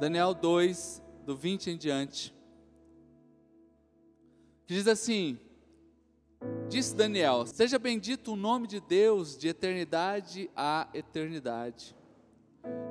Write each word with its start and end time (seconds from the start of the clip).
Daniel 0.00 0.32
2, 0.32 1.02
do 1.26 1.36
20 1.36 1.72
em 1.72 1.76
diante. 1.76 2.34
Que 4.64 4.72
diz 4.72 4.86
assim: 4.88 5.38
Disse 6.70 6.96
Daniel: 6.96 7.44
Seja 7.46 7.78
bendito 7.78 8.32
o 8.32 8.36
nome 8.36 8.66
de 8.66 8.80
Deus 8.80 9.36
de 9.36 9.48
eternidade 9.48 10.50
a 10.56 10.88
eternidade, 10.94 11.94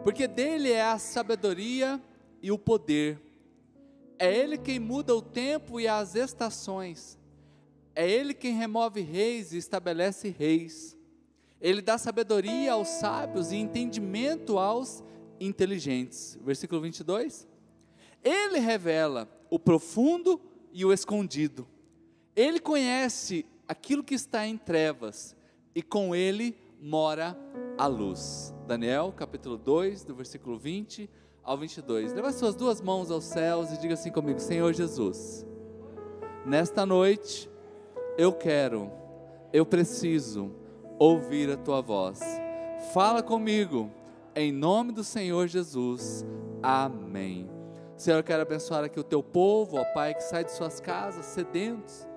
porque 0.04 0.28
dele 0.28 0.72
é 0.72 0.84
a 0.84 1.00
sabedoria 1.00 2.00
e 2.44 2.52
o 2.52 2.60
poder. 2.60 3.20
É 4.20 4.32
ele 4.32 4.56
quem 4.56 4.78
muda 4.78 5.16
o 5.16 5.22
tempo 5.22 5.80
e 5.80 5.88
as 5.88 6.14
estações. 6.14 7.18
É 7.96 8.08
ele 8.08 8.36
quem 8.36 8.54
remove 8.54 9.02
reis 9.02 9.52
e 9.52 9.58
estabelece 9.58 10.30
reis. 10.30 10.96
Ele 11.60 11.82
dá 11.82 11.98
sabedoria 11.98 12.74
aos 12.74 12.88
sábios 12.88 13.52
e 13.52 13.56
entendimento 13.56 14.60
aos 14.60 15.04
inteligentes. 15.40 16.38
Versículo 16.44 16.82
22. 16.82 17.48
Ele 18.24 18.60
revela 18.60 19.30
o 19.50 19.58
profundo 19.58 20.40
e 20.72 20.86
o 20.86 20.94
escondido. 20.94 21.68
Ele 22.36 22.60
conhece 22.60 23.46
aquilo 23.68 24.04
que 24.04 24.16
está 24.16 24.46
em 24.46 24.58
trevas 24.58 25.36
e 25.74 25.82
com 25.82 26.16
ele 26.16 26.56
mora 26.82 27.38
a 27.78 27.88
luz. 27.88 28.54
Daniel, 28.68 29.14
capítulo 29.16 29.58
2, 29.58 30.04
do 30.04 30.16
versículo 30.16 30.58
20 30.58 31.10
ao 31.44 31.58
22. 31.58 32.14
Leva 32.14 32.32
suas 32.32 32.56
duas 32.56 32.82
mãos 32.82 33.12
aos 33.12 33.26
céus 33.26 33.72
e 33.72 33.80
diga 33.80 33.94
assim 33.94 34.12
comigo: 34.12 34.40
Senhor 34.40 34.74
Jesus, 34.74 35.46
nesta 36.46 36.86
noite 36.86 37.50
eu 38.18 38.34
quero, 38.34 38.92
eu 39.52 39.66
preciso 39.66 40.52
ouvir 40.98 41.50
a 41.50 41.58
tua 41.58 41.82
voz. 41.82 42.20
Fala 42.94 43.22
comigo, 43.22 43.92
em 44.36 44.52
nome 44.52 44.92
do 44.92 45.04
Senhor 45.04 45.48
Jesus. 45.48 46.26
Amém. 46.62 47.50
Senhor, 47.98 48.18
eu 48.18 48.24
quero 48.24 48.42
abençoar 48.42 48.84
aqui 48.84 49.00
o 49.00 49.04
teu 49.04 49.22
povo, 49.22 49.78
ó 49.78 49.84
Pai, 49.94 50.14
que 50.14 50.24
sai 50.24 50.44
de 50.44 50.52
suas 50.52 50.80
casas 50.80 51.26
sedentos. 51.26 52.08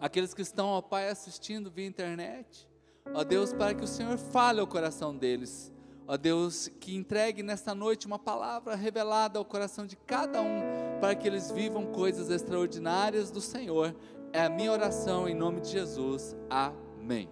Aqueles 0.00 0.32
que 0.32 0.42
estão, 0.42 0.68
ó 0.68 0.80
Pai, 0.80 1.08
assistindo 1.08 1.70
via 1.70 1.86
internet. 1.86 2.68
Ó 3.12 3.24
Deus, 3.24 3.52
para 3.52 3.74
que 3.74 3.84
o 3.84 3.88
Senhor 3.88 4.16
fale 4.16 4.60
ao 4.60 4.66
coração 4.66 5.16
deles. 5.16 5.72
Ó 6.06 6.16
Deus, 6.16 6.68
que 6.80 6.94
entregue 6.94 7.42
nesta 7.42 7.74
noite 7.74 8.06
uma 8.06 8.18
palavra 8.18 8.74
revelada 8.74 9.38
ao 9.38 9.44
coração 9.44 9.86
de 9.86 9.96
cada 9.96 10.40
um, 10.40 10.60
para 11.00 11.14
que 11.14 11.26
eles 11.26 11.50
vivam 11.50 11.86
coisas 11.86 12.30
extraordinárias 12.30 13.30
do 13.30 13.40
Senhor. 13.40 13.94
É 14.32 14.44
a 14.44 14.50
minha 14.50 14.72
oração 14.72 15.28
em 15.28 15.34
nome 15.34 15.60
de 15.60 15.68
Jesus. 15.70 16.36
Amém. 16.48 17.28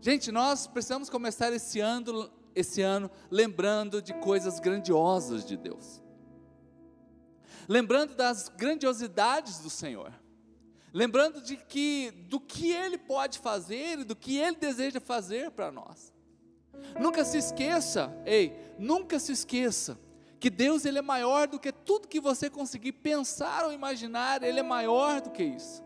Gente, 0.00 0.32
nós 0.32 0.66
precisamos 0.66 1.08
começar 1.08 1.52
esse 1.52 1.80
ano, 1.80 2.30
esse 2.54 2.82
ano 2.82 3.10
lembrando 3.30 4.02
de 4.02 4.12
coisas 4.14 4.60
grandiosas 4.60 5.44
de 5.44 5.56
Deus 5.56 6.02
lembrando 7.68 8.14
das 8.14 8.48
grandiosidades 8.48 9.58
do 9.58 9.70
Senhor, 9.70 10.12
lembrando 10.92 11.40
de 11.40 11.56
que 11.56 12.10
do 12.28 12.40
que 12.40 12.70
Ele 12.70 12.98
pode 12.98 13.38
fazer 13.38 14.00
e 14.00 14.04
do 14.04 14.16
que 14.16 14.36
Ele 14.36 14.56
deseja 14.56 15.00
fazer 15.00 15.50
para 15.50 15.70
nós. 15.70 16.12
Nunca 17.00 17.24
se 17.24 17.38
esqueça, 17.38 18.12
ei, 18.24 18.56
nunca 18.78 19.18
se 19.18 19.32
esqueça 19.32 19.98
que 20.40 20.50
Deus 20.50 20.84
ele 20.84 20.98
é 20.98 21.02
maior 21.02 21.46
do 21.46 21.58
que 21.58 21.70
tudo 21.70 22.08
que 22.08 22.20
você 22.20 22.50
conseguir 22.50 22.92
pensar 22.92 23.64
ou 23.64 23.72
imaginar, 23.72 24.42
Ele 24.42 24.58
é 24.58 24.62
maior 24.62 25.20
do 25.20 25.30
que 25.30 25.44
isso. 25.44 25.84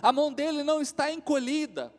A 0.00 0.10
mão 0.10 0.32
dele 0.32 0.62
não 0.62 0.80
está 0.80 1.12
encolhida 1.12 1.92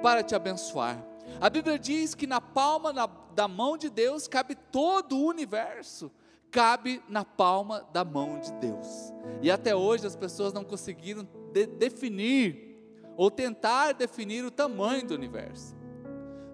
para 0.00 0.22
te 0.22 0.36
abençoar. 0.36 1.04
A 1.40 1.48
Bíblia 1.48 1.78
diz 1.78 2.14
que 2.14 2.26
na 2.26 2.40
palma 2.40 2.92
na, 2.92 3.06
da 3.06 3.46
mão 3.46 3.76
de 3.76 3.88
Deus 3.88 4.26
cabe 4.26 4.54
todo 4.54 5.16
o 5.16 5.26
universo 5.26 6.10
cabe 6.50 7.02
na 7.08 7.24
palma 7.24 7.86
da 7.92 8.04
mão 8.04 8.40
de 8.40 8.52
Deus. 8.54 9.12
E 9.42 9.50
até 9.50 9.74
hoje 9.74 10.06
as 10.06 10.16
pessoas 10.16 10.52
não 10.52 10.64
conseguiram 10.64 11.26
de 11.52 11.66
definir 11.66 12.68
ou 13.16 13.30
tentar 13.30 13.92
definir 13.92 14.44
o 14.44 14.50
tamanho 14.50 15.06
do 15.06 15.14
universo. 15.14 15.76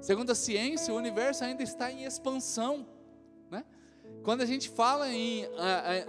Segundo 0.01 0.31
a 0.31 0.35
ciência, 0.35 0.93
o 0.93 0.97
universo 0.97 1.45
ainda 1.45 1.63
está 1.63 1.91
em 1.91 2.05
expansão. 2.05 2.87
Né? 3.51 3.65
Quando 4.23 4.43
a 4.43 4.47
gente 4.47 4.69
fala 4.69 5.11
em 5.11 5.47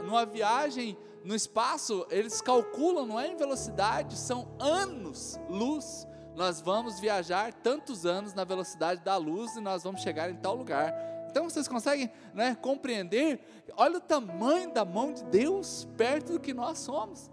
numa 0.04 0.26
viagem 0.26 0.98
no 1.24 1.34
espaço, 1.34 2.06
eles 2.10 2.42
calculam, 2.42 3.06
não 3.06 3.20
é 3.20 3.28
em 3.28 3.36
velocidade, 3.36 4.18
são 4.18 4.48
anos 4.60 5.40
luz. 5.50 6.08
Nós 6.36 6.62
vamos 6.62 7.00
viajar 7.00 7.54
tantos 7.54 8.06
anos 8.06 8.34
na 8.34 8.44
velocidade 8.44 9.02
da 9.02 9.18
luz 9.18 9.56
e 9.56 9.62
nós 9.62 9.84
vamos 9.84 10.02
chegar 10.02 10.30
em 10.30 10.36
tal 10.36 10.56
lugar 10.56 10.94
então 11.36 11.50
vocês 11.50 11.68
conseguem 11.68 12.10
né, 12.34 12.56
compreender? 12.56 13.42
Olha 13.76 13.98
o 13.98 14.00
tamanho 14.00 14.72
da 14.72 14.86
mão 14.86 15.12
de 15.12 15.22
Deus 15.26 15.86
perto 15.98 16.32
do 16.32 16.40
que 16.40 16.54
nós 16.54 16.80
somos. 16.80 17.30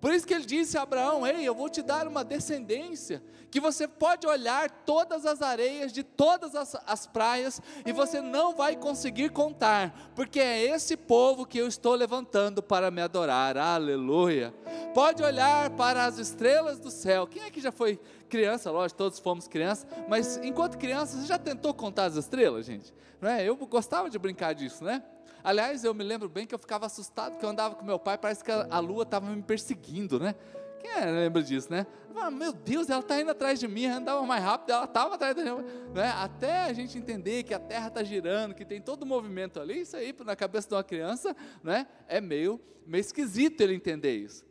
Por 0.00 0.10
isso 0.14 0.26
que 0.26 0.32
ele 0.32 0.46
disse 0.46 0.78
a 0.78 0.82
Abraão: 0.82 1.26
Ei, 1.26 1.46
eu 1.46 1.54
vou 1.54 1.68
te 1.68 1.82
dar 1.82 2.08
uma 2.08 2.24
descendência, 2.24 3.22
que 3.50 3.60
você 3.60 3.88
pode 3.88 4.26
olhar 4.26 4.70
todas 4.70 5.26
as 5.26 5.42
areias 5.42 5.92
de 5.92 6.02
todas 6.02 6.54
as, 6.54 6.76
as, 6.86 7.06
praias 7.06 7.60
e 7.84 7.92
você 7.92 8.20
não 8.20 8.54
vai 8.54 8.76
conseguir 8.76 9.30
contar, 9.30 10.12
porque 10.14 10.38
é 10.38 10.62
esse 10.62 10.96
povo 10.96 11.44
que 11.44 11.58
eu 11.58 11.66
estou 11.66 11.94
levantando 11.94 12.62
para 12.62 12.90
me 12.90 13.02
adorar. 13.02 13.56
Aleluia. 13.56 14.54
Pode 14.94 15.22
olhar 15.22 15.70
para 15.70 16.04
as 16.04 16.18
estrelas 16.18 16.78
do 16.78 16.90
céu. 16.90 17.26
Quem 17.26 17.42
é 17.42 17.50
que 17.50 17.60
já 17.60 17.72
foi 17.72 17.98
criança? 18.28 18.70
Lógico, 18.70 18.98
todos 18.98 19.18
fomos 19.18 19.48
crianças, 19.48 19.86
mas 20.08 20.36
enquanto 20.38 20.78
criança, 20.78 21.18
você 21.18 21.26
já 21.26 21.38
tentou 21.38 21.74
contar 21.74 22.04
as 22.04 22.16
estrelas, 22.16 22.66
gente? 22.66 22.94
Não 23.20 23.28
é? 23.28 23.46
Eu 23.46 23.56
gostava 23.56 24.08
de 24.08 24.18
brincar 24.18 24.54
disso, 24.54 24.84
né? 24.84 25.02
Aliás, 25.42 25.84
eu 25.84 25.94
me 25.94 26.04
lembro 26.04 26.28
bem 26.28 26.46
que 26.46 26.54
eu 26.54 26.58
ficava 26.58 26.86
assustado, 26.86 27.38
que 27.38 27.44
eu 27.44 27.48
andava 27.48 27.74
com 27.74 27.84
meu 27.84 27.98
pai, 27.98 28.18
parece 28.18 28.44
que 28.44 28.50
a, 28.50 28.78
lua 28.78 29.04
estava 29.04 29.26
me 29.26 29.42
perseguindo, 29.42 30.20
né? 30.20 30.34
Quem 30.80 30.90
é, 30.90 31.04
lembra 31.06 31.42
disso, 31.42 31.70
né? 31.70 31.86
Meu 32.32 32.52
Deus, 32.52 32.90
ela 32.90 33.00
está 33.00 33.20
indo 33.20 33.30
atrás 33.30 33.58
de 33.58 33.68
mim, 33.68 33.86
andava 33.86 34.24
mais 34.26 34.42
rápido, 34.42 34.72
ela 34.72 34.84
estava 34.84 35.14
atrás 35.14 35.34
de 35.34 35.42
mim. 35.42 35.64
Né? 35.94 36.08
Até 36.16 36.64
a 36.64 36.72
gente 36.72 36.98
entender 36.98 37.42
que 37.44 37.54
a 37.54 37.58
Terra 37.58 37.88
está 37.88 38.02
girando, 38.02 38.54
que 38.54 38.64
tem 38.64 38.80
todo 38.80 39.04
o 39.04 39.06
movimento 39.06 39.60
ali, 39.60 39.80
isso 39.80 39.96
aí 39.96 40.14
na 40.24 40.36
cabeça 40.36 40.68
de 40.68 40.74
uma 40.74 40.84
criança 40.84 41.34
né? 41.62 41.86
é 42.08 42.20
meio, 42.20 42.60
meio 42.86 43.00
esquisito 43.00 43.60
ele 43.60 43.74
entender 43.74 44.16
isso. 44.16 44.44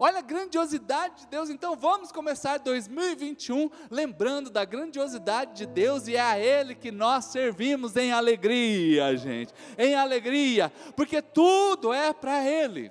Olha 0.00 0.18
a 0.18 0.22
grandiosidade 0.22 1.22
de 1.22 1.26
Deus, 1.28 1.48
então 1.48 1.76
vamos 1.76 2.10
começar 2.10 2.58
2021 2.58 3.70
lembrando 3.88 4.50
da 4.50 4.64
grandiosidade 4.64 5.54
de 5.54 5.66
Deus 5.66 6.08
e 6.08 6.16
é 6.16 6.20
a 6.20 6.38
Ele 6.38 6.74
que 6.74 6.90
nós 6.90 7.26
servimos 7.26 7.96
em 7.96 8.10
alegria, 8.10 9.16
gente, 9.16 9.54
em 9.78 9.94
alegria, 9.94 10.72
porque 10.96 11.22
tudo 11.22 11.92
é 11.92 12.12
para 12.12 12.44
Ele, 12.44 12.90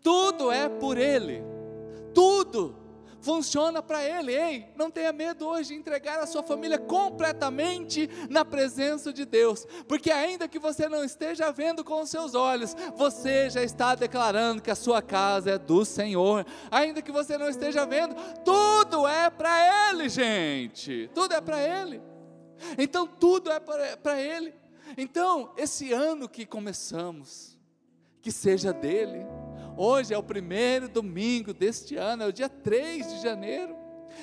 tudo 0.00 0.50
é 0.50 0.68
por 0.68 0.96
Ele, 0.96 1.42
tudo 2.54 2.84
funciona 3.24 3.82
para 3.82 4.04
Ele. 4.04 4.32
Ei, 4.32 4.66
não 4.76 4.90
tenha 4.90 5.10
medo 5.10 5.46
hoje 5.46 5.70
de 5.70 5.74
entregar 5.74 6.20
a 6.20 6.26
sua 6.26 6.42
família 6.42 6.78
completamente 6.78 8.08
na 8.28 8.44
presença 8.44 9.12
de 9.12 9.24
Deus, 9.24 9.66
porque 9.88 10.10
ainda 10.10 10.46
que 10.46 10.58
você 10.58 10.88
não 10.88 11.02
esteja 11.02 11.50
vendo 11.50 11.82
com 11.82 12.02
os 12.02 12.10
seus 12.10 12.34
olhos, 12.34 12.76
você 12.94 13.48
já 13.48 13.62
está 13.62 13.94
declarando 13.94 14.60
que 14.60 14.70
a 14.70 14.74
sua 14.74 15.00
casa 15.00 15.52
é 15.52 15.58
do 15.58 15.84
Senhor. 15.86 16.44
Ainda 16.70 17.00
que 17.00 17.10
você 17.10 17.38
não 17.38 17.48
esteja 17.48 17.86
vendo, 17.86 18.14
tudo 18.44 19.08
é 19.08 19.30
para 19.30 19.90
Ele, 19.90 20.08
gente. 20.10 21.10
Tudo 21.14 21.34
é 21.34 21.40
para 21.40 21.62
Ele. 21.62 22.02
Então 22.76 23.06
tudo 23.06 23.50
é 23.50 23.58
para 23.58 24.20
Ele. 24.20 24.54
Então, 24.98 25.50
esse 25.56 25.92
ano 25.94 26.28
que 26.28 26.44
começamos, 26.44 27.58
que 28.20 28.30
seja 28.30 28.70
dele 28.70 29.26
Hoje 29.76 30.14
é 30.14 30.18
o 30.18 30.22
primeiro 30.22 30.88
domingo 30.88 31.52
deste 31.52 31.96
ano, 31.96 32.22
é 32.22 32.26
o 32.26 32.32
dia 32.32 32.48
3 32.48 33.14
de 33.14 33.22
janeiro. 33.22 33.76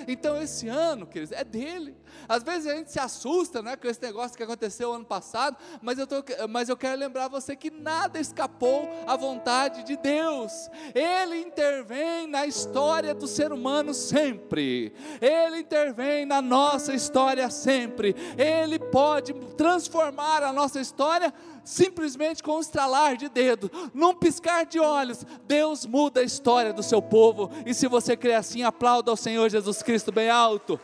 Então, 0.07 0.41
esse 0.41 0.67
ano, 0.67 1.05
queridos, 1.05 1.33
é 1.33 1.43
dele. 1.43 1.95
Às 2.27 2.43
vezes 2.43 2.67
a 2.67 2.75
gente 2.75 2.91
se 2.91 2.99
assusta 2.99 3.61
né, 3.61 3.75
com 3.75 3.87
esse 3.87 4.01
negócio 4.01 4.37
que 4.37 4.43
aconteceu 4.43 4.93
ano 4.93 5.05
passado, 5.05 5.57
mas 5.81 5.97
eu, 5.99 6.07
tô, 6.07 6.23
mas 6.49 6.69
eu 6.69 6.77
quero 6.77 6.99
lembrar 6.99 7.27
você 7.27 7.55
que 7.55 7.69
nada 7.69 8.19
escapou 8.19 8.89
à 9.07 9.15
vontade 9.15 9.83
de 9.83 9.97
Deus. 9.97 10.69
Ele 10.93 11.39
intervém 11.39 12.27
na 12.27 12.45
história 12.45 13.13
do 13.13 13.27
ser 13.27 13.51
humano 13.51 13.93
sempre. 13.93 14.93
Ele 15.21 15.59
intervém 15.59 16.25
na 16.25 16.41
nossa 16.41 16.93
história 16.93 17.49
sempre. 17.49 18.15
Ele 18.37 18.79
pode 18.79 19.33
transformar 19.55 20.43
a 20.43 20.53
nossa 20.53 20.79
história 20.79 21.33
simplesmente 21.63 22.41
com 22.41 22.57
um 22.57 22.59
estralar 22.59 23.15
de 23.15 23.29
dedo, 23.29 23.71
num 23.93 24.13
piscar 24.13 24.65
de 24.65 24.79
olhos, 24.79 25.25
Deus 25.47 25.85
muda 25.85 26.21
a 26.21 26.23
história 26.23 26.73
do 26.73 26.83
seu 26.83 27.01
povo. 27.01 27.51
E 27.65 27.73
se 27.73 27.87
você 27.87 28.15
crê 28.17 28.33
assim, 28.33 28.63
aplauda 28.63 29.11
ao 29.11 29.17
Senhor 29.17 29.49
Jesus 29.49 29.81
Cristo 29.81 30.11
bem 30.11 30.29
alto. 30.29 30.79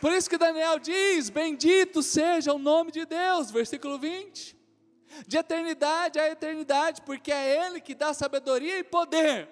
Por 0.00 0.12
isso 0.12 0.28
que 0.28 0.38
Daniel 0.38 0.78
diz: 0.78 1.30
Bendito 1.30 2.02
seja 2.02 2.52
o 2.52 2.58
nome 2.58 2.92
de 2.92 3.04
Deus, 3.06 3.50
versículo 3.50 3.98
20. 3.98 4.56
De 5.26 5.38
eternidade 5.38 6.18
a 6.18 6.28
eternidade, 6.30 7.00
porque 7.02 7.32
é 7.32 7.66
Ele 7.66 7.80
que 7.80 7.94
dá 7.94 8.12
sabedoria 8.12 8.78
e 8.78 8.84
poder, 8.84 9.48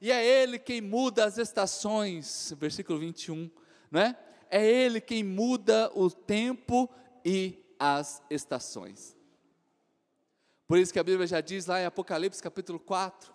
e 0.00 0.10
é 0.10 0.24
Ele 0.24 0.58
quem 0.58 0.80
muda 0.80 1.24
as 1.24 1.38
estações, 1.38 2.52
versículo 2.58 2.98
21, 2.98 3.50
não 3.90 4.00
é? 4.00 4.18
É 4.50 4.64
Ele 4.64 5.00
quem 5.00 5.22
muda 5.22 5.90
o 5.94 6.10
tempo 6.10 6.90
e 7.24 7.64
as 7.78 8.22
estações. 8.30 9.16
Por 10.66 10.78
isso 10.78 10.92
que 10.92 10.98
a 10.98 11.04
Bíblia 11.04 11.26
já 11.26 11.40
diz 11.40 11.66
lá 11.66 11.80
em 11.80 11.84
Apocalipse 11.84 12.42
capítulo 12.42 12.80
4, 12.80 13.32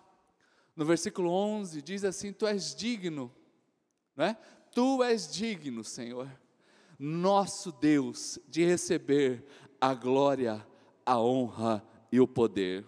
no 0.76 0.84
versículo 0.84 1.30
11, 1.30 1.80
diz 1.80 2.04
assim: 2.04 2.32
Tu 2.32 2.46
és 2.46 2.74
digno, 2.74 3.34
não 4.14 4.26
é? 4.26 4.36
Tu 4.74 5.02
és 5.02 5.30
digno, 5.30 5.84
Senhor, 5.84 6.28
nosso 7.02 7.72
Deus, 7.72 8.38
de 8.48 8.64
receber 8.64 9.44
a 9.80 9.92
glória, 9.92 10.64
a 11.04 11.18
honra 11.18 11.84
e 12.12 12.20
o 12.20 12.28
poder. 12.28 12.86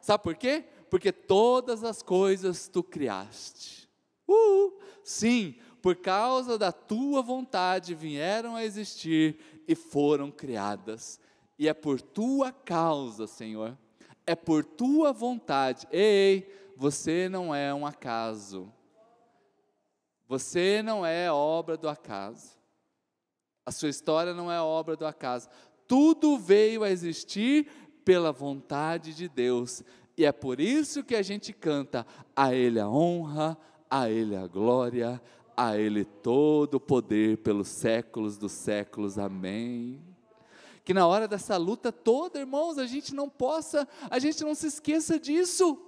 Sabe 0.00 0.24
por 0.24 0.34
quê? 0.34 0.64
Porque 0.90 1.12
todas 1.12 1.84
as 1.84 2.02
coisas 2.02 2.66
tu 2.66 2.82
criaste. 2.82 3.88
Uh, 4.28 4.72
sim, 5.04 5.54
por 5.80 5.94
causa 5.94 6.58
da 6.58 6.72
tua 6.72 7.22
vontade 7.22 7.94
vieram 7.94 8.56
a 8.56 8.64
existir 8.64 9.62
e 9.68 9.76
foram 9.76 10.28
criadas. 10.28 11.20
E 11.56 11.68
é 11.68 11.74
por 11.74 12.00
tua 12.00 12.50
causa, 12.50 13.28
Senhor, 13.28 13.78
é 14.26 14.34
por 14.34 14.64
tua 14.64 15.12
vontade. 15.12 15.86
Ei, 15.92 16.52
você 16.76 17.28
não 17.28 17.54
é 17.54 17.72
um 17.72 17.86
acaso. 17.86 18.72
Você 20.26 20.82
não 20.82 21.06
é 21.06 21.30
obra 21.30 21.76
do 21.76 21.88
acaso. 21.88 22.57
A 23.68 23.70
sua 23.70 23.90
história 23.90 24.32
não 24.32 24.50
é 24.50 24.58
obra 24.58 24.96
do 24.96 25.04
acaso. 25.04 25.46
Tudo 25.86 26.38
veio 26.38 26.82
a 26.82 26.90
existir 26.90 27.68
pela 28.02 28.32
vontade 28.32 29.12
de 29.12 29.28
Deus. 29.28 29.82
E 30.16 30.24
é 30.24 30.32
por 30.32 30.58
isso 30.58 31.04
que 31.04 31.14
a 31.14 31.20
gente 31.20 31.52
canta: 31.52 32.06
a 32.34 32.54
Ele 32.54 32.80
a 32.80 32.88
honra, 32.88 33.58
a 33.90 34.08
Ele 34.08 34.34
a 34.34 34.46
glória, 34.46 35.20
a 35.54 35.76
Ele 35.76 36.06
todo 36.06 36.76
o 36.76 36.80
poder 36.80 37.36
pelos 37.42 37.68
séculos 37.68 38.38
dos 38.38 38.52
séculos. 38.52 39.18
Amém. 39.18 40.02
Que 40.82 40.94
na 40.94 41.06
hora 41.06 41.28
dessa 41.28 41.58
luta 41.58 41.92
toda, 41.92 42.40
irmãos, 42.40 42.78
a 42.78 42.86
gente 42.86 43.14
não 43.14 43.28
possa, 43.28 43.86
a 44.08 44.18
gente 44.18 44.42
não 44.44 44.54
se 44.54 44.66
esqueça 44.66 45.20
disso. 45.20 45.78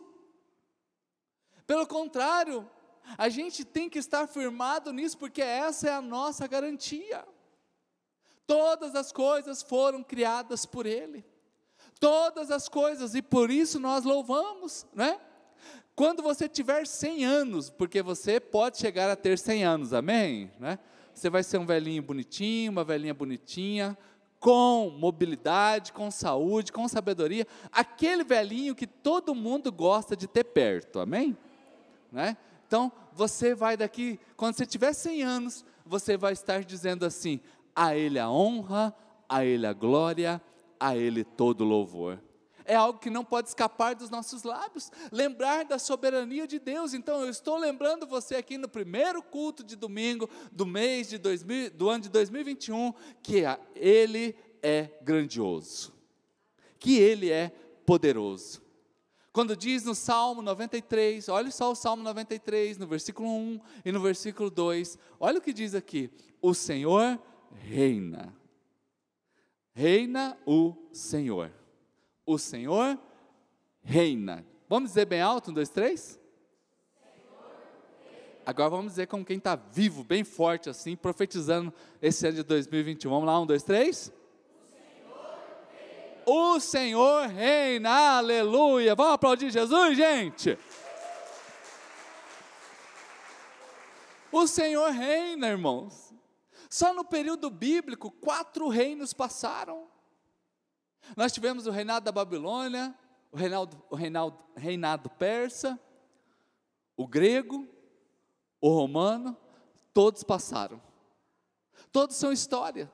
Pelo 1.66 1.86
contrário, 1.86 2.68
a 3.16 3.30
gente 3.30 3.64
tem 3.64 3.88
que 3.88 3.98
estar 3.98 4.26
firmado 4.26 4.92
nisso, 4.92 5.16
porque 5.16 5.40
essa 5.40 5.88
é 5.88 5.92
a 5.94 6.02
nossa 6.02 6.46
garantia. 6.46 7.24
Todas 8.46 8.94
as 8.94 9.12
coisas 9.12 9.62
foram 9.62 10.02
criadas 10.02 10.66
por 10.66 10.86
Ele. 10.86 11.24
Todas 11.98 12.50
as 12.50 12.68
coisas, 12.68 13.14
e 13.14 13.22
por 13.22 13.50
isso 13.50 13.78
nós 13.78 14.04
louvamos, 14.04 14.86
né? 14.94 15.20
Quando 15.94 16.22
você 16.22 16.48
tiver 16.48 16.86
100 16.86 17.24
anos, 17.26 17.68
porque 17.68 18.00
você 18.02 18.40
pode 18.40 18.78
chegar 18.78 19.10
a 19.10 19.16
ter 19.16 19.38
100 19.38 19.64
anos, 19.64 19.92
amém? 19.92 20.50
Né? 20.58 20.78
Você 21.12 21.28
vai 21.28 21.42
ser 21.42 21.58
um 21.58 21.66
velhinho 21.66 22.02
bonitinho, 22.02 22.72
uma 22.72 22.82
velhinha 22.82 23.12
bonitinha, 23.12 23.98
com 24.38 24.88
mobilidade, 24.88 25.92
com 25.92 26.10
saúde, 26.10 26.72
com 26.72 26.88
sabedoria, 26.88 27.46
aquele 27.70 28.24
velhinho 28.24 28.74
que 28.74 28.86
todo 28.86 29.34
mundo 29.34 29.70
gosta 29.70 30.16
de 30.16 30.26
ter 30.26 30.44
perto, 30.44 30.98
amém? 30.98 31.36
Né? 32.10 32.34
Então, 32.66 32.90
você 33.12 33.54
vai 33.54 33.76
daqui, 33.76 34.18
quando 34.36 34.56
você 34.56 34.64
tiver 34.64 34.94
100 34.94 35.22
anos, 35.22 35.64
você 35.84 36.16
vai 36.16 36.32
estar 36.32 36.64
dizendo 36.64 37.04
assim: 37.04 37.40
a 37.80 37.96
Ele 37.96 38.18
a 38.18 38.30
honra, 38.30 38.94
a 39.26 39.42
Ele 39.42 39.66
a 39.66 39.72
glória, 39.72 40.42
a 40.78 40.94
Ele 40.94 41.24
todo 41.24 41.64
louvor 41.64 42.20
é 42.66 42.76
algo 42.76 43.00
que 43.00 43.10
não 43.10 43.24
pode 43.24 43.48
escapar 43.48 43.96
dos 43.96 44.10
nossos 44.10 44.44
lábios. 44.44 44.92
Lembrar 45.10 45.64
da 45.64 45.76
soberania 45.76 46.46
de 46.46 46.60
Deus. 46.60 46.94
Então, 46.94 47.22
eu 47.22 47.28
estou 47.28 47.58
lembrando 47.58 48.06
você 48.06 48.36
aqui 48.36 48.56
no 48.56 48.68
primeiro 48.68 49.20
culto 49.24 49.64
de 49.64 49.74
domingo 49.74 50.30
do 50.52 50.64
mês 50.64 51.08
de 51.08 51.18
2000, 51.18 51.70
do 51.70 51.90
ano 51.90 52.04
de 52.04 52.08
2021, 52.10 52.94
que 53.24 53.42
Ele 53.74 54.36
é 54.62 54.88
grandioso, 55.02 55.92
que 56.78 56.96
Ele 56.96 57.28
é 57.28 57.50
poderoso. 57.84 58.62
Quando 59.32 59.56
diz 59.56 59.82
no 59.82 59.94
Salmo 59.94 60.40
93, 60.40 61.28
olha 61.28 61.50
só 61.50 61.72
o 61.72 61.74
Salmo 61.74 62.04
93, 62.04 62.78
no 62.78 62.86
versículo 62.86 63.28
1 63.28 63.60
e 63.84 63.90
no 63.90 64.00
versículo 64.00 64.48
2, 64.48 64.96
olha 65.18 65.38
o 65.38 65.42
que 65.42 65.52
diz 65.52 65.74
aqui: 65.74 66.08
O 66.40 66.54
Senhor 66.54 67.18
reina. 67.50 68.34
Reina 69.72 70.36
o 70.46 70.74
Senhor 70.92 71.50
o 72.32 72.38
Senhor 72.38 72.96
reina. 73.82 74.46
Vamos 74.68 74.90
dizer 74.90 75.04
bem 75.04 75.20
alto, 75.20 75.50
um, 75.50 75.54
dois, 75.54 75.68
três? 75.68 76.18
Agora 78.46 78.70
vamos 78.70 78.92
dizer 78.92 79.08
como 79.08 79.24
quem 79.24 79.36
está 79.36 79.56
vivo, 79.56 80.04
bem 80.04 80.22
forte 80.22 80.70
assim, 80.70 80.96
profetizando 80.96 81.72
esse 82.00 82.26
ano 82.26 82.36
de 82.36 82.42
2021. 82.44 83.10
Vamos 83.10 83.26
lá, 83.26 83.40
um, 83.40 83.46
dois, 83.46 83.64
três? 83.64 84.12
O 86.24 86.60
Senhor 86.60 87.26
reina, 87.26 88.18
aleluia. 88.18 88.94
Vamos 88.94 89.14
aplaudir 89.14 89.50
Jesus, 89.50 89.96
gente? 89.96 90.56
O 94.30 94.46
Senhor 94.46 94.90
reina, 94.92 95.48
irmãos. 95.48 96.09
Só 96.70 96.94
no 96.94 97.04
período 97.04 97.50
bíblico, 97.50 98.12
quatro 98.12 98.68
reinos 98.68 99.12
passaram. 99.12 99.88
Nós 101.16 101.32
tivemos 101.32 101.66
o 101.66 101.72
reinado 101.72 102.04
da 102.04 102.12
Babilônia, 102.12 102.96
o 103.32 103.36
reinado, 103.36 103.82
o 103.90 103.96
reinado, 103.96 104.38
reinado 104.56 105.10
persa, 105.10 105.78
o 106.96 107.08
grego, 107.08 107.66
o 108.60 108.68
romano, 108.68 109.36
todos 109.92 110.22
passaram. 110.22 110.80
Todos 111.90 112.14
são 112.14 112.32
história. 112.32 112.90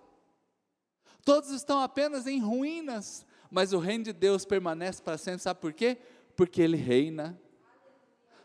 Todos 1.23 1.51
estão 1.51 1.81
apenas 1.81 2.27
em 2.27 2.41
ruínas, 2.41 3.27
mas 3.51 3.75
o 3.75 3.79
reino 3.79 4.05
de 4.05 4.13
Deus 4.15 4.47
permanece 4.47 5.03
para 5.03 5.19
sempre. 5.19 5.43
Sabe 5.43 5.61
por 5.61 5.75
quê? 5.75 5.99
Porque 6.35 6.63
ele 6.63 6.79
reina. 6.79 7.39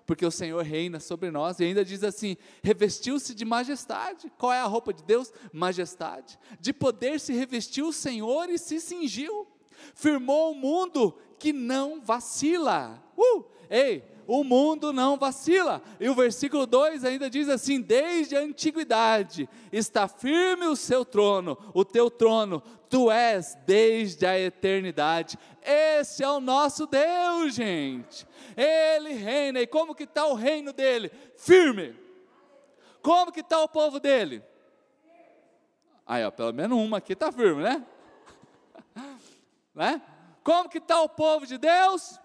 Porque 0.05 0.25
o 0.25 0.31
Senhor 0.31 0.63
reina 0.63 0.99
sobre 0.99 1.31
nós 1.31 1.59
e 1.59 1.63
ainda 1.63 1.85
diz 1.85 2.03
assim: 2.03 2.37
revestiu-se 2.63 3.33
de 3.33 3.45
majestade. 3.45 4.31
Qual 4.37 4.51
é 4.51 4.59
a 4.59 4.65
roupa 4.65 4.93
de 4.93 5.03
Deus? 5.03 5.31
Majestade. 5.53 6.39
De 6.59 6.73
poder 6.73 7.19
se 7.19 7.33
revestiu 7.33 7.87
o 7.87 7.93
Senhor 7.93 8.49
e 8.49 8.57
se 8.57 8.79
cingiu 8.79 9.47
firmou 9.95 10.51
um 10.51 10.55
mundo 10.55 11.17
que 11.39 11.51
não 11.51 12.01
vacila. 12.01 13.03
Uh! 13.17 13.43
Ei, 13.69 14.03
o 14.27 14.43
mundo 14.43 14.93
não 14.93 15.17
vacila. 15.17 15.81
E 15.99 16.09
o 16.09 16.15
versículo 16.15 16.65
2 16.65 17.03
ainda 17.03 17.29
diz 17.29 17.49
assim: 17.49 17.81
Desde 17.81 18.35
a 18.35 18.41
antiguidade 18.41 19.49
está 19.71 20.07
firme 20.07 20.65
o 20.67 20.75
seu 20.75 21.03
trono, 21.03 21.57
o 21.73 21.83
teu 21.83 22.09
trono, 22.09 22.61
tu 22.89 23.09
és 23.09 23.57
desde 23.65 24.25
a 24.25 24.39
eternidade. 24.39 25.37
Esse 25.61 26.23
é 26.23 26.29
o 26.29 26.39
nosso 26.39 26.85
Deus, 26.85 27.53
gente. 27.53 28.27
Ele 28.55 29.13
reina. 29.13 29.59
E 29.61 29.67
como 29.67 29.95
que 29.95 30.03
está 30.03 30.25
o 30.25 30.33
reino 30.33 30.73
dele? 30.73 31.11
Firme. 31.37 31.95
Como 33.01 33.31
que 33.31 33.39
está 33.39 33.59
o 33.61 33.67
povo 33.67 33.99
dele? 33.99 34.43
Aí, 36.05 36.25
ó, 36.25 36.31
pelo 36.31 36.53
menos 36.53 36.77
uma 36.77 36.97
aqui 36.97 37.13
está 37.13 37.31
firme, 37.31 37.63
né? 37.63 37.85
Né? 39.73 40.01
Como 40.43 40.67
que 40.67 40.79
está 40.79 41.01
o 41.01 41.07
povo 41.07 41.45
de 41.45 41.57
Deus? 41.57 42.19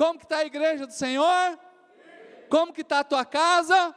Como 0.00 0.18
que 0.18 0.24
está 0.24 0.38
a 0.38 0.46
igreja 0.46 0.86
do 0.86 0.94
Senhor? 0.94 1.60
Como 2.48 2.72
que 2.72 2.80
está 2.80 3.00
a 3.00 3.04
tua 3.04 3.22
casa? 3.22 3.94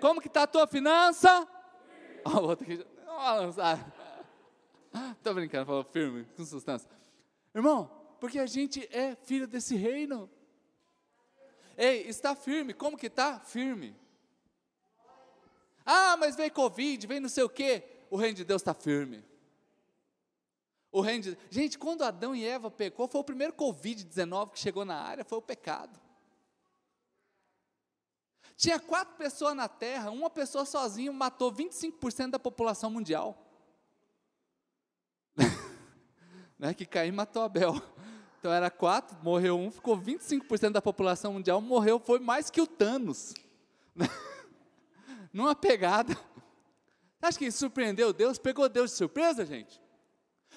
Como 0.00 0.20
que 0.20 0.28
está 0.28 0.44
a 0.44 0.46
tua 0.46 0.64
finança? 0.68 1.44
Oh, 2.24 2.56
que. 2.56 2.86
Estou 5.16 5.34
brincando, 5.34 5.66
falou 5.66 5.82
firme, 5.82 6.24
com 6.36 6.44
substância. 6.44 6.88
Irmão, 7.52 7.90
porque 8.20 8.38
a 8.38 8.46
gente 8.46 8.88
é 8.92 9.16
filho 9.16 9.48
desse 9.48 9.74
reino. 9.74 10.30
Ei, 11.76 12.02
está 12.02 12.36
firme. 12.36 12.72
Como 12.72 12.96
que 12.96 13.08
está? 13.08 13.40
Firme. 13.40 13.96
Ah, 15.84 16.16
mas 16.16 16.36
veio 16.36 16.52
Covid, 16.52 17.08
veio 17.08 17.22
não 17.22 17.28
sei 17.28 17.42
o 17.42 17.48
quê. 17.48 17.82
O 18.08 18.16
reino 18.16 18.36
de 18.36 18.44
Deus 18.44 18.62
está 18.62 18.72
firme. 18.72 19.24
O 20.90 21.00
reino 21.00 21.22
de... 21.24 21.38
Gente, 21.50 21.78
quando 21.78 22.02
Adão 22.02 22.34
e 22.34 22.44
Eva 22.44 22.70
pecou, 22.70 23.06
foi 23.08 23.20
o 23.20 23.24
primeiro 23.24 23.52
Covid-19 23.52 24.52
que 24.52 24.58
chegou 24.58 24.84
na 24.84 24.96
área, 24.96 25.24
foi 25.24 25.38
o 25.38 25.42
pecado. 25.42 26.00
Tinha 28.56 28.80
quatro 28.80 29.14
pessoas 29.16 29.54
na 29.54 29.68
Terra, 29.68 30.10
uma 30.10 30.30
pessoa 30.30 30.64
sozinha 30.64 31.12
matou 31.12 31.52
25% 31.52 32.30
da 32.30 32.38
população 32.38 32.90
mundial. 32.90 33.46
né, 36.58 36.74
que 36.74 36.84
Caim 36.84 37.12
matou 37.12 37.42
Abel. 37.42 37.80
Então 38.38 38.52
era 38.52 38.70
quatro, 38.70 39.16
morreu 39.22 39.58
um, 39.58 39.70
ficou 39.70 39.96
25% 39.96 40.70
da 40.70 40.82
população 40.82 41.34
mundial, 41.34 41.60
morreu, 41.60 42.00
foi 42.00 42.18
mais 42.18 42.50
que 42.50 42.60
o 42.60 42.66
Thanos. 42.66 43.34
Numa 45.32 45.54
pegada. 45.54 46.16
Acho 47.20 47.38
que 47.38 47.50
surpreendeu 47.50 48.12
Deus? 48.12 48.38
Pegou 48.38 48.68
Deus 48.68 48.92
de 48.92 48.96
surpresa, 48.96 49.44
gente? 49.44 49.80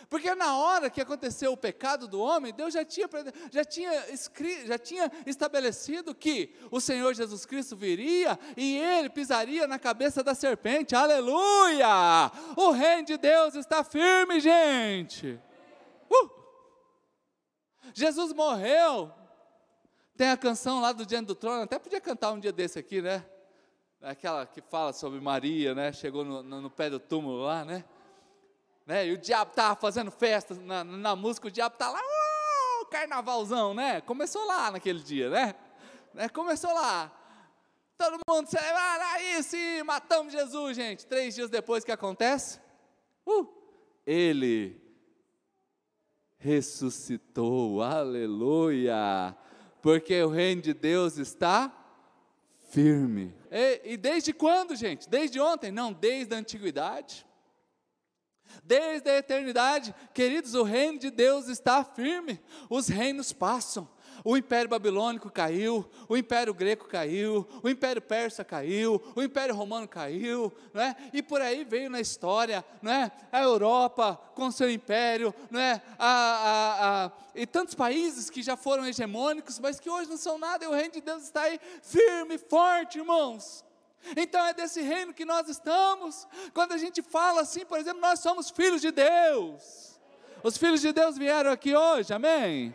Porque 0.10 0.34
na 0.36 0.58
hora 0.58 0.90
que 0.90 1.02
aconteceu 1.02 1.52
o 1.52 1.58
pecado 1.58 2.08
do 2.08 2.20
homem, 2.20 2.54
Deus 2.54 2.74
já 2.74 2.84
tinha, 2.84 3.08
já 3.52 3.64
tinha, 3.64 4.12
escrito, 4.12 4.68
já 4.68 4.78
tinha 4.78 5.12
estabelecido 5.26 6.14
que 6.14 6.54
o 6.70 6.80
Senhor 6.80 7.14
Jesus 7.14 7.46
Cristo 7.46 7.76
viria 7.76 8.38
e 8.58 8.78
ele 8.78 9.10
pisaria 9.10 9.68
na 9.68 9.80
cabeça 9.80 10.24
da 10.24 10.34
serpente. 10.36 10.96
Aleluia! 10.96 12.32
O 12.56 12.72
reino 12.72 13.06
de 13.06 13.18
Deus 13.18 13.56
está 13.56 13.84
firme, 13.84 14.40
gente. 14.40 15.40
Uh! 16.10 16.30
Jesus 17.94 18.34
morreu. 18.34 19.12
Tem 20.18 20.30
a 20.30 20.38
canção 20.38 20.82
lá 20.82 20.92
do 20.92 21.06
Diante 21.06 21.28
do 21.28 21.36
Trono, 21.36 21.64
até 21.64 21.80
podia 21.80 22.02
cantar 22.02 22.32
um 22.32 22.40
dia 22.40 22.52
desse 22.52 22.78
aqui, 22.78 23.02
né? 23.02 23.26
Aquela 24.02 24.46
que 24.46 24.62
fala 24.62 24.94
sobre 24.94 25.20
Maria, 25.20 25.74
né? 25.74 25.92
Chegou 25.94 26.24
no, 26.24 26.44
no, 26.44 26.62
no 26.62 26.70
pé 26.70 26.90
do 26.90 27.00
túmulo 27.00 27.44
lá, 27.44 27.64
né? 27.64 27.84
Né? 28.92 29.08
E 29.08 29.14
o 29.14 29.18
diabo 29.18 29.52
estava 29.52 29.74
fazendo 29.74 30.12
festa 30.12 30.54
na, 30.54 30.84
na, 30.84 31.16
música, 31.16 31.48
o 31.48 31.52
diabo 31.52 31.76
está 31.76 31.90
lá, 31.90 31.98
uh, 32.02 32.86
carnavalzão, 32.88 33.74
né? 33.74 34.02
Começou 34.02 34.46
lá 34.46 34.70
naquele 34.70 35.00
dia, 35.00 35.30
né? 35.30 35.56
né? 36.14 36.28
Começou 36.28 36.74
lá. 36.74 37.10
Todo 37.98 38.20
mundo 38.28 38.50
celebra, 38.50 39.14
aí 39.14 39.42
sim, 39.44 39.82
matamos 39.84 40.34
Jesus, 40.34 40.76
gente. 40.76 41.06
Três 41.06 41.34
dias 41.34 41.50
depois, 41.50 41.84
o 41.84 41.86
que 41.86 41.92
acontece? 41.94 42.60
Uh, 43.26 43.48
ele 44.06 44.78
ressuscitou, 46.38 47.82
aleluia, 47.82 49.34
porque 49.82 50.22
o 50.22 50.30
reino 50.30 50.64
de 50.64 50.74
Deus 50.74 51.18
está 51.18 51.72
firme. 52.72 53.34
E, 53.50 53.94
e 53.94 53.96
desde 53.96 54.34
quando, 54.34 54.76
gente? 54.76 55.08
Desde 55.08 55.40
ontem? 55.40 55.72
Não, 55.72 55.94
desde 55.94 56.36
a 56.36 56.38
antiguidade. 56.38 57.26
Desde 58.64 59.10
a 59.10 59.18
eternidade, 59.18 59.94
queridos, 60.14 60.54
o 60.54 60.64
reino 60.64 61.00
de 61.00 61.10
Deus 61.12 61.48
está 61.48 61.84
firme. 61.84 62.40
Os 62.70 62.88
reinos 62.88 63.34
passam. 63.34 63.88
O 64.24 64.38
Império 64.38 64.70
Babilônico 64.70 65.32
caiu, 65.32 65.90
o 66.08 66.16
Império 66.16 66.54
Greco 66.54 66.88
caiu, 66.88 67.48
o 67.64 67.70
Império 67.70 68.02
Persa 68.02 68.44
caiu, 68.44 69.02
o 69.16 69.24
Império 69.24 69.56
Romano 69.56 69.88
caiu, 69.88 70.54
não 70.74 70.82
é? 70.82 70.96
e 71.12 71.24
por 71.24 71.42
aí 71.42 71.64
veio 71.64 71.90
na 71.90 72.00
história 72.00 72.64
não 72.82 72.92
é? 72.92 73.12
a 73.32 73.42
Europa 73.42 74.20
com 74.36 74.52
seu 74.52 74.70
império, 74.70 75.34
não 75.50 75.60
é? 75.60 75.82
a, 75.98 76.08
a, 76.08 77.06
a, 77.06 77.12
e 77.34 77.48
tantos 77.48 77.74
países 77.74 78.30
que 78.30 78.44
já 78.44 78.56
foram 78.56 78.86
hegemônicos, 78.86 79.60
mas 79.60 79.80
que 79.80 79.90
hoje 79.90 80.10
não 80.10 80.18
são 80.18 80.38
nada, 80.38 80.66
e 80.66 80.68
o 80.68 80.72
reino 80.72 80.94
de 80.94 81.02
Deus 81.02 81.24
está 81.24 81.42
aí 81.42 81.60
firme, 81.82 82.38
forte, 82.38 83.00
irmãos. 83.00 83.66
Então 84.16 84.46
é 84.46 84.54
desse 84.54 84.82
reino 84.82 85.14
que 85.14 85.26
nós 85.26 85.48
estamos. 85.48 86.28
Quando 86.54 86.74
a 86.74 86.78
gente 86.78 87.02
fala 87.02 87.42
assim, 87.42 87.66
por 87.66 87.80
exemplo, 87.80 88.02
nós 88.02 88.20
somos 88.20 88.50
filhos 88.50 88.82
de 88.82 88.92
Deus. 88.92 90.00
Os 90.44 90.58
filhos 90.58 90.82
de 90.82 90.92
Deus 90.92 91.18
vieram 91.18 91.52
aqui 91.52 91.76
hoje, 91.76 92.14
amém? 92.14 92.74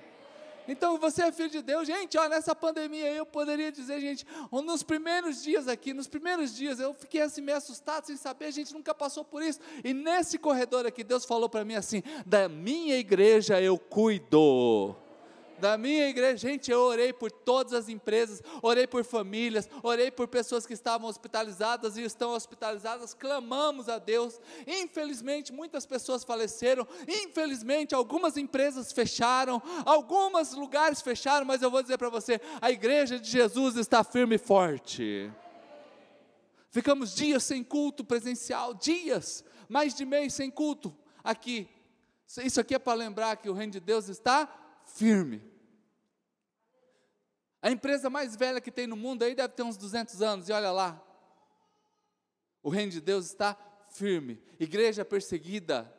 Então 0.68 0.98
você 0.98 1.22
é 1.22 1.32
filho 1.32 1.50
de 1.50 1.62
Deus, 1.62 1.86
gente. 1.86 2.18
Olha, 2.18 2.30
nessa 2.30 2.54
pandemia 2.54 3.12
eu 3.12 3.24
poderia 3.24 3.70
dizer, 3.70 4.00
gente, 4.00 4.26
nos 4.50 4.82
primeiros 4.82 5.42
dias 5.42 5.68
aqui, 5.68 5.94
nos 5.94 6.08
primeiros 6.08 6.54
dias 6.54 6.80
eu 6.80 6.92
fiquei 6.92 7.22
assim 7.22 7.40
meio 7.40 7.58
assustado, 7.58 8.06
sem 8.06 8.16
saber, 8.16 8.46
a 8.46 8.50
gente 8.50 8.74
nunca 8.74 8.94
passou 8.94 9.24
por 9.24 9.42
isso. 9.42 9.60
E 9.84 9.94
nesse 9.94 10.38
corredor 10.38 10.84
aqui, 10.86 11.04
Deus 11.04 11.24
falou 11.24 11.48
para 11.48 11.64
mim 11.64 11.74
assim: 11.74 12.02
da 12.24 12.48
minha 12.48 12.96
igreja 12.96 13.60
eu 13.60 13.78
cuido 13.78 14.96
da 15.58 15.78
minha 15.78 16.08
igreja, 16.08 16.36
gente, 16.36 16.70
eu 16.70 16.80
orei 16.80 17.12
por 17.12 17.30
todas 17.30 17.72
as 17.72 17.88
empresas, 17.88 18.42
orei 18.62 18.86
por 18.86 19.04
famílias, 19.04 19.68
orei 19.82 20.10
por 20.10 20.28
pessoas 20.28 20.66
que 20.66 20.72
estavam 20.72 21.08
hospitalizadas 21.08 21.96
e 21.96 22.02
estão 22.02 22.32
hospitalizadas, 22.32 23.14
clamamos 23.14 23.88
a 23.88 23.98
Deus. 23.98 24.40
Infelizmente, 24.66 25.52
muitas 25.52 25.86
pessoas 25.86 26.24
faleceram, 26.24 26.86
infelizmente, 27.08 27.94
algumas 27.94 28.36
empresas 28.36 28.92
fecharam, 28.92 29.62
alguns 29.84 30.52
lugares 30.52 31.00
fecharam, 31.00 31.46
mas 31.46 31.62
eu 31.62 31.70
vou 31.70 31.82
dizer 31.82 31.98
para 31.98 32.10
você: 32.10 32.40
a 32.60 32.70
igreja 32.70 33.18
de 33.18 33.30
Jesus 33.30 33.76
está 33.76 34.04
firme 34.04 34.36
e 34.36 34.38
forte. 34.38 35.30
Ficamos 36.70 37.14
dias 37.14 37.42
sem 37.42 37.64
culto 37.64 38.04
presencial, 38.04 38.74
dias, 38.74 39.42
mais 39.68 39.94
de 39.94 40.04
mês 40.04 40.34
sem 40.34 40.50
culto 40.50 40.94
aqui. 41.24 41.68
Isso 42.44 42.60
aqui 42.60 42.74
é 42.74 42.78
para 42.78 42.94
lembrar 42.94 43.36
que 43.36 43.48
o 43.48 43.54
reino 43.54 43.72
de 43.72 43.80
Deus 43.80 44.08
está 44.08 44.48
firme. 44.86 45.42
A 47.60 47.70
empresa 47.70 48.08
mais 48.08 48.36
velha 48.36 48.60
que 48.60 48.70
tem 48.70 48.86
no 48.86 48.96
mundo 48.96 49.22
aí 49.22 49.34
deve 49.34 49.54
ter 49.54 49.62
uns 49.62 49.76
200 49.76 50.22
anos, 50.22 50.48
e 50.48 50.52
olha 50.52 50.70
lá. 50.70 51.02
O 52.62 52.70
reino 52.70 52.92
de 52.92 53.00
Deus 53.00 53.26
está 53.26 53.56
firme. 53.90 54.42
Igreja 54.58 55.04
perseguida, 55.04 55.92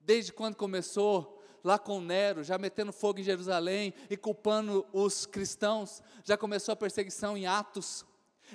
desde 0.00 0.32
quando 0.32 0.56
começou, 0.56 1.42
lá 1.64 1.78
com 1.78 2.00
Nero, 2.00 2.42
já 2.42 2.58
metendo 2.58 2.92
fogo 2.92 3.20
em 3.20 3.22
Jerusalém 3.22 3.94
e 4.10 4.16
culpando 4.16 4.86
os 4.92 5.26
cristãos, 5.26 6.02
já 6.24 6.36
começou 6.36 6.72
a 6.72 6.76
perseguição 6.76 7.36
em 7.36 7.46
Atos. 7.46 8.04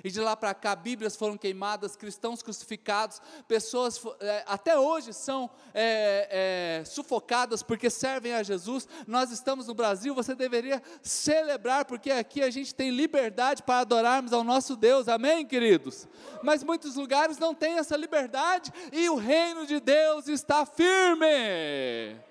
E 0.02 0.10
de 0.10 0.20
lá 0.20 0.36
para 0.36 0.54
cá, 0.54 0.74
Bíblias 0.74 1.16
foram 1.16 1.36
queimadas, 1.36 1.96
cristãos 1.96 2.42
crucificados, 2.42 3.20
pessoas 3.46 4.00
é, 4.20 4.44
até 4.46 4.78
hoje 4.78 5.12
são 5.12 5.50
é, 5.74 6.80
é, 6.80 6.84
sufocadas 6.84 7.62
porque 7.62 7.90
servem 7.90 8.34
a 8.34 8.42
Jesus. 8.42 8.88
Nós 9.06 9.30
estamos 9.30 9.66
no 9.66 9.74
Brasil, 9.74 10.14
você 10.14 10.34
deveria 10.34 10.82
celebrar, 11.02 11.84
porque 11.84 12.10
aqui 12.10 12.42
a 12.42 12.50
gente 12.50 12.74
tem 12.74 12.90
liberdade 12.90 13.62
para 13.62 13.80
adorarmos 13.80 14.32
ao 14.32 14.44
nosso 14.44 14.76
Deus, 14.76 15.08
amém, 15.08 15.46
queridos? 15.46 16.06
Mas 16.42 16.62
muitos 16.62 16.96
lugares 16.96 17.38
não 17.38 17.54
têm 17.54 17.78
essa 17.78 17.96
liberdade 17.96 18.72
e 18.92 19.08
o 19.08 19.16
reino 19.16 19.66
de 19.66 19.80
Deus 19.80 20.28
está 20.28 20.64
firme 20.64 22.27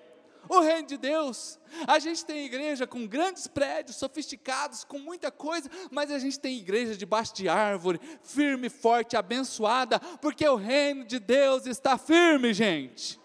o 0.48 0.60
reino 0.60 0.86
de 0.86 0.96
Deus. 0.96 1.58
A 1.86 1.98
gente 1.98 2.24
tem 2.24 2.44
igreja 2.44 2.86
com 2.86 3.06
grandes 3.06 3.46
prédios, 3.46 3.96
sofisticados, 3.96 4.84
com 4.84 4.98
muita 4.98 5.30
coisa, 5.30 5.70
mas 5.90 6.10
a 6.10 6.18
gente 6.18 6.38
tem 6.38 6.58
igreja 6.58 6.96
debaixo 6.96 7.34
de 7.34 7.48
árvore, 7.48 8.00
firme, 8.22 8.68
forte, 8.68 9.16
abençoada, 9.16 10.00
porque 10.20 10.48
o 10.48 10.56
reino 10.56 11.04
de 11.04 11.18
Deus 11.18 11.66
está 11.66 11.98
firme, 11.98 12.54
gente. 12.54 13.20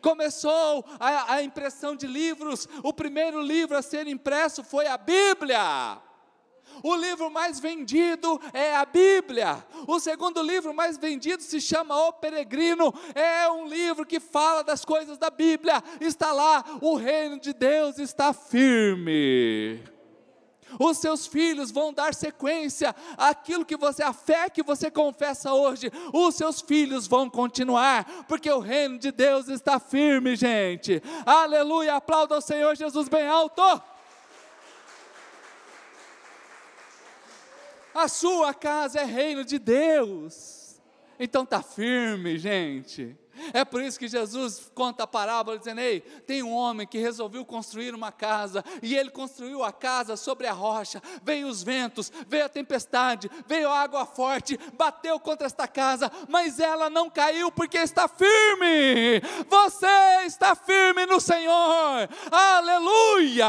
Começou 0.00 0.84
a, 0.98 1.34
a 1.34 1.42
impressão 1.42 1.96
de 1.96 2.06
livros, 2.06 2.68
o 2.82 2.92
primeiro 2.92 3.40
livro 3.40 3.76
a 3.76 3.82
ser 3.82 4.06
impresso 4.06 4.62
foi 4.62 4.86
a 4.86 4.96
Bíblia. 4.96 6.00
O 6.82 6.94
livro 6.94 7.30
mais 7.30 7.58
vendido 7.58 8.40
é 8.52 8.76
a 8.76 8.84
Bíblia. 8.84 9.64
O 9.86 9.98
segundo 9.98 10.42
livro 10.42 10.72
mais 10.72 10.96
vendido 10.96 11.42
se 11.42 11.60
chama 11.60 11.96
O 12.08 12.12
Peregrino. 12.12 12.92
É 13.14 13.50
um 13.50 13.66
livro 13.66 14.06
que 14.06 14.20
fala 14.20 14.62
das 14.62 14.84
coisas 14.84 15.18
da 15.18 15.30
Bíblia. 15.30 15.82
Está 16.00 16.32
lá, 16.32 16.64
o 16.80 16.94
reino 16.94 17.40
de 17.40 17.52
Deus 17.52 17.98
está 17.98 18.32
firme. 18.32 19.82
Os 20.78 20.98
seus 20.98 21.26
filhos 21.26 21.70
vão 21.70 21.92
dar 21.92 22.14
sequência 22.14 22.94
àquilo 23.16 23.64
que 23.64 23.76
você, 23.76 24.02
a 24.02 24.12
fé 24.12 24.48
que 24.48 24.62
você 24.62 24.90
confessa 24.90 25.52
hoje, 25.52 25.90
os 26.12 26.34
seus 26.34 26.60
filhos 26.60 27.06
vão 27.06 27.28
continuar, 27.28 28.04
porque 28.26 28.50
o 28.50 28.60
reino 28.60 28.98
de 28.98 29.10
Deus 29.10 29.48
está 29.48 29.78
firme, 29.78 30.36
gente. 30.36 31.02
Aleluia, 31.26 31.96
aplauda 31.96 32.36
o 32.36 32.40
Senhor 32.40 32.74
Jesus 32.76 33.08
bem 33.08 33.26
alto. 33.26 33.62
A 37.94 38.08
sua 38.08 38.54
casa 38.54 39.00
é 39.00 39.04
reino 39.04 39.44
de 39.44 39.58
Deus. 39.58 40.80
Então 41.18 41.46
tá 41.46 41.62
firme, 41.62 42.38
gente. 42.38 43.16
É 43.52 43.64
por 43.64 43.82
isso 43.82 43.98
que 43.98 44.08
Jesus 44.08 44.70
conta 44.74 45.04
a 45.04 45.06
parábola 45.06 45.58
dizendo: 45.58 45.80
Ei, 45.80 46.00
tem 46.00 46.42
um 46.42 46.52
homem 46.52 46.86
que 46.86 46.98
resolveu 46.98 47.44
construir 47.44 47.94
uma 47.94 48.12
casa, 48.12 48.64
e 48.82 48.94
ele 48.94 49.10
construiu 49.10 49.62
a 49.62 49.72
casa 49.72 50.16
sobre 50.16 50.46
a 50.46 50.52
rocha. 50.52 51.02
Veio 51.22 51.46
os 51.46 51.62
ventos, 51.62 52.12
veio 52.28 52.44
a 52.44 52.48
tempestade, 52.48 53.30
veio 53.46 53.70
a 53.70 53.80
água 53.80 54.04
forte, 54.04 54.58
bateu 54.74 55.18
contra 55.18 55.46
esta 55.46 55.66
casa, 55.66 56.10
mas 56.28 56.60
ela 56.60 56.90
não 56.90 57.08
caiu 57.08 57.50
porque 57.50 57.78
está 57.78 58.06
firme. 58.06 59.20
Você 59.48 60.26
está 60.26 60.54
firme 60.54 61.06
no 61.06 61.20
Senhor. 61.20 62.08
Aleluia! 62.30 63.46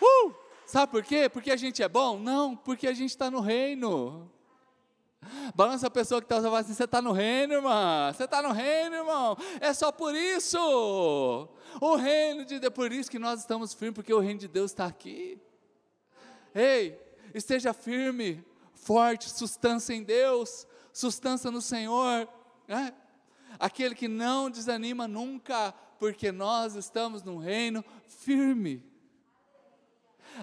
Uh! 0.00 0.34
Sabe 0.66 0.92
por 0.92 1.02
quê? 1.02 1.28
Porque 1.28 1.50
a 1.50 1.56
gente 1.56 1.82
é 1.82 1.88
bom? 1.88 2.18
Não, 2.18 2.56
porque 2.56 2.86
a 2.86 2.92
gente 2.92 3.10
está 3.10 3.30
no 3.30 3.40
reino. 3.40 4.30
Balança 5.54 5.88
a 5.88 5.90
pessoa 5.90 6.20
que 6.20 6.26
está 6.26 6.36
falando 6.36 6.56
assim: 6.56 6.72
você 6.72 6.84
está 6.84 7.02
no 7.02 7.12
reino, 7.12 7.54
irmão. 7.54 8.12
Você 8.12 8.24
está 8.24 8.40
no 8.42 8.52
reino, 8.52 8.96
irmão. 8.96 9.36
É 9.60 9.74
só 9.74 9.92
por 9.92 10.14
isso. 10.14 10.58
O 11.80 11.96
reino 11.96 12.44
de 12.44 12.58
Deus, 12.58 12.72
por 12.72 12.92
isso 12.92 13.10
que 13.10 13.18
nós 13.18 13.40
estamos 13.40 13.74
firmes, 13.74 13.96
porque 13.96 14.14
o 14.14 14.20
reino 14.20 14.40
de 14.40 14.48
Deus 14.48 14.70
está 14.70 14.86
aqui. 14.86 15.38
Ei, 16.54 16.98
esteja 17.34 17.72
firme, 17.72 18.44
forte, 18.72 19.28
sustância 19.28 19.92
em 19.92 20.02
Deus, 20.02 20.66
sustância 20.92 21.50
no 21.50 21.60
Senhor. 21.60 22.28
Né? 22.66 22.94
Aquele 23.58 23.94
que 23.94 24.08
não 24.08 24.48
desanima 24.48 25.06
nunca, 25.06 25.72
porque 25.98 26.32
nós 26.32 26.74
estamos 26.74 27.22
num 27.22 27.38
reino 27.38 27.84
firme. 28.06 28.89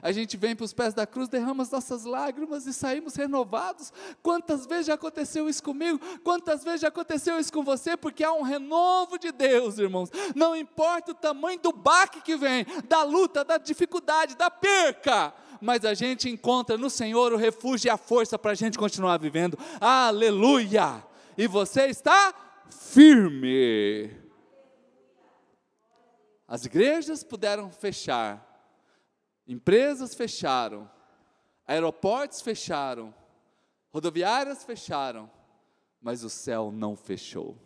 A 0.02 0.12
gente 0.12 0.38
vem 0.38 0.56
para 0.56 0.64
os 0.64 0.74
pés 0.74 0.94
da 0.94 1.06
cruz, 1.06 1.30
derrama 1.30 1.64
as 1.64 1.72
nossas 1.72 2.04
lágrimas 2.04 2.66
e 2.66 2.74
saímos 2.74 3.16
renovados. 3.16 3.92
Quantas 4.22 4.66
vezes 4.66 4.88
já 4.88 4.94
aconteceu 4.94 5.50
isso 5.50 5.64
comigo? 5.64 6.00
Quantas 6.24 6.64
vezes 6.64 6.82
já 6.82 6.88
aconteceu 6.88 7.40
isso 7.40 7.52
com 7.52 7.64
você? 7.64 7.98
Porque 7.98 8.24
há 8.24 8.34
um 8.34 8.42
renovo 8.42 9.18
de 9.18 9.32
Deus, 9.32 9.78
irmãos. 9.78 10.10
Não 10.36 10.56
importa 10.56 11.12
o 11.12 11.16
tamanho 11.16 11.60
do 11.60 11.72
baque 11.72 12.22
que 12.22 12.36
vem, 12.36 12.66
da 12.88 13.04
luta, 13.04 13.44
da 13.44 13.58
dificuldade, 13.58 14.36
da 14.36 14.50
perca, 14.50 15.34
mas 15.62 15.84
a 15.86 15.94
gente 15.94 16.30
encontra 16.30 16.78
no 16.78 16.90
Senhor 16.90 17.34
o 17.34 17.38
refúgio 17.38 17.88
e 17.88 17.90
a 17.90 17.98
força 17.98 18.38
para 18.38 18.52
a 18.52 18.56
gente 18.56 18.78
continuar 18.78 19.18
vivendo. 19.18 19.58
Aleluia! 19.80 21.04
E 21.38 21.48
você 21.48 21.88
está 21.88 22.34
firme. 22.70 24.12
As 26.48 26.66
igrejas 26.66 27.24
puderam 27.24 27.70
fechar, 27.70 28.47
empresas 29.48 30.14
fecharam, 30.14 30.90
aeroportos 31.66 32.42
fecharam, 32.42 33.14
rodoviárias 33.92 34.64
fecharam, 34.64 35.30
mas 36.02 36.24
o 36.24 36.30
céu 36.30 36.72
não 36.72 36.96
fechou. 36.96 37.58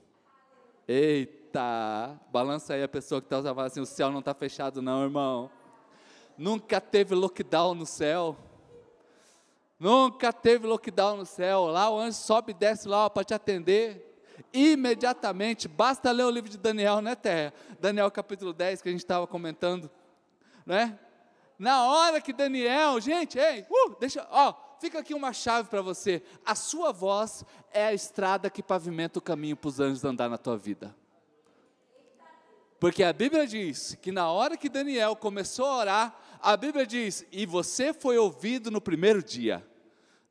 Eita! 0.87 2.19
Balança 2.31 2.73
aí 2.73 2.83
a 2.83 2.87
pessoa 2.87 3.21
que 3.21 3.27
está 3.27 3.41
falando 3.41 3.67
assim: 3.67 3.81
o 3.81 3.85
céu 3.85 4.11
não 4.11 4.19
está 4.19 4.33
fechado, 4.33 4.81
não, 4.81 5.03
irmão. 5.03 5.49
Nunca 6.37 6.79
teve 6.79 7.13
lockdown 7.13 7.75
no 7.75 7.85
céu. 7.85 8.37
Nunca 9.79 10.31
teve 10.31 10.65
lockdown 10.67 11.17
no 11.17 11.25
céu. 11.25 11.65
Lá 11.65 11.89
o 11.89 11.99
anjo 11.99 12.17
sobe 12.17 12.51
e 12.51 12.55
desce 12.55 12.87
lá 12.87 13.09
para 13.09 13.23
te 13.23 13.33
atender 13.33 14.11
imediatamente, 14.53 15.67
basta 15.67 16.11
ler 16.11 16.23
o 16.23 16.29
livro 16.29 16.49
de 16.49 16.57
Daniel, 16.57 17.01
né, 17.01 17.15
Terra? 17.15 17.53
Daniel 17.79 18.09
capítulo 18.11 18.53
10, 18.53 18.81
que 18.81 18.89
a 18.89 18.91
gente 18.91 19.01
estava 19.01 19.27
comentando, 19.27 19.89
né? 20.65 20.97
Na 21.61 21.85
hora 21.85 22.19
que 22.19 22.33
Daniel, 22.33 22.99
gente, 22.99 23.37
ei, 23.37 23.63
uh, 23.69 23.95
deixa, 23.99 24.27
ó, 24.31 24.51
fica 24.79 24.97
aqui 24.97 25.13
uma 25.13 25.31
chave 25.31 25.69
para 25.69 25.79
você. 25.79 26.23
A 26.43 26.55
sua 26.55 26.91
voz 26.91 27.45
é 27.71 27.85
a 27.85 27.93
estrada 27.93 28.49
que 28.49 28.63
pavimenta 28.63 29.19
o 29.19 29.21
caminho 29.21 29.55
para 29.55 29.67
os 29.67 29.79
anjos 29.79 30.03
andar 30.03 30.27
na 30.27 30.39
tua 30.39 30.57
vida. 30.57 30.95
Porque 32.79 33.03
a 33.03 33.13
Bíblia 33.13 33.45
diz 33.45 33.95
que 34.01 34.11
na 34.11 34.31
hora 34.31 34.57
que 34.57 34.67
Daniel 34.67 35.15
começou 35.15 35.67
a 35.67 35.77
orar, 35.77 36.19
a 36.41 36.57
Bíblia 36.57 36.83
diz: 36.83 37.27
"E 37.31 37.45
você 37.45 37.93
foi 37.93 38.17
ouvido 38.17 38.71
no 38.71 38.81
primeiro 38.81 39.21
dia". 39.21 39.63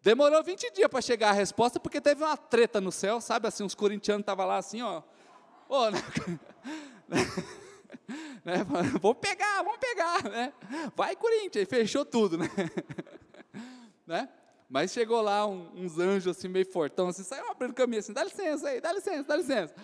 Demorou 0.02 0.42
20 0.42 0.72
dias 0.72 0.88
para 0.88 1.00
chegar 1.00 1.28
a 1.28 1.32
resposta, 1.32 1.78
porque 1.78 2.00
teve 2.00 2.24
uma 2.24 2.36
treta 2.36 2.80
no 2.80 2.90
céu, 2.90 3.20
sabe? 3.20 3.46
Assim, 3.46 3.62
os 3.62 3.76
corintianos 3.76 4.22
estavam 4.22 4.46
lá 4.48 4.56
assim, 4.56 4.82
ó. 4.82 5.00
Oh, 5.68 5.84
né? 8.44 8.64
Vamos 9.00 9.18
pegar, 9.18 9.62
vamos 9.62 9.78
pegar, 9.78 10.22
né? 10.24 10.52
Vai, 10.96 11.14
Corinthians, 11.16 11.68
fechou 11.68 12.04
tudo, 12.04 12.38
né? 12.38 12.48
né? 14.06 14.28
Mas 14.68 14.92
chegou 14.92 15.20
lá 15.20 15.46
um, 15.46 15.68
uns 15.74 15.98
anjos 15.98 16.36
assim, 16.36 16.48
meio 16.48 16.66
fortão, 16.66 17.08
assim, 17.08 17.22
saiu 17.22 17.50
abrindo 17.50 17.74
caminho 17.74 17.98
assim, 17.98 18.12
dá 18.12 18.22
licença 18.22 18.68
aí, 18.68 18.80
dá 18.80 18.92
licença, 18.92 19.24
dá 19.24 19.36
licença. 19.36 19.74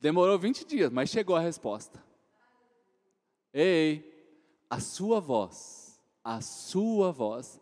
Demorou 0.00 0.38
20 0.38 0.64
dias, 0.66 0.90
mas 0.90 1.10
chegou 1.10 1.36
a 1.36 1.40
resposta. 1.40 2.02
Ei, 3.52 4.12
a 4.68 4.80
sua 4.80 5.20
voz, 5.20 6.00
a 6.24 6.40
sua 6.40 7.12
voz 7.12 7.60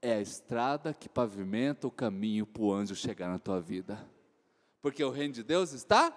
é 0.00 0.14
a 0.14 0.20
estrada 0.20 0.94
que 0.94 1.08
pavimenta 1.08 1.86
o 1.86 1.90
caminho 1.90 2.46
para 2.46 2.62
o 2.62 2.72
anjo 2.72 2.94
chegar 2.94 3.28
na 3.28 3.38
tua 3.38 3.60
vida. 3.60 3.98
Porque 4.80 5.04
o 5.04 5.10
reino 5.10 5.34
de 5.34 5.42
Deus 5.42 5.72
está 5.72 6.12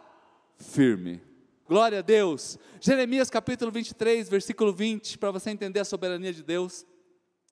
firme. 0.58 1.22
Glória 1.67 2.00
a 2.00 2.01
Deus. 2.01 2.58
Jeremias 2.79 3.29
capítulo 3.29 3.72
23, 3.72 4.29
versículo 4.29 4.74
20, 4.74 5.17
para 5.17 5.32
você 5.32 5.50
entender 5.50 5.79
a 5.79 5.86
soberania 5.86 6.34
de 6.34 6.43
Deus 6.43 6.86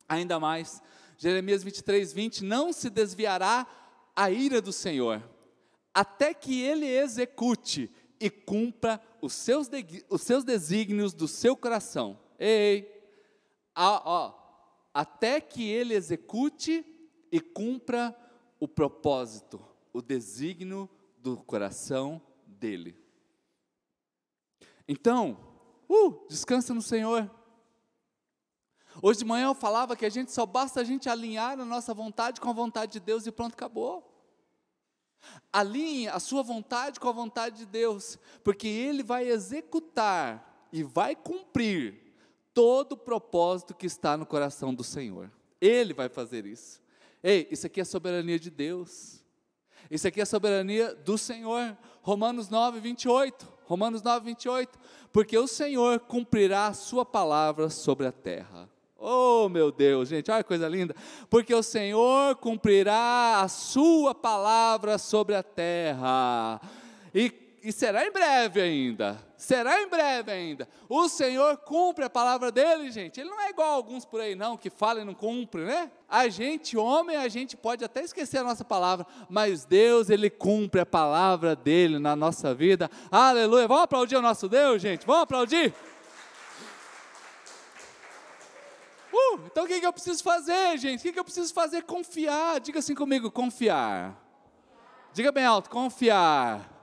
ainda 0.08 0.40
mais. 0.40 0.82
Jeremias 1.18 1.64
23, 1.64 2.12
20: 2.14 2.44
Não 2.44 2.74
se 2.74 2.90
desviará 2.90 3.66
a 4.16 4.30
ira 4.30 4.62
do 4.62 4.74
Senhor, 4.74 5.24
até 5.94 6.34
que 6.34 6.62
ele 6.62 6.86
execute 6.86 7.90
e 8.20 8.30
cumpra 8.30 9.02
os 9.22 9.34
seus, 9.34 9.70
os 10.10 10.22
seus 10.22 10.44
desígnios 10.44 11.14
do 11.14 11.28
seu 11.28 11.56
coração. 11.56 12.20
Ei, 12.38 12.90
ó 13.76 14.42
até 14.94 15.40
que 15.40 15.70
ele 15.70 15.94
execute 15.94 16.86
e 17.32 17.40
cumpra 17.40 18.16
o 18.60 18.68
propósito, 18.68 19.64
o 19.94 20.02
desígnio 20.02 20.90
do 21.18 21.38
coração 21.38 22.22
dele. 22.46 23.01
Então, 24.92 25.38
uh, 25.88 26.28
descansa 26.28 26.74
no 26.74 26.82
Senhor. 26.82 27.32
Hoje 29.02 29.20
de 29.20 29.26
manhã 29.26 29.46
eu 29.46 29.56
falava 29.56 29.96
que 29.96 30.06
a 30.06 30.10
gente 30.10 30.34
só 30.34 30.46
basta 30.46 30.82
a 30.82 30.84
gente 30.84 31.08
alinhar 31.08 31.58
a 31.58 31.64
nossa 31.64 31.94
vontade 31.94 32.42
com 32.42 32.50
a 32.50 32.54
vontade 32.54 32.92
de 32.92 33.00
Deus 33.00 33.26
e 33.26 33.32
pronto, 33.32 33.54
acabou. 33.54 34.06
Alinhe 35.54 36.10
a 36.10 36.20
sua 36.20 36.44
vontade 36.44 37.00
com 37.00 37.08
a 37.08 37.14
vontade 37.14 37.60
de 37.60 37.66
Deus, 37.66 38.20
porque 38.44 38.68
Ele 38.68 39.02
vai 39.02 39.30
executar 39.30 40.68
e 40.74 40.84
vai 40.84 41.16
cumprir 41.16 42.14
todo 42.54 42.92
o 42.92 42.98
propósito 42.98 43.74
que 43.74 43.86
está 43.86 44.18
no 44.18 44.26
coração 44.26 44.74
do 44.74 44.84
Senhor. 44.84 45.32
Ele 45.62 45.94
vai 45.94 46.10
fazer 46.10 46.46
isso. 46.46 46.82
Ei, 47.24 47.48
isso 47.50 47.66
aqui 47.66 47.80
é 47.80 47.86
soberania 47.86 48.38
de 48.38 48.50
Deus. 48.50 49.24
Isso 49.90 50.06
aqui 50.06 50.20
é 50.20 50.26
soberania 50.26 50.94
do 50.94 51.18
Senhor. 51.18 51.78
Romanos 52.02 52.50
9, 52.50 52.82
28. 52.82 53.61
Romanos 53.72 54.02
9, 54.02 54.26
28. 54.26 54.78
Porque 55.14 55.38
o 55.38 55.48
Senhor 55.48 56.02
cumprirá 56.02 56.68
a 56.68 56.74
sua 56.74 57.06
palavra 57.06 57.70
sobre 57.70 58.06
a 58.06 58.12
terra. 58.12 58.70
Oh, 58.98 59.48
meu 59.48 59.72
Deus, 59.72 60.10
gente, 60.10 60.30
olha 60.30 60.44
que 60.44 60.48
coisa 60.50 60.68
linda. 60.68 60.94
Porque 61.30 61.56
o 61.56 61.64
Senhor 61.64 62.36
cumprirá 62.36 63.40
a 63.42 63.48
sua 63.48 64.14
palavra 64.14 64.98
sobre 64.98 65.36
a 65.36 65.42
terra. 65.42 66.60
E 67.16 67.30
e 67.64 67.72
será 67.72 68.06
em 68.06 68.12
breve 68.12 68.60
ainda. 68.60 69.24
Será 69.38 69.82
em 69.82 69.88
breve 69.88 70.32
ainda. 70.32 70.68
O 70.90 71.08
Senhor 71.08 71.58
cumpre 71.58 72.04
a 72.04 72.10
palavra 72.10 72.52
dele, 72.52 72.92
gente. 72.92 73.20
Ele 73.20 73.30
não 73.30 73.40
é 73.40 73.50
igual 73.50 73.70
a 73.70 73.74
alguns 73.74 74.04
por 74.04 74.20
aí, 74.20 74.34
não, 74.34 74.58
que 74.58 74.70
falam 74.70 75.04
e 75.04 75.06
não 75.06 75.14
cumprem, 75.14 75.66
né? 75.66 75.92
A 76.10 76.28
gente, 76.28 76.76
homem, 76.76 77.18
a 77.18 77.28
gente 77.28 77.56
pode 77.56 77.86
até 77.86 78.02
esquecer 78.02 78.40
a 78.40 78.44
nossa 78.44 78.66
palavra, 78.66 79.06
mas 79.30 79.64
Deus, 79.64 80.10
Ele 80.10 80.30
cumpre 80.30 80.82
a 80.82 80.86
palavra 80.86 81.56
dele 81.56 82.00
na 82.00 82.16
nossa 82.16 82.54
vida. 82.54 82.90
Aleluia. 83.12 83.68
Vamos 83.68 83.84
aplaudir 83.84 84.16
o 84.16 84.22
nosso 84.22 84.50
Deus, 84.50 84.82
gente? 84.82 85.06
Vamos 85.06 85.24
aplaudir? 85.24 85.74
Uh, 89.14 89.40
então 89.46 89.66
o 89.66 89.68
que, 89.68 89.80
que 89.80 89.86
eu 89.86 89.94
preciso 89.94 90.24
fazer, 90.24 90.78
gente? 90.78 91.02
O 91.02 91.04
que, 91.04 91.14
que 91.14 91.20
eu 91.20 91.24
preciso 91.24 91.54
fazer? 91.54 91.84
Confiar. 91.84 92.60
Diga 92.60 92.80
assim 92.80 92.96
comigo: 92.96 93.30
confiar. 93.30 94.18
Diga 95.14 95.32
bem 95.32 95.46
alto: 95.46 95.70
confiar. 95.70 96.81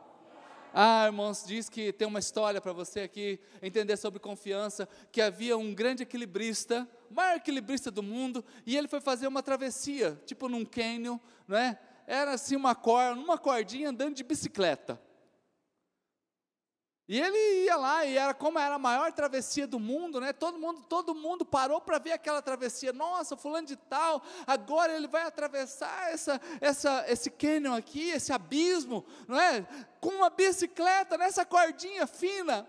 Ah, 0.81 1.07
irmãos, 1.07 1.43
diz 1.45 1.69
que 1.69 1.93
tem 1.93 2.07
uma 2.07 2.21
história 2.21 2.61
para 2.61 2.73
você 2.73 3.01
aqui 3.01 3.41
entender 3.61 3.97
sobre 3.97 4.21
confiança, 4.21 4.89
que 5.11 5.21
havia 5.21 5.59
um 5.59 5.75
grande 5.75 6.05
equilibrista, 6.05 6.89
maior 7.11 7.35
equilibrista 7.35 7.91
do 7.91 8.01
mundo, 8.01 8.45
e 8.65 8.77
ele 8.77 8.87
foi 8.87 9.01
fazer 9.01 9.27
uma 9.27 9.43
travessia, 9.43 10.23
tipo 10.25 10.49
num 10.49 10.65
cânion, 10.65 11.19
não 11.49 11.59
é? 11.59 11.77
Era 12.07 12.35
assim 12.35 12.55
uma 12.55 12.77
corda, 12.77 13.21
uma 13.21 13.37
cordinha 13.37 13.91
andando 13.91 14.15
de 14.15 14.23
bicicleta. 14.23 15.03
E 17.09 17.19
ele 17.19 17.65
ia 17.65 17.75
lá 17.75 18.05
e 18.05 18.19
era 18.19 18.35
como 18.35 18.59
era 18.59 18.75
a 18.75 18.79
maior 18.79 19.11
travessia 19.13 19.67
do 19.67 19.81
mundo, 19.81 20.21
né? 20.21 20.31
Todo 20.31 20.59
mundo, 20.59 20.83
todo 20.83 21.15
mundo 21.15 21.43
parou 21.43 21.81
para 21.81 21.99
ver 21.99 22.13
aquela 22.13 22.43
travessia. 22.43 22.93
Nossa, 22.93 23.35
fulano 23.35 23.67
de 23.67 23.77
tal, 23.77 24.23
agora 24.47 24.95
ele 24.95 25.09
vai 25.09 25.23
atravessar 25.23 26.13
essa, 26.13 26.39
essa, 26.61 27.07
esse 27.09 27.31
cânion 27.31 27.75
aqui, 27.75 28.11
esse 28.11 28.31
abismo, 28.31 29.07
não 29.27 29.41
é? 29.41 29.67
Com 30.03 30.11
uma 30.11 30.29
bicicleta 30.29 31.17
nessa 31.17 31.47
cordinha 31.47 32.07
fina. 32.07 32.69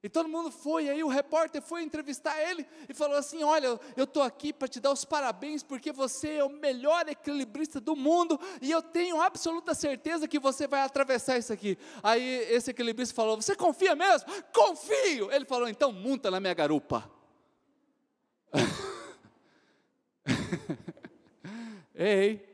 E 0.00 0.08
todo 0.08 0.28
mundo 0.28 0.52
foi, 0.52 0.84
e 0.84 0.90
aí 0.90 1.02
o 1.02 1.08
repórter 1.08 1.60
foi 1.60 1.82
entrevistar 1.82 2.40
ele 2.40 2.64
e 2.88 2.94
falou 2.94 3.16
assim: 3.16 3.42
Olha, 3.42 3.80
eu 3.96 4.04
estou 4.04 4.22
aqui 4.22 4.52
para 4.52 4.68
te 4.68 4.78
dar 4.78 4.92
os 4.92 5.04
parabéns, 5.04 5.64
porque 5.64 5.90
você 5.90 6.34
é 6.34 6.44
o 6.44 6.48
melhor 6.48 7.08
equilibrista 7.08 7.80
do 7.80 7.96
mundo, 7.96 8.38
e 8.62 8.70
eu 8.70 8.80
tenho 8.80 9.20
absoluta 9.20 9.74
certeza 9.74 10.28
que 10.28 10.38
você 10.38 10.68
vai 10.68 10.82
atravessar 10.82 11.36
isso 11.36 11.52
aqui. 11.52 11.76
Aí 12.00 12.22
esse 12.48 12.70
equilibrista 12.70 13.12
falou: 13.12 13.42
Você 13.42 13.56
confia 13.56 13.96
mesmo? 13.96 14.30
Confio! 14.52 15.32
Ele 15.32 15.44
falou: 15.44 15.68
Então 15.68 15.90
monta 15.90 16.30
na 16.30 16.38
minha 16.38 16.54
garupa. 16.54 17.10
Ei, 21.92 22.48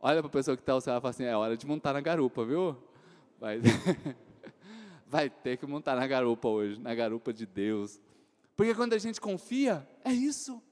olha 0.00 0.20
para 0.20 0.28
a 0.28 0.32
pessoa 0.32 0.56
que 0.56 0.64
está, 0.64 0.74
você 0.74 0.90
vai 0.90 1.00
falar 1.00 1.10
assim: 1.10 1.24
É 1.24 1.36
hora 1.36 1.56
de 1.56 1.64
montar 1.64 1.92
na 1.92 2.00
garupa, 2.00 2.44
viu? 2.44 2.76
Mas. 3.40 3.62
vai 5.08 5.30
ter 5.30 5.56
que 5.56 5.66
montar 5.66 5.96
na 5.96 6.06
garupa 6.06 6.48
hoje, 6.48 6.78
na 6.78 6.94
garupa 6.94 7.32
de 7.32 7.46
Deus. 7.46 8.00
Porque 8.56 8.74
quando 8.74 8.92
a 8.92 8.98
gente 8.98 9.20
confia, 9.20 9.88
é 10.04 10.12
isso. 10.12 10.62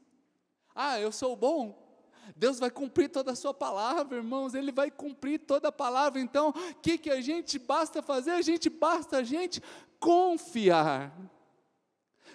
Ah, 0.74 1.00
eu 1.00 1.10
sou 1.10 1.34
bom. 1.34 1.84
Deus 2.34 2.58
vai 2.58 2.70
cumprir 2.70 3.08
toda 3.08 3.32
a 3.32 3.36
sua 3.36 3.54
palavra, 3.54 4.16
irmãos, 4.16 4.54
Ele 4.54 4.72
vai 4.72 4.90
cumprir 4.90 5.38
toda 5.38 5.68
a 5.68 5.72
palavra. 5.72 6.20
Então, 6.20 6.50
o 6.50 6.74
que, 6.76 6.98
que 6.98 7.10
a 7.10 7.20
gente 7.20 7.58
basta 7.58 8.02
fazer? 8.02 8.32
A 8.32 8.42
gente 8.42 8.68
basta 8.68 9.18
a 9.18 9.22
gente 9.22 9.62
confiar. 9.98 11.16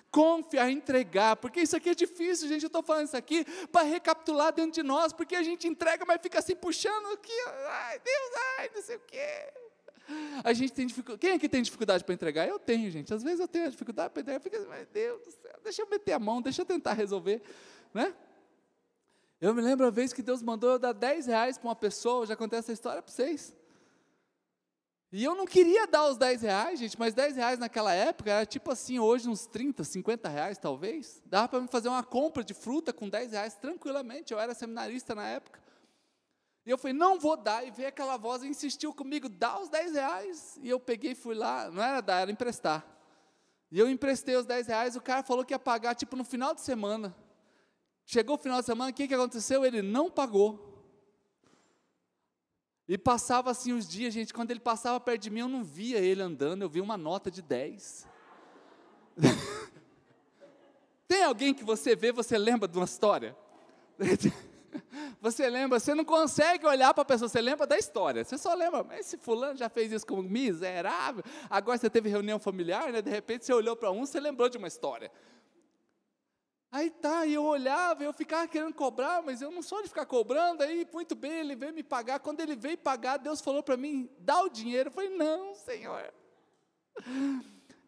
Confiar, 0.09 0.69
entregar, 0.69 1.37
porque 1.37 1.61
isso 1.61 1.75
aqui 1.75 1.89
é 1.89 1.95
difícil, 1.95 2.47
gente. 2.47 2.63
Eu 2.63 2.67
estou 2.67 2.83
falando 2.83 3.07
isso 3.07 3.17
aqui 3.17 3.45
para 3.71 3.83
recapitular 3.83 4.51
dentro 4.53 4.71
de 4.71 4.83
nós, 4.83 5.13
porque 5.13 5.35
a 5.35 5.43
gente 5.43 5.67
entrega, 5.67 6.03
mas 6.05 6.21
fica 6.21 6.39
assim 6.39 6.55
puxando 6.55 7.13
aqui, 7.13 7.31
ai 7.69 7.99
Deus, 7.99 8.31
ai, 8.57 8.71
não 8.75 8.81
sei 8.81 8.97
o 8.97 9.01
quê. 9.01 9.53
A 10.43 10.53
gente 10.53 10.73
tem 10.73 10.87
dificuldade. 10.87 11.19
Quem 11.19 11.31
aqui 11.33 11.47
tem 11.47 11.61
dificuldade 11.61 12.03
para 12.03 12.13
entregar? 12.13 12.47
Eu 12.47 12.59
tenho, 12.59 12.89
gente. 12.89 13.13
Às 13.13 13.23
vezes 13.23 13.39
eu 13.39 13.47
tenho 13.47 13.69
dificuldade 13.69 14.11
para 14.13 14.21
entregar. 14.21 14.39
Fica, 14.39 14.59
meu 14.59 14.85
Deus 14.91 15.21
do 15.23 15.31
céu, 15.31 15.59
deixa 15.63 15.81
eu 15.81 15.89
meter 15.89 16.13
a 16.13 16.19
mão, 16.19 16.41
deixa 16.41 16.61
eu 16.61 16.65
tentar 16.65 16.93
resolver, 16.93 17.41
né? 17.93 18.13
Eu 19.39 19.53
me 19.55 19.61
lembro 19.61 19.87
a 19.87 19.89
vez 19.89 20.13
que 20.13 20.21
Deus 20.21 20.41
mandou 20.43 20.71
eu 20.71 20.79
dar 20.79 20.93
10 20.93 21.25
reais 21.25 21.57
para 21.57 21.67
uma 21.67 21.75
pessoa, 21.75 22.25
já 22.27 22.35
contei 22.35 22.59
essa 22.59 22.71
história 22.71 23.01
para 23.01 23.11
vocês. 23.11 23.55
E 25.11 25.23
eu 25.23 25.35
não 25.35 25.45
queria 25.45 25.85
dar 25.87 26.07
os 26.07 26.17
10 26.17 26.43
reais, 26.43 26.79
gente, 26.79 26.97
mas 26.97 27.13
10 27.13 27.35
reais 27.35 27.59
naquela 27.59 27.93
época 27.93 28.31
era 28.31 28.45
tipo 28.45 28.71
assim, 28.71 28.97
hoje 28.97 29.27
uns 29.27 29.45
30, 29.45 29.83
50 29.83 30.29
reais 30.29 30.57
talvez. 30.57 31.21
Dava 31.25 31.49
para 31.49 31.59
me 31.59 31.67
fazer 31.67 31.89
uma 31.89 32.03
compra 32.03 32.43
de 32.43 32.53
fruta 32.53 32.93
com 32.93 33.09
10 33.09 33.31
reais 33.31 33.55
tranquilamente. 33.55 34.31
Eu 34.31 34.39
era 34.39 34.53
seminarista 34.53 35.13
na 35.13 35.27
época. 35.27 35.59
Eu 36.71 36.77
falei, 36.77 36.93
não 36.93 37.19
vou 37.19 37.35
dar. 37.35 37.67
E 37.67 37.71
veio 37.71 37.89
aquela 37.89 38.17
voz 38.17 38.43
e 38.43 38.47
insistiu 38.47 38.93
comigo, 38.93 39.27
dá 39.27 39.59
os 39.59 39.69
10 39.69 39.93
reais. 39.93 40.59
E 40.61 40.69
eu 40.69 40.79
peguei 40.79 41.11
e 41.11 41.15
fui 41.15 41.35
lá, 41.35 41.69
não 41.69 41.83
era 41.83 42.01
dar, 42.01 42.21
era 42.21 42.31
emprestar. 42.31 42.85
E 43.69 43.77
eu 43.77 43.89
emprestei 43.89 44.35
os 44.35 44.45
10 44.45 44.67
reais, 44.67 44.95
o 44.95 45.01
cara 45.01 45.23
falou 45.23 45.43
que 45.45 45.53
ia 45.53 45.59
pagar 45.59 45.95
tipo 45.95 46.15
no 46.15 46.23
final 46.23 46.53
de 46.53 46.61
semana. 46.61 47.15
Chegou 48.05 48.35
o 48.35 48.39
final 48.39 48.59
de 48.59 48.65
semana, 48.65 48.91
o 48.91 48.93
que, 48.93 49.07
que 49.07 49.13
aconteceu? 49.13 49.65
Ele 49.65 49.81
não 49.81 50.09
pagou. 50.09 50.69
E 52.87 52.97
passava 52.97 53.51
assim 53.51 53.71
os 53.71 53.87
dias, 53.87 54.13
gente, 54.13 54.33
quando 54.33 54.51
ele 54.51 54.59
passava 54.59 54.99
perto 54.99 55.21
de 55.21 55.29
mim, 55.29 55.39
eu 55.39 55.47
não 55.47 55.63
via 55.63 55.99
ele 55.99 56.21
andando, 56.21 56.61
eu 56.61 56.69
via 56.69 56.83
uma 56.83 56.97
nota 56.97 57.31
de 57.31 57.41
10. 57.41 58.07
Tem 61.07 61.23
alguém 61.23 61.53
que 61.53 61.63
você 61.63 61.95
vê, 61.95 62.11
você 62.11 62.37
lembra 62.37 62.67
de 62.67 62.77
uma 62.77 62.85
história? 62.85 63.35
Você 65.21 65.49
lembra, 65.49 65.79
você 65.79 65.93
não 65.93 66.03
consegue 66.03 66.65
olhar 66.65 66.93
para 66.93 67.01
a 67.01 67.05
pessoa, 67.05 67.29
você 67.29 67.41
lembra 67.41 67.67
da 67.67 67.77
história. 67.77 68.23
Você 68.23 68.37
só 68.37 68.53
lembra, 68.53 68.83
mas 68.83 69.01
esse 69.01 69.17
fulano 69.17 69.55
já 69.55 69.69
fez 69.69 69.91
isso 69.91 70.05
como 70.05 70.23
miserável. 70.23 71.23
Agora 71.49 71.77
você 71.77 71.89
teve 71.89 72.09
reunião 72.09 72.39
familiar, 72.39 72.91
né? 72.91 73.01
De 73.01 73.09
repente 73.09 73.45
você 73.45 73.53
olhou 73.53 73.75
para 73.75 73.91
um, 73.91 74.05
você 74.05 74.19
lembrou 74.19 74.49
de 74.49 74.57
uma 74.57 74.67
história. 74.67 75.11
Aí 76.71 76.89
tá, 76.89 77.25
e 77.25 77.33
eu 77.33 77.43
olhava, 77.43 78.01
eu 78.01 78.13
ficava 78.13 78.47
querendo 78.47 78.73
cobrar, 78.73 79.21
mas 79.21 79.41
eu 79.41 79.51
não 79.51 79.61
sou 79.61 79.81
de 79.81 79.89
ficar 79.89 80.05
cobrando, 80.05 80.63
aí 80.63 80.87
muito 80.93 81.15
bem, 81.15 81.33
ele 81.33 81.53
veio 81.53 81.73
me 81.73 81.83
pagar. 81.83 82.19
Quando 82.19 82.39
ele 82.39 82.55
veio 82.55 82.77
pagar, 82.77 83.17
Deus 83.17 83.41
falou 83.41 83.61
para 83.61 83.75
mim, 83.75 84.09
dá 84.19 84.41
o 84.41 84.49
dinheiro. 84.49 84.87
Eu 84.87 84.93
falei, 84.93 85.09
não, 85.09 85.53
Senhor. 85.53 86.13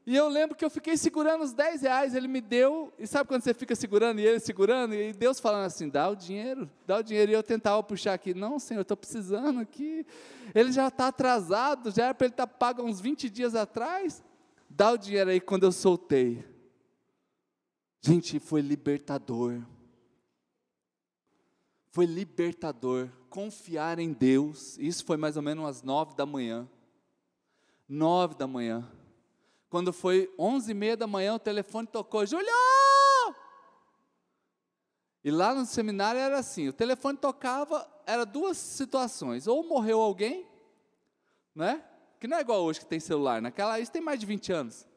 E 0.06 0.16
eu 0.16 0.28
lembro 0.28 0.56
que 0.56 0.66
eu 0.66 0.70
fiquei 0.70 0.98
segurando 0.98 1.44
os 1.44 1.54
10 1.54 1.82
reais, 1.82 2.14
ele 2.14 2.28
me 2.28 2.42
deu, 2.42 2.94
e 3.00 3.08
sabe 3.08 3.28
quando 3.28 3.42
você 3.42 3.54
fica 3.54 3.74
segurando 3.74 4.20
e 4.20 4.26
ele 4.26 4.40
segurando, 4.40 4.94
e 4.94 5.14
Deus 5.14 5.40
falando 5.40 5.66
assim, 5.66 5.88
dá 5.88 6.10
o 6.10 6.16
dinheiro, 6.16 6.70
dá 6.86 6.98
o 6.98 7.04
dinheiro, 7.04 7.32
e 7.32 7.36
eu 7.36 7.42
tentava 7.42 7.82
puxar 7.82 8.14
aqui, 8.14 8.34
não 8.34 8.60
Senhor, 8.60 8.80
eu 8.80 8.82
estou 8.82 8.98
precisando 8.98 9.62
aqui, 9.62 10.06
ele 10.54 10.74
já 10.74 10.90
está 10.90 11.08
atrasado, 11.08 11.90
já 11.90 12.06
era 12.06 12.14
para 12.14 12.26
ele 12.26 12.34
estar 12.34 12.48
tá 12.48 12.54
pago 12.54 12.84
uns 12.84 13.00
20 13.00 13.30
dias 13.30 13.56
atrás, 13.56 14.22
dá 14.70 14.92
o 14.92 14.98
dinheiro 14.98 15.30
aí, 15.30 15.40
quando 15.40 15.64
eu 15.64 15.72
soltei, 15.72 16.44
Gente, 18.06 18.38
foi 18.38 18.60
libertador. 18.60 19.62
Foi 21.92 22.06
libertador. 22.06 23.10
Confiar 23.30 23.98
em 23.98 24.12
Deus. 24.12 24.78
Isso 24.78 25.06
foi 25.06 25.16
mais 25.16 25.38
ou 25.38 25.42
menos 25.42 25.66
às 25.66 25.82
nove 25.82 26.14
da 26.14 26.26
manhã. 26.26 26.68
Nove 27.88 28.36
da 28.36 28.46
manhã. 28.46 28.86
Quando 29.74 29.92
foi 29.92 30.32
onze 30.38 30.70
e 30.70 30.76
meia 30.76 30.96
da 30.96 31.08
manhã, 31.08 31.34
o 31.34 31.40
telefone 31.40 31.88
tocou. 31.88 32.24
Julio! 32.28 32.46
E 35.24 35.32
lá 35.32 35.56
no 35.56 35.66
seminário 35.66 36.22
era 36.22 36.38
assim: 36.38 36.68
o 36.68 36.74
telefone 36.74 37.18
tocava, 37.18 37.92
era 38.06 38.24
duas 38.24 38.56
situações. 38.56 39.48
Ou 39.48 39.68
morreu 39.68 40.00
alguém, 40.00 40.46
né? 41.56 41.84
Que 42.20 42.28
não 42.28 42.38
é 42.38 42.42
igual 42.42 42.62
hoje 42.62 42.82
que 42.82 42.86
tem 42.86 43.00
celular. 43.00 43.42
Naquela, 43.42 43.80
isso 43.80 43.92
tem 43.92 44.00
mais 44.00 44.20
de 44.20 44.28
20 44.28 44.54
anos 44.54 44.88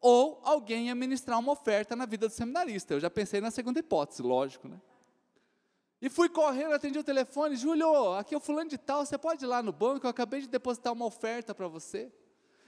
ou 0.00 0.40
alguém 0.42 0.88
ia 0.88 0.94
ministrar 0.96 1.38
uma 1.38 1.52
oferta 1.52 1.94
na 1.94 2.04
vida 2.04 2.26
do 2.26 2.34
seminarista. 2.34 2.94
Eu 2.94 2.98
já 3.00 3.10
pensei 3.10 3.40
na 3.40 3.52
segunda 3.52 3.78
hipótese, 3.78 4.22
lógico, 4.22 4.66
né? 4.66 4.80
E 6.02 6.10
fui 6.10 6.28
correndo, 6.28 6.72
atendi 6.72 6.98
o 6.98 7.04
telefone, 7.04 7.54
Júlio, 7.54 8.14
aqui 8.14 8.34
é 8.34 8.36
o 8.38 8.40
fulano 8.40 8.70
de 8.70 8.78
tal, 8.78 9.06
você 9.06 9.16
pode 9.16 9.44
ir 9.44 9.46
lá 9.46 9.62
no 9.62 9.70
banco, 9.70 10.04
eu 10.04 10.10
acabei 10.10 10.40
de 10.40 10.48
depositar 10.48 10.92
uma 10.92 11.04
oferta 11.04 11.54
para 11.54 11.68
você. 11.68 12.10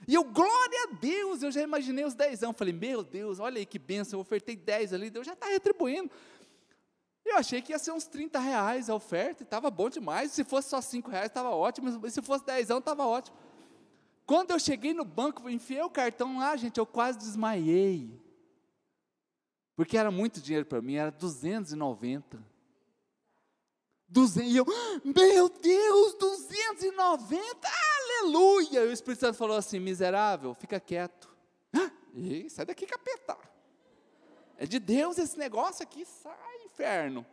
E 0.07 0.13
eu, 0.13 0.23
glória 0.23 0.83
a 0.83 0.95
Deus, 0.95 1.43
eu 1.43 1.51
já 1.51 1.61
imaginei 1.61 2.03
os 2.05 2.13
dezão, 2.13 2.53
falei, 2.53 2.73
meu 2.73 3.03
Deus, 3.03 3.39
olha 3.39 3.59
aí 3.59 3.65
que 3.65 3.79
benção, 3.79 4.17
eu 4.17 4.21
ofertei 4.21 4.55
10 4.55 4.93
ali, 4.93 5.09
Deus 5.09 5.25
já 5.25 5.33
está 5.33 5.47
retribuindo. 5.47 6.11
Eu 7.25 7.37
achei 7.37 7.61
que 7.61 7.71
ia 7.71 7.79
ser 7.79 7.91
uns 7.91 8.05
30 8.05 8.37
reais 8.39 8.89
a 8.89 8.95
oferta, 8.95 9.43
estava 9.43 9.71
bom 9.71 9.89
demais, 9.89 10.31
se 10.31 10.43
fosse 10.43 10.69
só 10.69 10.81
5 10.81 11.09
reais 11.09 11.27
estava 11.27 11.51
ótimo, 11.51 12.09
se 12.09 12.21
fosse 12.21 12.45
dezão 12.45 12.79
estava 12.79 13.05
ótimo. 13.05 13.37
Quando 14.25 14.51
eu 14.51 14.59
cheguei 14.59 14.93
no 14.93 15.05
banco, 15.05 15.49
enfiei 15.49 15.81
o 15.81 15.89
cartão 15.89 16.39
lá, 16.39 16.55
gente, 16.55 16.77
eu 16.77 16.85
quase 16.85 17.17
desmaiei. 17.17 18.21
Porque 19.75 19.97
era 19.97 20.11
muito 20.11 20.41
dinheiro 20.41 20.65
para 20.65 20.81
mim, 20.81 20.95
era 20.95 21.11
290. 21.11 22.53
200, 24.07 24.51
e 24.51 24.57
eu, 24.57 24.65
meu 25.03 25.49
Deus, 25.49 26.13
290, 26.15 27.67
aleluia! 28.23 28.83
E 28.83 28.87
o 28.87 28.91
Espírito 28.91 29.19
Santo 29.19 29.37
falou 29.37 29.57
assim: 29.57 29.79
miserável, 29.79 30.53
fica 30.53 30.79
quieto. 30.79 31.33
E 32.15 32.49
sai 32.49 32.65
daqui, 32.65 32.85
capeta. 32.85 33.37
É 34.57 34.65
de 34.65 34.79
Deus 34.79 35.17
esse 35.17 35.37
negócio 35.37 35.83
aqui, 35.83 36.05
sai, 36.05 36.65
inferno. 36.65 37.25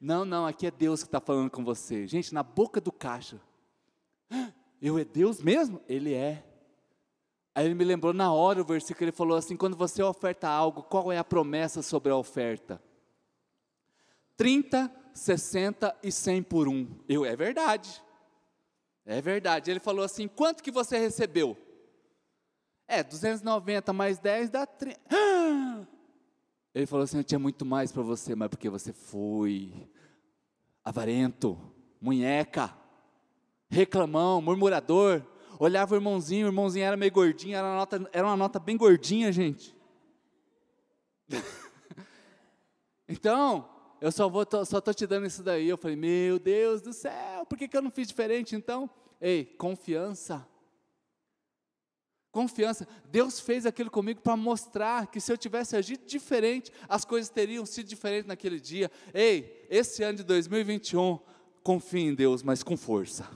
Não, 0.00 0.24
não, 0.24 0.46
aqui 0.46 0.66
é 0.66 0.70
Deus 0.70 1.02
que 1.02 1.08
está 1.08 1.20
falando 1.20 1.50
com 1.50 1.64
você. 1.64 2.06
Gente, 2.06 2.34
na 2.34 2.42
boca 2.42 2.80
do 2.80 2.90
caixa. 2.90 3.40
Eu 4.82 4.98
é 4.98 5.04
Deus 5.04 5.40
mesmo? 5.40 5.80
Ele 5.88 6.12
é. 6.12 6.44
Aí 7.54 7.66
ele 7.66 7.74
me 7.74 7.84
lembrou 7.84 8.12
na 8.12 8.32
hora 8.32 8.60
o 8.60 8.64
versículo, 8.64 9.04
ele 9.04 9.12
falou 9.12 9.36
assim: 9.36 9.56
quando 9.56 9.76
você 9.76 10.02
oferta 10.02 10.48
algo, 10.48 10.82
qual 10.82 11.12
é 11.12 11.18
a 11.18 11.24
promessa 11.24 11.80
sobre 11.80 12.10
a 12.10 12.16
oferta? 12.16 12.82
30, 14.36 14.90
60 15.14 15.96
e 16.02 16.10
100 16.10 16.42
por 16.42 16.68
um. 16.68 16.88
Eu, 17.08 17.24
é 17.24 17.36
verdade. 17.36 18.03
É 19.04 19.20
verdade. 19.20 19.70
Ele 19.70 19.80
falou 19.80 20.04
assim: 20.04 20.28
quanto 20.28 20.62
que 20.62 20.70
você 20.70 20.98
recebeu? 20.98 21.56
É, 22.86 23.02
290 23.02 23.92
mais 23.92 24.18
10 24.18 24.50
dá 24.50 24.66
30. 24.66 25.00
Ele 26.74 26.86
falou 26.86 27.04
assim: 27.04 27.18
eu 27.18 27.24
tinha 27.24 27.38
muito 27.38 27.64
mais 27.64 27.92
para 27.92 28.02
você, 28.02 28.34
mas 28.34 28.48
porque 28.48 28.68
você 28.68 28.92
foi 28.92 29.88
avarento, 30.84 31.58
munheca 32.00 32.74
reclamão, 33.74 34.40
murmurador, 34.40 35.22
olhava 35.58 35.94
o 35.94 35.96
irmãozinho, 35.96 36.46
o 36.46 36.48
irmãozinho 36.48 36.84
era 36.84 36.96
meio 36.96 37.12
gordinho, 37.12 37.56
era 37.56 37.66
uma 37.66 37.76
nota, 37.76 38.10
era 38.12 38.26
uma 38.26 38.36
nota 38.36 38.58
bem 38.58 38.76
gordinha, 38.76 39.32
gente. 39.32 39.74
então, 43.08 43.68
eu 44.04 44.12
só 44.12 44.28
vou, 44.28 44.44
tô, 44.44 44.62
só 44.66 44.80
estou 44.80 44.92
te 44.92 45.06
dando 45.06 45.26
isso 45.26 45.42
daí. 45.42 45.66
Eu 45.66 45.78
falei, 45.78 45.96
meu 45.96 46.38
Deus 46.38 46.82
do 46.82 46.92
céu, 46.92 47.46
por 47.48 47.56
que, 47.56 47.66
que 47.66 47.74
eu 47.74 47.80
não 47.80 47.90
fiz 47.90 48.06
diferente 48.06 48.54
então? 48.54 48.90
Ei, 49.18 49.46
confiança. 49.46 50.46
Confiança. 52.30 52.86
Deus 53.06 53.40
fez 53.40 53.64
aquilo 53.64 53.90
comigo 53.90 54.20
para 54.20 54.36
mostrar 54.36 55.06
que 55.06 55.18
se 55.22 55.32
eu 55.32 55.38
tivesse 55.38 55.74
agido 55.74 56.04
diferente, 56.04 56.70
as 56.86 57.02
coisas 57.02 57.30
teriam 57.30 57.64
sido 57.64 57.86
diferentes 57.86 58.26
naquele 58.26 58.60
dia. 58.60 58.90
Ei, 59.14 59.66
esse 59.70 60.02
ano 60.02 60.18
de 60.18 60.24
2021, 60.24 61.18
confie 61.62 62.02
em 62.02 62.14
Deus, 62.14 62.42
mas 62.42 62.62
com 62.62 62.76
força. 62.76 63.26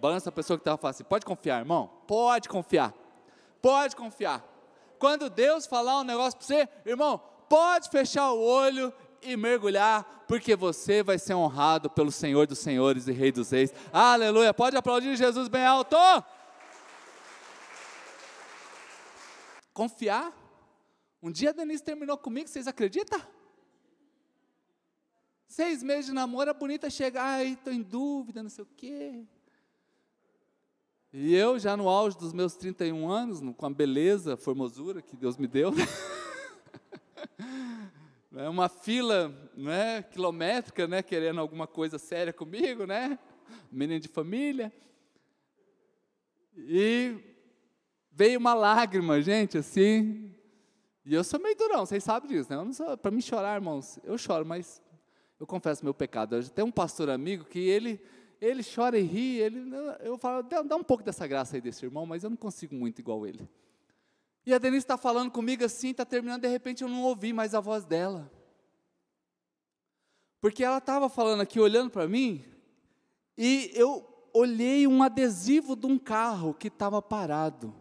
Balança 0.00 0.28
a 0.28 0.32
pessoa 0.32 0.56
que 0.56 0.60
estava 0.60 0.78
falando 0.78 0.94
assim: 0.94 1.02
pode 1.02 1.26
confiar, 1.26 1.58
irmão? 1.58 1.90
Pode 2.06 2.48
confiar. 2.48 2.94
Pode 3.60 3.96
confiar. 3.96 4.48
Quando 4.96 5.28
Deus 5.28 5.66
falar 5.66 5.98
um 5.98 6.04
negócio 6.04 6.38
para 6.38 6.46
você, 6.46 6.68
irmão, 6.86 7.20
pode 7.48 7.90
fechar 7.90 8.32
o 8.32 8.40
olho 8.40 8.94
e 9.22 9.36
mergulhar, 9.36 10.24
porque 10.26 10.56
você 10.56 11.02
vai 11.02 11.18
ser 11.18 11.34
honrado 11.34 11.88
pelo 11.90 12.10
Senhor 12.10 12.46
dos 12.46 12.58
Senhores 12.58 13.06
e 13.06 13.12
Rei 13.12 13.32
dos 13.32 13.50
Reis. 13.50 13.72
Aleluia. 13.92 14.52
Pode 14.52 14.76
aplaudir 14.76 15.16
Jesus 15.16 15.48
bem 15.48 15.64
alto. 15.64 15.96
Confiar. 19.72 20.32
Um 21.22 21.30
dia 21.30 21.50
a 21.50 21.52
Denise 21.52 21.82
terminou 21.82 22.18
comigo, 22.18 22.48
vocês 22.48 22.66
acreditam? 22.66 23.20
Seis 25.46 25.82
meses 25.82 26.06
de 26.06 26.12
namoro, 26.12 26.50
a 26.50 26.54
bonita 26.54 26.88
chega, 26.88 27.22
ai, 27.22 27.52
estou 27.52 27.72
em 27.72 27.82
dúvida, 27.82 28.42
não 28.42 28.50
sei 28.50 28.64
o 28.64 28.68
quê. 28.76 29.22
E 31.12 31.34
eu, 31.34 31.58
já 31.58 31.76
no 31.76 31.90
auge 31.90 32.16
dos 32.16 32.32
meus 32.32 32.56
31 32.56 33.08
anos, 33.08 33.40
com 33.54 33.66
a 33.66 33.70
beleza, 33.70 34.32
a 34.32 34.36
formosura 34.36 35.02
que 35.02 35.14
Deus 35.14 35.36
me 35.36 35.46
deu, 35.46 35.70
né, 38.32 38.48
uma 38.48 38.68
fila 38.68 39.28
né, 39.54 40.02
quilométrica, 40.02 40.88
né, 40.88 41.02
querendo 41.02 41.40
alguma 41.40 41.66
coisa 41.66 41.98
séria 41.98 42.32
comigo, 42.32 42.86
né? 42.86 43.18
Menino 43.70 44.00
de 44.00 44.08
família. 44.08 44.72
E 46.56 47.14
veio 48.10 48.38
uma 48.40 48.54
lágrima, 48.54 49.20
gente, 49.20 49.58
assim. 49.58 50.34
E 51.04 51.14
eu 51.14 51.22
sou 51.22 51.38
meio 51.38 51.56
durão, 51.56 51.84
vocês 51.84 52.02
sabem 52.02 52.30
disso, 52.30 52.50
né? 52.50 52.96
Para 52.96 53.10
mim 53.10 53.20
chorar, 53.20 53.54
irmãos, 53.56 53.98
eu 54.02 54.16
choro, 54.16 54.46
mas 54.46 54.80
eu 55.38 55.46
confesso 55.46 55.84
meu 55.84 55.92
pecado. 55.92 56.42
Tem 56.50 56.64
um 56.64 56.70
pastor 56.70 57.10
amigo 57.10 57.44
que 57.44 57.58
ele 57.58 58.00
ele 58.40 58.64
chora 58.64 58.98
e 58.98 59.02
ri, 59.02 59.38
ele, 59.38 59.70
eu 60.00 60.18
falo, 60.18 60.42
dá, 60.42 60.74
um 60.74 60.82
pouco 60.82 61.04
dessa 61.04 61.28
graça 61.28 61.56
aí 61.56 61.60
desse 61.60 61.84
irmão, 61.84 62.04
mas 62.04 62.24
eu 62.24 62.30
não 62.30 62.36
consigo 62.36 62.74
muito 62.74 62.98
igual 62.98 63.24
ele. 63.24 63.48
E 64.44 64.52
a 64.52 64.58
Denise 64.58 64.84
está 64.84 64.96
falando 64.96 65.30
comigo 65.30 65.64
assim, 65.64 65.90
está 65.90 66.04
terminando, 66.04 66.42
de 66.42 66.48
repente 66.48 66.82
eu 66.82 66.88
não 66.88 67.02
ouvi 67.02 67.32
mais 67.32 67.54
a 67.54 67.60
voz 67.60 67.84
dela. 67.84 68.30
Porque 70.40 70.64
ela 70.64 70.78
estava 70.78 71.08
falando 71.08 71.40
aqui, 71.40 71.60
olhando 71.60 71.90
para 71.90 72.08
mim, 72.08 72.44
e 73.38 73.70
eu 73.74 74.08
olhei 74.32 74.86
um 74.86 75.02
adesivo 75.02 75.76
de 75.76 75.86
um 75.86 75.98
carro 75.98 76.52
que 76.54 76.68
estava 76.68 77.00
parado. 77.00 77.74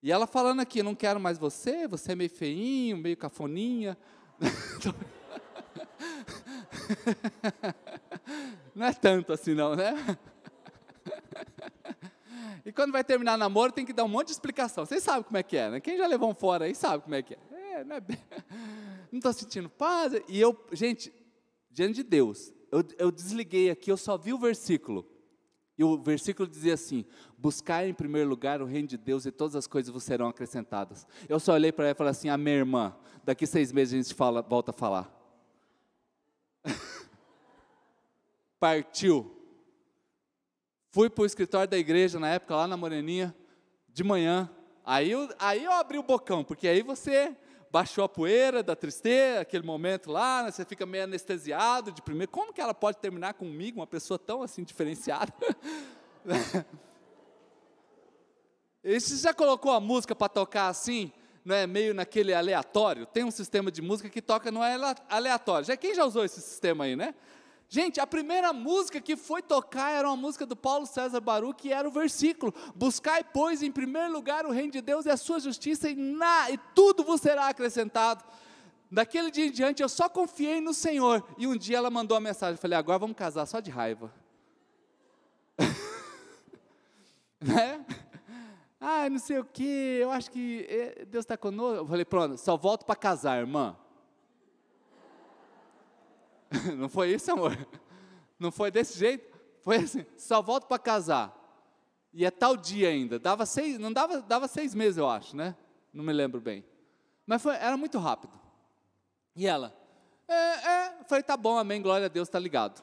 E 0.00 0.12
ela 0.12 0.26
falando 0.26 0.60
aqui, 0.60 0.82
não 0.82 0.94
quero 0.94 1.18
mais 1.18 1.38
você, 1.38 1.88
você 1.88 2.12
é 2.12 2.14
meio 2.14 2.30
feinho, 2.30 2.96
meio 2.96 3.16
cafoninha. 3.16 3.98
Não 8.74 8.86
é 8.86 8.92
tanto 8.92 9.32
assim 9.32 9.54
não, 9.54 9.74
né? 9.74 9.92
E 12.68 12.72
quando 12.72 12.92
vai 12.92 13.02
terminar 13.02 13.32
o 13.32 13.38
namoro, 13.38 13.72
tem 13.72 13.82
que 13.82 13.94
dar 13.94 14.04
um 14.04 14.08
monte 14.08 14.26
de 14.26 14.32
explicação. 14.32 14.84
Vocês 14.84 15.02
sabem 15.02 15.22
como 15.22 15.38
é 15.38 15.42
que 15.42 15.56
é, 15.56 15.70
né? 15.70 15.80
Quem 15.80 15.96
já 15.96 16.06
levou 16.06 16.28
um 16.28 16.34
fora 16.34 16.66
aí 16.66 16.74
sabe 16.74 17.02
como 17.02 17.14
é 17.14 17.22
que 17.22 17.32
é. 17.32 17.38
é 17.80 17.84
não 19.10 19.16
estou 19.16 19.32
sentindo 19.32 19.70
paz. 19.70 20.12
E 20.28 20.38
eu, 20.38 20.54
gente, 20.72 21.10
diante 21.70 21.94
de 21.94 22.02
Deus, 22.02 22.52
eu, 22.70 22.84
eu 22.98 23.10
desliguei 23.10 23.70
aqui, 23.70 23.90
eu 23.90 23.96
só 23.96 24.18
vi 24.18 24.34
o 24.34 24.38
versículo. 24.38 25.10
E 25.78 25.82
o 25.82 25.96
versículo 25.96 26.46
dizia 26.46 26.74
assim: 26.74 27.06
Buscar 27.38 27.88
em 27.88 27.94
primeiro 27.94 28.28
lugar 28.28 28.60
o 28.60 28.66
reino 28.66 28.86
de 28.86 28.98
Deus 28.98 29.24
e 29.24 29.32
todas 29.32 29.56
as 29.56 29.66
coisas 29.66 29.90
vos 29.90 30.04
serão 30.04 30.28
acrescentadas. 30.28 31.06
Eu 31.26 31.40
só 31.40 31.54
olhei 31.54 31.72
para 31.72 31.86
ela 31.86 31.92
e 31.92 31.96
falei 31.96 32.10
assim: 32.10 32.28
A 32.28 32.36
minha 32.36 32.56
irmã, 32.56 32.94
daqui 33.24 33.46
seis 33.46 33.72
meses 33.72 33.94
a 33.94 33.96
gente 33.96 34.14
fala, 34.14 34.42
volta 34.42 34.72
a 34.72 34.74
falar. 34.74 35.10
Partiu. 38.60 39.37
Fui 40.90 41.10
para 41.10 41.22
o 41.22 41.26
escritório 41.26 41.68
da 41.68 41.76
igreja 41.76 42.18
na 42.18 42.28
época, 42.30 42.56
lá 42.56 42.66
na 42.66 42.76
Moreninha, 42.76 43.34
de 43.88 44.02
manhã. 44.02 44.50
Aí 44.84 45.10
eu, 45.10 45.28
aí 45.38 45.64
eu 45.64 45.72
abri 45.72 45.98
o 45.98 46.02
bocão, 46.02 46.42
porque 46.42 46.66
aí 46.66 46.82
você 46.82 47.36
baixou 47.70 48.04
a 48.04 48.08
poeira 48.08 48.62
da 48.62 48.74
tristeza, 48.74 49.40
aquele 49.40 49.66
momento 49.66 50.10
lá, 50.10 50.44
né, 50.44 50.50
você 50.50 50.64
fica 50.64 50.86
meio 50.86 51.04
anestesiado 51.04 51.92
de 51.92 52.00
primeiro. 52.00 52.32
Como 52.32 52.54
que 52.54 52.60
ela 52.60 52.72
pode 52.72 52.96
terminar 52.96 53.34
comigo, 53.34 53.80
uma 53.80 53.86
pessoa 53.86 54.18
tão 54.18 54.42
assim 54.42 54.64
diferenciada? 54.64 55.30
e 58.82 58.98
você 58.98 59.16
já 59.16 59.34
colocou 59.34 59.72
a 59.72 59.80
música 59.80 60.14
para 60.14 60.30
tocar 60.30 60.68
assim, 60.68 61.12
é 61.46 61.66
meio 61.66 61.92
naquele 61.92 62.32
aleatório? 62.32 63.04
Tem 63.04 63.24
um 63.24 63.30
sistema 63.30 63.70
de 63.70 63.82
música 63.82 64.08
que 64.08 64.22
toca 64.22 64.50
não 64.50 64.64
é 64.64 64.74
aleatório. 65.10 65.66
Já 65.66 65.76
quem 65.76 65.94
já 65.94 66.06
usou 66.06 66.24
esse 66.24 66.40
sistema 66.40 66.84
aí, 66.84 66.96
né? 66.96 67.14
Gente, 67.70 68.00
a 68.00 68.06
primeira 68.06 68.50
música 68.50 68.98
que 68.98 69.14
foi 69.14 69.42
tocar 69.42 69.90
era 69.90 70.08
uma 70.08 70.16
música 70.16 70.46
do 70.46 70.56
Paulo 70.56 70.86
César 70.86 71.20
Baru, 71.20 71.52
que 71.52 71.70
era 71.70 71.86
o 71.86 71.90
versículo: 71.92 72.54
Buscai, 72.74 73.22
pois, 73.22 73.62
em 73.62 73.70
primeiro 73.70 74.10
lugar 74.10 74.46
o 74.46 74.50
reino 74.50 74.72
de 74.72 74.80
Deus 74.80 75.04
e 75.04 75.10
a 75.10 75.18
sua 75.18 75.38
justiça, 75.38 75.90
e, 75.90 75.94
na, 75.94 76.50
e 76.50 76.56
tudo 76.74 77.04
vos 77.04 77.20
será 77.20 77.48
acrescentado. 77.48 78.24
Daquele 78.90 79.30
dia 79.30 79.44
em 79.44 79.50
diante 79.50 79.82
eu 79.82 79.88
só 79.88 80.08
confiei 80.08 80.62
no 80.62 80.72
Senhor. 80.72 81.22
E 81.36 81.46
um 81.46 81.54
dia 81.54 81.76
ela 81.76 81.90
mandou 81.90 82.14
uma 82.14 82.22
mensagem: 82.22 82.54
eu 82.54 82.58
falei, 82.58 82.78
agora 82.78 82.98
vamos 82.98 83.16
casar 83.16 83.44
só 83.44 83.60
de 83.60 83.70
raiva. 83.70 84.10
né? 87.38 87.84
Ah, 88.80 89.10
não 89.10 89.18
sei 89.18 89.38
o 89.38 89.44
que, 89.44 89.98
eu 90.00 90.10
acho 90.10 90.30
que 90.30 90.64
eh, 90.70 91.04
Deus 91.04 91.24
está 91.24 91.36
conosco. 91.36 91.82
Eu 91.82 91.86
falei, 91.86 92.04
pronto, 92.06 92.38
só 92.38 92.56
volto 92.56 92.86
para 92.86 92.96
casar, 92.96 93.38
irmã. 93.38 93.76
Não 96.76 96.88
foi 96.88 97.12
isso, 97.12 97.30
amor? 97.30 97.56
Não 98.38 98.50
foi 98.50 98.70
desse 98.70 98.98
jeito? 98.98 99.36
Foi 99.62 99.76
assim, 99.76 100.06
só 100.16 100.40
volto 100.40 100.66
para 100.66 100.78
casar. 100.78 101.34
E 102.12 102.24
é 102.24 102.30
tal 102.30 102.56
dia 102.56 102.88
ainda. 102.88 103.18
Dava 103.18 103.44
seis, 103.44 103.78
não 103.78 103.92
dava, 103.92 104.22
dava 104.22 104.48
seis 104.48 104.74
meses, 104.74 104.96
eu 104.96 105.08
acho, 105.08 105.36
né? 105.36 105.54
Não 105.92 106.02
me 106.02 106.12
lembro 106.12 106.40
bem. 106.40 106.64
Mas 107.26 107.42
foi, 107.42 107.54
era 107.54 107.76
muito 107.76 107.98
rápido. 107.98 108.32
E 109.36 109.46
ela, 109.46 109.76
é, 110.26 110.34
é. 110.34 111.04
falei, 111.06 111.22
tá 111.22 111.36
bom, 111.36 111.58
amém, 111.58 111.82
glória 111.82 112.06
a 112.06 112.08
Deus, 112.08 112.28
tá 112.28 112.38
ligado. 112.38 112.82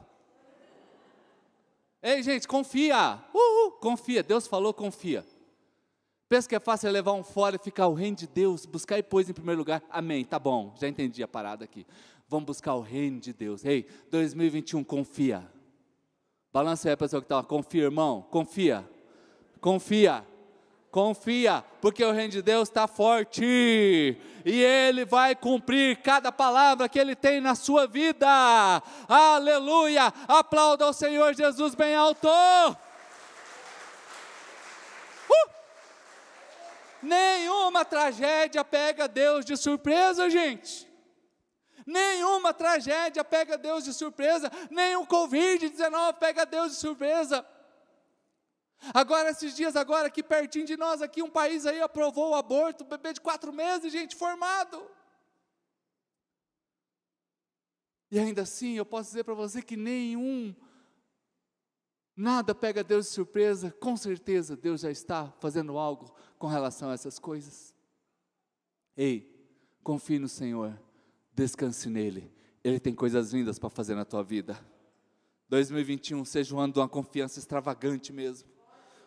Ei, 2.01 2.21
gente, 2.21 2.47
confia. 2.47 3.19
Uhul, 3.34 3.71
confia. 3.73 4.21
Deus 4.21 4.45
falou, 4.45 4.73
confia. 4.73 5.25
Pensa 6.28 6.49
que 6.49 6.56
é 6.56 6.60
fácil 6.60 6.91
levar 6.91 7.13
um 7.13 7.23
fora 7.23 7.56
e 7.56 7.60
ficar 7.60 7.88
o 7.88 7.93
reino 7.93 8.17
de 8.17 8.28
Deus, 8.28 8.65
buscar 8.65 8.97
e 8.97 9.04
pôs 9.04 9.30
em 9.30 9.34
primeiro 9.34 9.60
lugar. 9.60 9.84
Amém, 9.89 10.25
tá 10.25 10.39
bom, 10.39 10.73
já 10.80 10.88
entendi 10.88 11.21
a 11.21 11.28
parada 11.28 11.63
aqui. 11.63 11.86
Vamos 12.36 12.48
buscar 12.48 12.74
o 12.74 12.82
reino 12.82 13.17
de 13.21 13.32
Deus. 13.32 13.63
Ei, 13.63 13.88
2021, 14.12 14.84
confia. 14.84 15.50
Balança 16.52 16.89
aí 16.89 16.93
a 16.93 16.98
pessoa 16.98 17.21
que 17.21 17.28
está, 17.28 17.41
confia, 17.41 17.84
irmão, 17.84 18.28
confia. 18.30 18.86
Confia. 19.62 20.21
Confia, 20.91 21.63
porque 21.80 22.04
o 22.04 22.12
reino 22.12 22.34
de 22.34 22.41
Deus 22.41 22.67
está 22.67 22.89
forte 22.89 23.41
e 23.41 24.62
Ele 24.62 25.06
vai 25.06 25.34
cumprir 25.34 25.95
cada 26.02 26.30
palavra 26.30 26.89
que 26.89 27.00
Ele 27.00 27.15
tem 27.15 27.39
na 27.39 27.56
sua 27.56 27.88
vida. 27.88 28.28
Aleluia! 29.08 30.12
Aplauda 30.28 30.89
o 30.89 30.93
Senhor 30.93 31.34
Jesus 31.34 31.74
bem 31.74 31.95
alto. 31.95 32.28
Uh! 32.28 32.76
Nenhuma 37.02 37.86
tragédia 37.86 38.62
pega 38.65 39.08
Deus 39.08 39.45
de 39.45 39.56
surpresa, 39.56 40.30
gente. 40.30 40.94
Nenhuma 41.86 42.54
tragédia 42.54 43.24
pega 43.24 43.58
Deus 43.58 43.84
de 43.84 43.93
surpresa, 43.93 44.52
o 45.00 45.06
Covid-19 45.06 46.17
pega 46.17 46.45
Deus 46.45 46.71
de 46.71 46.78
surpresa. 46.78 47.45
Agora, 48.93 49.30
esses 49.30 49.56
dias, 49.56 49.76
agora, 49.76 50.08
aqui 50.08 50.24
pertinho 50.24 50.65
de 50.65 50.76
nós, 50.76 51.02
aqui, 51.02 51.21
um 51.21 51.30
país 51.30 51.65
aí 51.65 51.82
aprovou 51.82 52.32
o 52.32 52.36
aborto, 52.36 52.84
bebê 52.84 53.13
de 53.13 53.21
quatro 53.21 53.54
meses, 53.54 53.91
gente, 53.91 54.15
formado. 54.15 54.89
E 58.12 58.19
ainda 58.19 58.43
assim, 58.43 58.74
eu 58.74 58.86
posso 58.86 59.10
dizer 59.10 59.24
para 59.24 59.34
você 59.34 59.62
que 59.62 59.76
nenhum, 59.76 60.56
nada 62.15 62.54
pega 62.56 62.84
Deus 62.84 63.08
de 63.08 63.12
surpresa, 63.12 63.71
com 63.80 63.98
certeza 63.98 64.56
Deus 64.56 64.82
já 64.82 64.91
está 64.91 65.32
fazendo 65.39 65.78
algo 65.78 66.15
com 66.38 66.48
relação 66.48 66.89
a 66.89 66.93
essas 66.93 67.19
coisas. 67.19 67.74
Ei, 68.95 69.54
confie 69.84 70.19
no 70.19 70.30
Senhor, 70.30 70.80
descanse 71.36 71.89
nele. 71.89 72.32
Ele 72.63 72.80
tem 72.80 72.95
coisas 72.95 73.34
lindas 73.34 73.60
para 73.60 73.69
fazer 73.69 73.95
na 73.95 74.06
tua 74.06 74.24
vida. 74.24 74.58
2021 75.50 76.24
seja 76.26 76.56
um 76.56 76.60
ano 76.60 76.74
de 76.74 76.80
uma 76.80 76.89
confiança 76.89 77.38
extravagante 77.38 78.12
mesmo. 78.13 78.50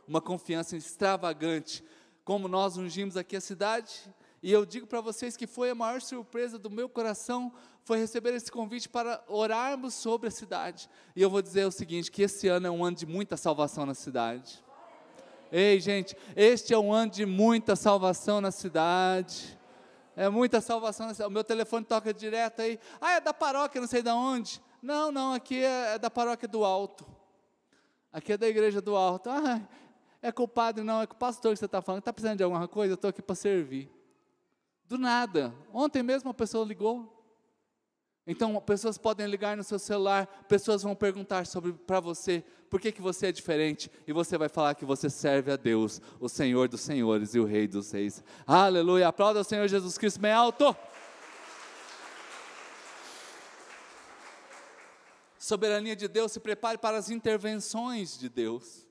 Uma 0.07 0.21
confiança 0.21 0.77
extravagante. 0.77 1.83
Como 2.25 2.47
nós 2.47 2.77
ungimos 2.77 3.17
aqui 3.17 3.35
a 3.37 3.41
cidade, 3.41 4.15
e 4.43 4.53
eu 4.53 4.65
digo 4.65 4.87
para 4.87 5.01
vocês 5.01 5.37
que 5.37 5.47
foi 5.47 5.71
a 5.71 5.75
maior 5.75 6.01
surpresa 6.01 6.59
do 6.59 6.71
meu 6.71 6.89
coração 6.89 7.53
foi 7.83 7.99
receber 7.99 8.35
esse 8.35 8.53
convite 8.53 8.89
para 8.89 9.25
orarmos 9.27 9.95
sobre 9.95 10.29
a 10.29 10.31
cidade. 10.31 10.89
E 11.17 11.23
eu 11.23 11.31
vou 11.31 11.41
dizer 11.41 11.67
o 11.67 11.73
seguinte, 11.73 12.11
que 12.11 12.23
esse 12.23 12.47
ano 12.47 12.67
é 12.67 12.71
um 12.71 12.85
ano 12.85 12.97
de 12.97 13.07
muita 13.07 13.37
salvação 13.37 13.87
na 13.87 13.95
cidade. 13.95 14.63
Ei, 15.51 15.81
gente, 15.81 16.15
este 16.37 16.75
é 16.75 16.79
um 16.79 16.93
ano 16.93 17.11
de 17.11 17.25
muita 17.25 17.75
salvação 17.75 18.41
na 18.41 18.51
cidade. 18.51 19.58
É 20.19 20.29
muita 20.29 20.61
salvação. 20.61 21.13
O 21.29 21.31
meu 21.31 21.45
telefone 21.45 21.85
toca 21.85 22.13
direto 22.13 22.61
aí. 22.61 22.81
Ah, 23.01 23.13
é 23.13 23.21
da 23.21 23.33
paróquia, 23.33 23.81
não 23.81 23.87
sei 23.87 24.03
de 24.03 24.11
onde. 24.11 24.61
Não, 24.83 25.13
não, 25.13 25.33
aqui 25.33 25.63
é, 25.63 25.95
é 25.95 25.99
da 25.99 26.11
paróquia 26.11 26.49
do 26.49 26.65
Alto. 26.65 27.07
Aqui 28.13 28.33
é 28.33 28.37
da 28.37 28.49
igreja 28.49 28.81
do 28.81 28.97
Alto. 28.97 29.31
Ah, 29.31 29.61
é 30.21 30.33
com 30.33 30.43
o 30.43 30.49
padre, 30.49 30.83
não, 30.83 31.01
é 31.01 31.07
com 31.07 31.15
o 31.15 31.17
pastor 31.17 31.53
que 31.53 31.61
você 31.61 31.67
está 31.67 31.81
falando. 31.81 32.01
Está 32.01 32.13
precisando 32.13 32.37
de 32.37 32.43
alguma 32.43 32.67
coisa? 32.67 32.95
Eu 32.95 32.97
estou 32.97 33.11
aqui 33.11 33.23
para 33.23 33.37
servir. 33.37 33.89
Do 34.87 34.99
nada. 34.99 35.55
Ontem 35.73 36.03
mesmo 36.03 36.27
uma 36.27 36.35
pessoa 36.35 36.67
ligou. 36.67 37.18
Então, 38.31 38.61
pessoas 38.61 38.99
podem 38.99 39.27
ligar 39.27 39.57
no 39.57 39.65
seu 39.65 39.79
celular, 39.79 40.27
pessoas 40.47 40.83
vão 40.83 40.95
perguntar 40.95 41.47
sobre 41.47 41.73
para 41.73 41.99
você, 41.99 42.45
por 42.69 42.79
que, 42.79 42.93
que 42.93 43.01
você 43.01 43.29
é 43.29 43.33
diferente? 43.33 43.91
E 44.07 44.13
você 44.13 44.37
vai 44.37 44.51
falar 44.51 44.75
que 44.75 44.85
você 44.85 45.09
serve 45.09 45.51
a 45.51 45.57
Deus, 45.57 45.99
o 46.21 46.29
Senhor 46.29 46.69
dos 46.69 46.83
senhores 46.83 47.35
e 47.35 47.41
o 47.41 47.47
Rei 47.47 47.67
dos 47.67 47.91
reis. 47.91 48.23
Aleluia! 48.47 49.09
Aplauda 49.09 49.41
o 49.41 49.45
Senhor 49.45 49.67
Jesus 49.67 49.97
Cristo 49.97 50.21
bem 50.21 50.31
alto. 50.31 50.77
Soberania 55.39 55.97
de 55.97 56.07
Deus, 56.07 56.31
se 56.31 56.39
prepare 56.39 56.77
para 56.77 56.99
as 56.99 57.09
intervenções 57.09 58.19
de 58.19 58.29
Deus. 58.29 58.87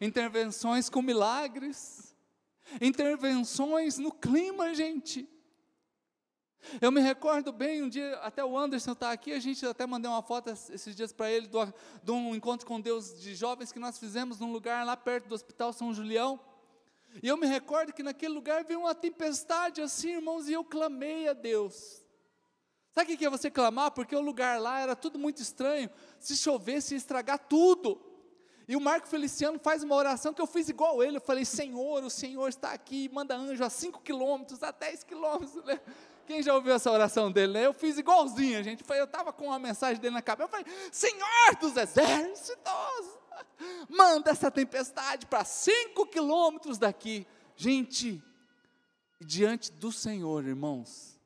Intervenções 0.00 0.88
com 0.88 1.02
milagres, 1.02 2.14
intervenções 2.80 3.98
no 3.98 4.12
clima, 4.12 4.72
gente. 4.72 5.28
Eu 6.80 6.90
me 6.90 7.00
recordo 7.00 7.52
bem, 7.52 7.82
um 7.82 7.88
dia, 7.88 8.16
até 8.18 8.44
o 8.44 8.56
Anderson 8.56 8.92
está 8.92 9.10
aqui, 9.10 9.32
a 9.32 9.40
gente 9.40 9.64
até 9.66 9.86
mandei 9.86 10.10
uma 10.10 10.22
foto 10.22 10.50
esses 10.50 10.94
dias 10.94 11.12
para 11.12 11.30
ele, 11.30 11.46
do, 11.46 11.72
de 12.02 12.10
um 12.10 12.34
encontro 12.34 12.66
com 12.66 12.80
Deus 12.80 13.20
de 13.20 13.34
jovens 13.34 13.72
que 13.72 13.78
nós 13.78 13.98
fizemos 13.98 14.38
num 14.38 14.52
lugar 14.52 14.84
lá 14.86 14.96
perto 14.96 15.28
do 15.28 15.34
Hospital 15.34 15.72
São 15.72 15.92
Julião. 15.92 16.40
E 17.22 17.28
eu 17.28 17.36
me 17.36 17.46
recordo 17.46 17.92
que 17.92 18.02
naquele 18.02 18.32
lugar 18.32 18.64
veio 18.64 18.80
uma 18.80 18.94
tempestade 18.94 19.82
assim, 19.82 20.12
irmãos, 20.12 20.48
e 20.48 20.52
eu 20.52 20.64
clamei 20.64 21.28
a 21.28 21.32
Deus. 21.32 22.02
Sabe 22.94 23.14
o 23.14 23.18
que 23.18 23.24
é 23.24 23.30
você 23.30 23.50
clamar? 23.50 23.90
Porque 23.90 24.14
o 24.14 24.20
lugar 24.20 24.60
lá 24.60 24.80
era 24.80 24.94
tudo 24.94 25.18
muito 25.18 25.40
estranho. 25.40 25.90
Se 26.18 26.36
chovesse, 26.36 26.94
ia 26.94 26.98
estragar 26.98 27.38
tudo. 27.38 28.00
E 28.68 28.76
o 28.76 28.80
Marco 28.80 29.08
Feliciano 29.08 29.58
faz 29.58 29.82
uma 29.82 29.94
oração 29.94 30.32
que 30.32 30.40
eu 30.40 30.46
fiz 30.46 30.68
igual 30.68 31.02
ele. 31.02 31.16
Eu 31.16 31.20
falei: 31.20 31.44
Senhor, 31.44 32.04
o 32.04 32.10
Senhor 32.10 32.48
está 32.48 32.72
aqui, 32.72 33.08
manda 33.12 33.34
anjo 33.34 33.64
a 33.64 33.70
5 33.70 34.00
quilômetros, 34.02 34.62
a 34.62 34.70
10 34.70 35.04
quilômetros. 35.04 35.64
Quem 36.26 36.42
já 36.42 36.54
ouviu 36.54 36.72
essa 36.72 36.90
oração 36.90 37.30
dele? 37.30 37.54
Né? 37.54 37.66
Eu 37.66 37.72
fiz 37.72 37.98
igualzinho, 37.98 38.62
gente. 38.62 38.84
Eu 38.88 39.04
estava 39.04 39.32
com 39.32 39.46
uma 39.46 39.58
mensagem 39.58 40.00
dele 40.00 40.14
na 40.14 40.22
cabeça. 40.22 40.44
Eu 40.44 40.48
falei: 40.48 40.66
Senhor 40.90 41.56
dos 41.60 41.76
exércitos, 41.76 43.18
manda 43.88 44.30
essa 44.30 44.50
tempestade 44.50 45.26
para 45.26 45.44
5 45.44 46.06
quilômetros 46.06 46.78
daqui. 46.78 47.26
Gente, 47.56 48.22
diante 49.20 49.72
do 49.72 49.92
Senhor, 49.92 50.44
irmãos, 50.44 51.18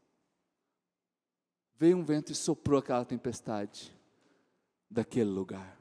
veio 1.79 1.97
um 1.97 2.05
vento 2.05 2.33
e 2.33 2.35
soprou 2.35 2.79
aquela 2.79 3.05
tempestade 3.05 3.95
daquele 4.91 5.31
lugar. 5.31 5.77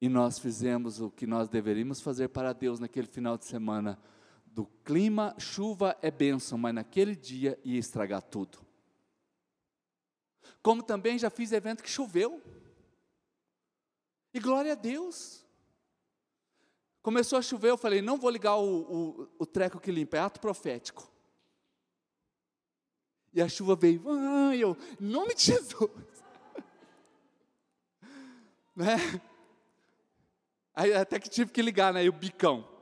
E 0.00 0.08
nós 0.08 0.38
fizemos 0.38 1.00
o 1.00 1.10
que 1.10 1.26
nós 1.26 1.48
deveríamos 1.48 2.00
fazer 2.00 2.28
para 2.28 2.52
Deus 2.52 2.78
naquele 2.78 3.06
final 3.06 3.38
de 3.38 3.46
semana. 3.46 3.98
Do 4.56 4.64
clima, 4.86 5.34
chuva 5.38 5.98
é 6.00 6.10
bênção, 6.10 6.56
mas 6.56 6.74
naquele 6.74 7.14
dia 7.14 7.60
ia 7.62 7.78
estragar 7.78 8.22
tudo. 8.22 8.56
Como 10.62 10.82
também 10.82 11.18
já 11.18 11.28
fiz 11.28 11.52
evento 11.52 11.82
que 11.82 11.90
choveu. 11.90 12.42
E 14.32 14.40
glória 14.40 14.72
a 14.72 14.74
Deus. 14.74 15.44
Começou 17.02 17.38
a 17.38 17.42
chover, 17.42 17.68
eu 17.68 17.76
falei, 17.76 18.00
não 18.00 18.16
vou 18.16 18.30
ligar 18.30 18.56
o, 18.56 18.78
o, 18.80 19.28
o 19.40 19.44
treco 19.44 19.78
que 19.78 19.92
limpa, 19.92 20.16
é 20.16 20.20
ato 20.20 20.40
profético. 20.40 21.06
E 23.34 23.42
a 23.42 23.48
chuva 23.50 23.76
veio, 23.76 24.02
ah, 24.08 24.56
eu, 24.56 24.74
em 24.98 25.04
nome 25.04 25.34
de 25.34 25.42
Jesus. 25.42 25.90
né? 28.74 28.96
Aí 30.74 30.94
até 30.94 31.20
que 31.20 31.28
tive 31.28 31.52
que 31.52 31.60
ligar, 31.60 31.92
né? 31.92 32.08
O 32.08 32.12
bicão. 32.12 32.75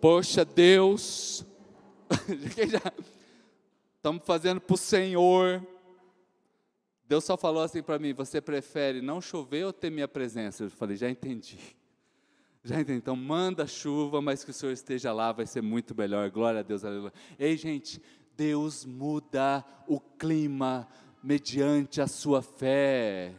Poxa, 0.00 0.44
Deus. 0.44 1.44
Estamos 3.96 4.22
fazendo 4.24 4.60
para 4.60 4.74
o 4.74 4.78
Senhor. 4.78 5.62
Deus 7.06 7.22
só 7.24 7.36
falou 7.36 7.62
assim 7.62 7.82
para 7.82 7.98
mim: 7.98 8.14
você 8.14 8.40
prefere 8.40 9.02
não 9.02 9.20
chover 9.20 9.66
ou 9.66 9.72
ter 9.72 9.90
minha 9.90 10.08
presença? 10.08 10.64
Eu 10.64 10.70
falei: 10.70 10.96
já 10.96 11.10
entendi. 11.10 11.58
Já 12.62 12.78
entendi. 12.78 12.98
Então 12.98 13.16
manda 13.16 13.66
chuva, 13.66 14.20
mas 14.20 14.44
que 14.44 14.50
o 14.50 14.52
Senhor 14.52 14.72
esteja 14.72 15.14
lá, 15.14 15.32
vai 15.32 15.46
ser 15.46 15.62
muito 15.62 15.94
melhor. 15.96 16.28
Glória 16.30 16.60
a 16.60 16.62
Deus, 16.62 16.84
aleluia. 16.84 17.12
Ei, 17.38 17.56
gente, 17.56 18.02
Deus 18.36 18.84
muda 18.84 19.64
o 19.86 19.98
clima 19.98 20.86
mediante 21.22 22.02
a 22.02 22.06
sua 22.06 22.42
fé. 22.42 23.34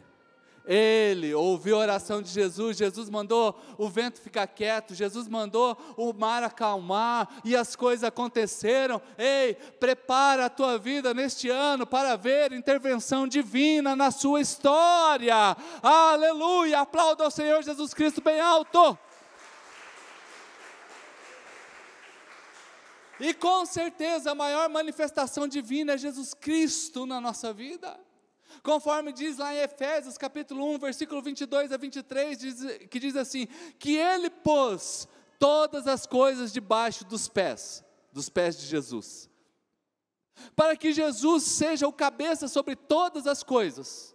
Ele 0.64 1.34
ouviu 1.34 1.76
a 1.76 1.80
oração 1.80 2.22
de 2.22 2.30
Jesus, 2.30 2.76
Jesus 2.76 3.10
mandou 3.10 3.60
o 3.76 3.88
vento 3.88 4.20
ficar 4.20 4.46
quieto, 4.46 4.94
Jesus 4.94 5.26
mandou 5.26 5.76
o 5.96 6.12
mar 6.12 6.44
acalmar 6.44 7.28
e 7.44 7.56
as 7.56 7.74
coisas 7.74 8.04
aconteceram. 8.04 9.02
Ei, 9.18 9.54
prepara 9.54 10.46
a 10.46 10.50
tua 10.50 10.78
vida 10.78 11.12
neste 11.12 11.48
ano 11.48 11.84
para 11.84 12.16
ver 12.16 12.52
intervenção 12.52 13.26
divina 13.26 13.96
na 13.96 14.10
sua 14.12 14.40
história. 14.40 15.56
Aleluia! 15.82 16.80
Aplauda 16.80 17.24
ao 17.24 17.30
Senhor 17.30 17.62
Jesus 17.62 17.92
Cristo 17.92 18.20
bem 18.20 18.40
alto. 18.40 18.96
E 23.18 23.34
com 23.34 23.64
certeza 23.64 24.32
a 24.32 24.34
maior 24.34 24.68
manifestação 24.68 25.46
divina 25.46 25.92
é 25.92 25.98
Jesus 25.98 26.34
Cristo 26.34 27.06
na 27.06 27.20
nossa 27.20 27.52
vida. 27.52 27.98
Conforme 28.62 29.12
diz 29.12 29.38
lá 29.38 29.54
em 29.54 29.58
Efésios 29.58 30.18
capítulo 30.18 30.64
1, 30.74 30.78
versículo 30.78 31.22
22 31.22 31.72
a 31.72 31.76
23, 31.76 32.38
diz, 32.38 32.64
que 32.90 32.98
diz 32.98 33.16
assim: 33.16 33.46
que 33.78 33.96
ele 33.96 34.30
pôs 34.30 35.08
todas 35.38 35.86
as 35.86 36.06
coisas 36.06 36.52
debaixo 36.52 37.04
dos 37.04 37.28
pés, 37.28 37.84
dos 38.12 38.28
pés 38.28 38.58
de 38.58 38.66
Jesus, 38.66 39.28
para 40.54 40.76
que 40.76 40.92
Jesus 40.92 41.42
seja 41.42 41.88
o 41.88 41.92
cabeça 41.92 42.46
sobre 42.46 42.76
todas 42.76 43.26
as 43.26 43.42
coisas, 43.42 44.14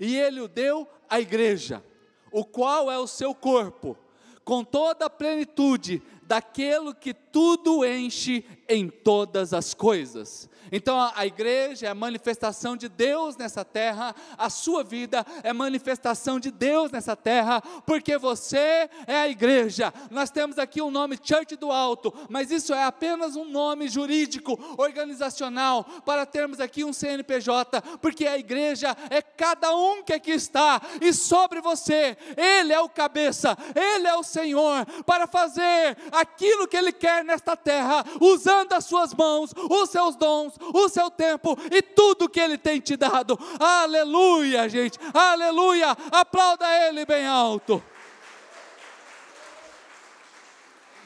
e 0.00 0.16
ele 0.16 0.40
o 0.40 0.48
deu 0.48 0.88
à 1.08 1.20
igreja, 1.20 1.84
o 2.32 2.44
qual 2.44 2.90
é 2.90 2.98
o 2.98 3.06
seu 3.06 3.34
corpo, 3.34 3.96
com 4.44 4.64
toda 4.64 5.06
a 5.06 5.10
plenitude 5.10 6.02
daquilo 6.22 6.94
que 6.94 7.14
tudo 7.14 7.84
enche 7.84 8.44
em 8.68 8.88
todas 8.88 9.52
as 9.52 9.74
coisas. 9.74 10.48
Então 10.72 10.98
a, 11.14 11.26
igreja 11.26 11.86
é 11.86 11.90
a 11.90 11.94
manifestação 11.94 12.76
de 12.76 12.88
Deus 12.88 13.36
nessa 13.36 13.64
terra, 13.64 14.14
a 14.36 14.48
sua 14.50 14.82
vida 14.82 15.24
é 15.42 15.52
manifestação 15.52 16.40
de 16.40 16.50
Deus 16.50 16.90
nessa 16.90 17.14
terra, 17.14 17.60
porque 17.86 18.16
você 18.18 18.88
é 19.06 19.16
a 19.20 19.28
igreja. 19.28 19.92
Nós 20.10 20.30
temos 20.30 20.58
aqui 20.58 20.80
o 20.80 20.86
um 20.86 20.90
nome 20.90 21.18
Church 21.22 21.56
do 21.56 21.70
Alto, 21.70 22.12
mas 22.28 22.50
isso 22.50 22.72
é 22.72 22.84
apenas 22.84 23.36
um 23.36 23.44
nome 23.44 23.88
jurídico, 23.88 24.58
organizacional, 24.78 25.84
para 26.04 26.26
termos 26.26 26.60
aqui 26.60 26.82
um 26.84 26.92
CNPJ, 26.92 27.80
porque 28.00 28.26
a 28.26 28.38
igreja 28.38 28.96
é 29.10 29.20
cada 29.20 29.74
um 29.76 30.02
que 30.02 30.12
aqui 30.12 30.32
está, 30.32 30.80
e 31.00 31.12
sobre 31.12 31.60
você, 31.60 32.16
Ele 32.36 32.72
é 32.72 32.80
o 32.80 32.88
cabeça, 32.88 33.56
Ele 33.74 34.06
é 34.06 34.16
o 34.16 34.22
Senhor, 34.22 34.86
para 35.04 35.26
fazer 35.26 35.96
aquilo 36.10 36.66
que 36.66 36.76
Ele 36.76 36.92
quer 36.92 37.24
nesta 37.24 37.56
terra, 37.56 38.04
usando 38.20 38.53
as 38.76 38.84
suas 38.84 39.12
mãos, 39.14 39.52
os 39.56 39.90
seus 39.90 40.16
dons, 40.16 40.54
o 40.72 40.88
seu 40.88 41.10
tempo 41.10 41.56
e 41.70 41.82
tudo 41.82 42.28
que 42.28 42.40
Ele 42.40 42.56
tem 42.56 42.80
te 42.80 42.96
dado. 42.96 43.38
Aleluia, 43.58 44.68
gente, 44.68 44.98
aleluia. 45.12 45.96
Aplauda 46.10 46.66
Ele 46.86 47.04
bem 47.04 47.26
alto. 47.26 47.82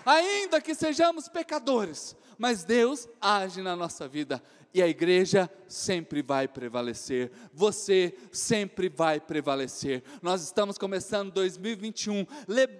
Ainda 0.04 0.60
que 0.60 0.74
sejamos 0.74 1.28
pecadores, 1.28 2.16
mas 2.38 2.64
Deus 2.64 3.08
age 3.20 3.60
na 3.60 3.76
nossa 3.76 4.08
vida 4.08 4.42
e 4.72 4.82
a 4.82 4.88
igreja 4.88 5.50
sempre 5.66 6.22
vai 6.22 6.46
prevalecer, 6.46 7.30
você 7.52 8.14
sempre 8.32 8.88
vai 8.88 9.20
prevalecer. 9.20 10.02
Nós 10.22 10.42
estamos 10.42 10.78
começando 10.78 11.32
2021, 11.32 12.26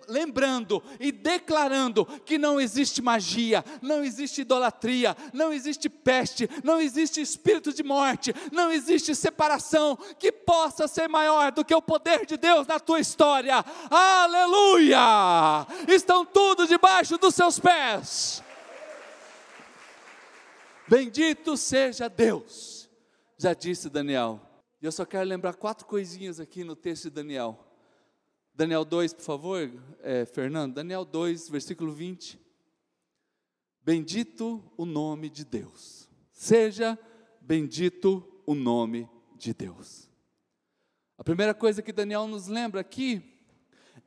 lembrando 0.09 0.83
e 1.01 1.11
declarando 1.13 2.07
que 2.25 2.39
não 2.39 2.61
existe 2.61 3.03
magia, 3.03 3.65
não 3.83 4.05
existe 4.05 4.43
idolatria, 4.43 5.17
não 5.33 5.53
existe 5.53 5.89
peste, 5.89 6.49
não 6.63 6.81
existe 6.81 7.21
espírito 7.21 7.73
de 7.73 7.83
morte, 7.83 8.35
não 8.53 8.71
existe 8.71 9.15
separação 9.15 9.97
que 10.19 10.33
possa 10.33 10.89
ser 10.89 11.09
maior 11.09 11.53
do 11.53 11.65
que 11.65 11.75
o 11.75 11.83
poder 11.83 12.27
de 12.27 12.37
Deus 12.37 12.67
na 12.67 12.79
tua 12.79 13.01
história. 13.01 13.65
Aleluia! 13.91 15.67
Estão 15.89 16.25
tudo 16.25 16.67
debaixo 16.67 17.19
dos 17.19 17.35
seus 17.35 17.59
pés. 17.59 18.43
Bendito 20.89 21.55
seja 21.55 22.09
Deus, 22.09 22.89
já 23.37 23.53
disse 23.53 23.91
Daniel. 23.91 24.41
E 24.81 24.87
eu 24.87 24.93
só 24.93 25.05
quero 25.05 25.29
lembrar 25.29 25.55
quatro 25.55 25.87
coisinhas 25.87 26.41
aqui 26.41 26.65
no 26.65 26.75
texto 26.75 27.05
de 27.05 27.11
Daniel. 27.11 27.63
Daniel 28.55 28.87
2, 28.87 29.13
por 29.13 29.23
favor, 29.23 29.71
é, 30.01 30.25
Fernando. 30.25 30.75
Daniel 30.75 31.05
2, 31.05 31.51
versículo 31.51 31.93
20. 31.93 32.41
Bendito 33.83 34.65
o 34.79 34.87
nome 34.87 35.29
de 35.29 35.45
Deus. 35.45 36.09
Seja 36.33 36.99
bendito 37.41 38.27
o 38.47 38.55
nome 38.55 39.09
de 39.37 39.53
Deus. 39.53 40.09
A 41.19 41.25
primeira 41.25 41.53
coisa 41.53 41.83
que 41.83 41.93
Daniel 41.93 42.27
nos 42.27 42.47
lembra 42.47 42.81
aqui 42.81 43.23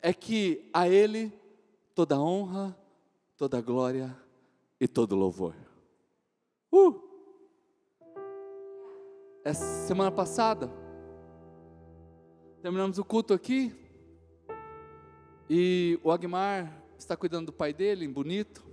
é 0.02 0.14
que 0.14 0.68
a 0.74 0.90
Ele 0.90 1.32
toda 1.94 2.20
honra, 2.20 2.76
toda 3.38 3.62
glória 3.62 4.18
e 4.80 4.88
todo 4.88 5.16
louvor. 5.16 5.71
Uh! 6.72 7.02
Essa 9.44 9.66
semana 9.88 10.10
passada, 10.10 10.72
terminamos 12.62 12.98
o 12.98 13.04
culto 13.04 13.34
aqui, 13.34 13.76
e 15.50 16.00
o 16.02 16.12
Agmar 16.12 16.82
está 16.98 17.18
cuidando 17.18 17.48
do 17.48 17.54
pai 17.54 17.74
dele, 17.74 18.06
em 18.06 18.10
Bonito. 18.10 18.64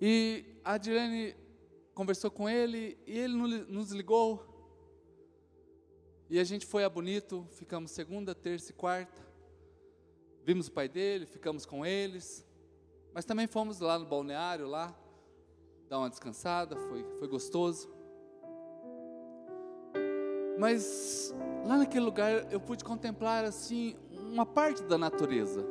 E 0.00 0.44
a 0.62 0.74
Adilene 0.74 1.34
conversou 1.94 2.30
com 2.30 2.48
ele, 2.48 2.96
e 3.04 3.18
ele 3.18 3.34
nos 3.34 3.90
ligou. 3.90 4.46
E 6.30 6.38
a 6.38 6.44
gente 6.44 6.64
foi 6.64 6.84
a 6.84 6.88
Bonito, 6.88 7.44
ficamos 7.50 7.90
segunda, 7.90 8.36
terça 8.36 8.70
e 8.70 8.74
quarta. 8.74 9.20
Vimos 10.44 10.68
o 10.68 10.72
pai 10.72 10.88
dele, 10.88 11.26
ficamos 11.26 11.66
com 11.66 11.84
eles. 11.84 12.46
Mas 13.14 13.24
também 13.24 13.46
fomos 13.46 13.80
lá 13.80 13.98
no 13.98 14.06
balneário, 14.06 14.66
lá, 14.66 14.94
dar 15.88 15.98
uma 15.98 16.08
descansada, 16.08 16.76
foi, 16.76 17.04
foi 17.18 17.28
gostoso. 17.28 17.90
Mas 20.58 21.34
lá 21.66 21.76
naquele 21.76 22.04
lugar 22.04 22.50
eu 22.52 22.60
pude 22.60 22.84
contemplar 22.84 23.44
assim 23.44 23.96
uma 24.10 24.46
parte 24.46 24.82
da 24.84 24.96
natureza. 24.96 25.66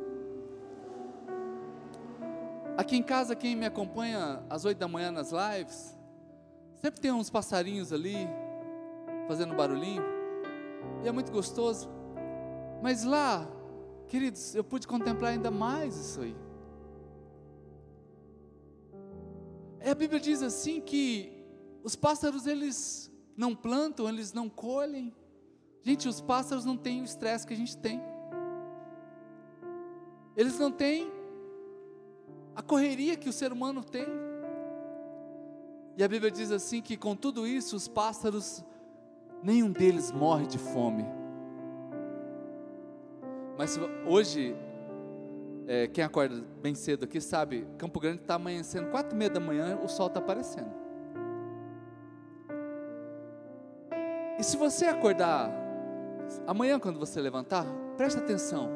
Aqui 2.78 2.96
em 2.96 3.04
casa, 3.04 3.36
quem 3.36 3.56
me 3.56 3.66
acompanha 3.66 4.44
às 4.50 4.66
oito 4.66 4.78
da 4.78 4.88
manhã 4.88 5.12
nas 5.12 5.32
lives, 5.32 5.98
sempre 6.78 7.02
tem 7.02 7.12
uns 7.12 7.30
passarinhos 7.30 7.92
ali, 7.92 8.16
fazendo 9.28 9.56
barulhinho, 9.56 10.04
e 11.04 11.08
é 11.08 11.12
muito 11.12 11.32
gostoso. 11.32 11.90
Mas 12.82 13.04
lá, 13.04 13.48
queridos, 14.08 14.56
eu 14.56 14.64
pude 14.64 14.88
contemplar 14.88 15.32
ainda 15.32 15.52
mais 15.52 15.96
isso 15.96 16.22
aí. 16.22 16.36
A 19.90 19.96
Bíblia 19.96 20.20
diz 20.20 20.44
assim 20.44 20.80
que 20.80 21.32
os 21.84 21.96
pássaros 21.96 22.46
eles 22.46 23.12
não 23.36 23.56
plantam, 23.56 24.08
eles 24.08 24.34
não 24.34 24.48
colhem. 24.50 25.14
Gente, 25.82 26.08
os 26.08 26.22
pássaros 26.22 26.64
não 26.64 26.78
têm 26.78 27.02
o 27.02 27.06
estresse 27.06 27.48
que 27.48 27.54
a 27.54 27.58
gente 27.58 27.76
tem. 27.78 28.00
Eles 30.38 30.60
não 30.60 30.72
têm 30.72 31.12
a 32.56 32.62
correria 32.62 33.16
que 33.16 33.30
o 33.30 33.34
ser 33.34 33.52
humano 33.52 33.84
tem. 33.84 34.06
E 35.98 36.04
a 36.04 36.08
Bíblia 36.08 36.32
diz 36.32 36.52
assim 36.52 36.82
que 36.82 36.96
com 36.96 37.16
tudo 37.16 37.48
isso 37.48 37.76
os 37.76 37.88
pássaros 37.88 38.64
nenhum 39.44 39.72
deles 39.72 40.12
morre 40.12 40.46
de 40.46 40.58
fome. 40.58 41.06
Mas 43.58 43.78
hoje, 44.06 44.56
é, 45.68 45.88
quem 45.88 46.04
acorda 46.04 46.44
bem 46.62 46.76
cedo 46.76 47.06
aqui 47.06 47.22
sabe, 47.22 47.68
Campo 47.78 48.00
Grande 48.00 48.22
está 48.22 48.36
amanhecendo, 48.36 48.90
quatro 48.90 49.16
e 49.16 49.18
meia 49.18 49.30
da 49.30 49.40
manhã, 49.40 49.80
o 49.84 49.88
sol 49.88 50.08
está 50.08 50.20
aparecendo. 50.20 50.72
E 54.40 54.44
se 54.44 54.58
você 54.58 54.86
acordar 54.86 55.52
amanhã, 56.48 56.80
quando 56.80 57.00
você 57.00 57.22
levantar, 57.22 57.66
preste 57.96 58.18
atenção, 58.18 58.70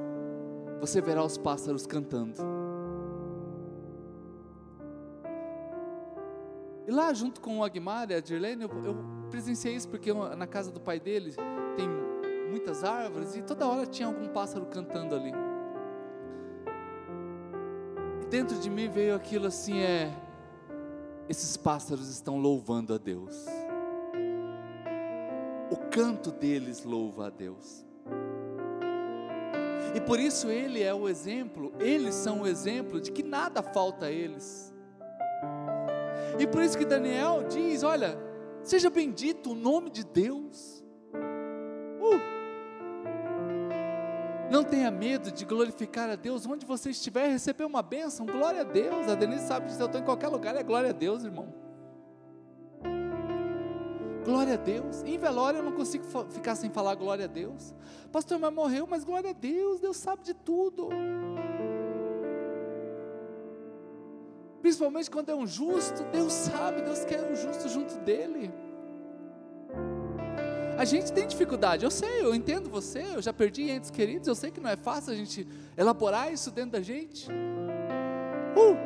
você 0.79 1.01
verá 1.01 1.23
os 1.23 1.37
pássaros 1.37 1.87
cantando. 1.87 2.35
E 6.87 6.91
lá, 6.91 7.11
junto 7.13 7.41
com 7.41 7.59
o 7.59 7.63
Agmar 7.63 8.11
e 8.11 8.13
a 8.13 8.19
Dirlene, 8.19 8.63
eu, 8.63 8.85
eu 8.85 8.95
presenciei 9.31 9.75
isso 9.75 9.89
porque 9.89 10.11
eu, 10.11 10.35
na 10.35 10.45
casa 10.45 10.71
do 10.71 10.79
pai 10.79 10.99
dele 10.99 11.33
tem 11.75 11.89
muitas 12.49 12.83
árvores 12.83 13.35
e 13.35 13.41
toda 13.41 13.67
hora 13.67 13.87
tinha 13.87 14.07
algum 14.07 14.27
pássaro 14.27 14.67
cantando 14.67 15.15
ali. 15.15 15.31
Dentro 18.29 18.57
de 18.59 18.69
mim 18.69 18.89
veio 18.89 19.15
aquilo 19.15 19.47
assim: 19.47 19.79
é. 19.79 20.13
Esses 21.27 21.57
pássaros 21.57 22.09
estão 22.09 22.37
louvando 22.37 22.93
a 22.93 22.97
Deus. 22.97 23.45
O 25.71 25.77
canto 25.89 26.31
deles 26.31 26.83
louva 26.83 27.27
a 27.27 27.29
Deus. 27.29 27.85
E 29.95 30.01
por 30.01 30.19
isso 30.19 30.49
ele 30.49 30.83
é 30.83 30.93
o 30.93 31.07
exemplo, 31.07 31.73
eles 31.79 32.13
são 32.13 32.41
o 32.41 32.47
exemplo 32.47 32.99
de 32.99 33.11
que 33.11 33.23
nada 33.23 33.63
falta 33.63 34.07
a 34.07 34.11
eles. 34.11 34.73
E 36.37 36.45
por 36.45 36.61
isso 36.61 36.77
que 36.77 36.85
Daniel 36.85 37.45
diz: 37.47 37.81
Olha, 37.81 38.17
seja 38.61 38.89
bendito 38.89 39.51
o 39.51 39.55
nome 39.55 39.89
de 39.89 40.03
Deus. 40.03 40.84
Não 44.49 44.63
tenha 44.63 44.91
medo 44.91 45.31
de 45.31 45.43
glorificar 45.43 46.09
a 46.09 46.15
Deus 46.15 46.45
onde 46.45 46.65
você 46.65 46.91
estiver, 46.91 47.27
receber 47.27 47.65
uma 47.65 47.81
bênção, 47.81 48.25
glória 48.25 48.61
a 48.61 48.63
Deus. 48.63 49.07
A 49.07 49.15
Denise 49.15 49.47
sabe 49.47 49.67
disso, 49.67 49.81
eu 49.81 49.87
estou 49.87 49.99
em 49.99 50.05
qualquer 50.05 50.27
lugar, 50.27 50.55
é 50.55 50.63
glória 50.63 50.91
a 50.91 50.93
Deus, 50.93 51.23
irmão. 51.23 51.53
Glória 54.23 54.53
a 54.53 54.57
Deus. 54.57 55.03
Em 55.03 55.17
velório 55.17 55.59
eu 55.59 55.63
não 55.63 55.71
consigo 55.71 56.03
ficar 56.29 56.55
sem 56.55 56.69
falar 56.69 56.95
glória 56.95 57.25
a 57.25 57.27
Deus. 57.27 57.73
Pastor, 58.11 58.39
mas 58.39 58.53
morreu, 58.53 58.87
mas 58.87 59.03
glória 59.03 59.31
a 59.31 59.33
Deus, 59.33 59.79
Deus 59.79 59.97
sabe 59.97 60.23
de 60.23 60.33
tudo. 60.33 60.89
Principalmente 64.61 65.11
quando 65.11 65.29
é 65.29 65.35
um 65.35 65.45
justo, 65.45 66.03
Deus 66.11 66.33
sabe, 66.33 66.81
Deus 66.81 67.05
quer 67.05 67.21
um 67.23 67.35
justo 67.35 67.69
junto 67.69 67.99
dele. 67.99 68.51
A 70.77 70.83
gente 70.83 71.13
tem 71.13 71.25
dificuldade, 71.25 71.85
eu 71.85 71.91
sei, 71.91 72.21
eu 72.21 72.35
entendo 72.35 72.69
você, 72.69 72.99
eu 73.15 73.21
já 73.21 73.31
perdi 73.31 73.69
entes 73.69 73.89
queridos, 73.89 74.27
eu 74.27 74.35
sei 74.35 74.51
que 74.51 74.59
não 74.59 74.69
é 74.69 74.75
fácil 74.75 75.13
a 75.13 75.15
gente 75.15 75.47
elaborar 75.77 76.33
isso 76.33 76.51
dentro 76.51 76.71
da 76.71 76.81
gente. 76.81 77.29
Uh, 77.31 78.77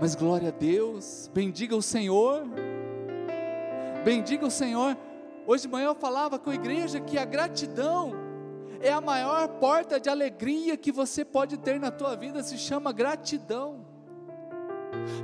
mas 0.00 0.14
glória 0.14 0.48
a 0.48 0.50
Deus, 0.50 1.30
bendiga 1.34 1.76
o 1.76 1.82
Senhor, 1.82 2.44
bendiga 4.02 4.46
o 4.46 4.50
Senhor. 4.50 4.96
Hoje 5.46 5.64
de 5.64 5.68
manhã 5.68 5.88
eu 5.88 5.94
falava 5.94 6.38
com 6.38 6.48
a 6.48 6.54
igreja 6.54 6.98
que 6.98 7.18
a 7.18 7.26
gratidão 7.26 8.12
é 8.80 8.90
a 8.90 9.00
maior 9.00 9.46
porta 9.48 10.00
de 10.00 10.08
alegria 10.08 10.78
que 10.78 10.90
você 10.90 11.26
pode 11.26 11.58
ter 11.58 11.78
na 11.78 11.90
tua 11.90 12.16
vida, 12.16 12.42
se 12.42 12.56
chama 12.56 12.90
gratidão. 12.90 13.84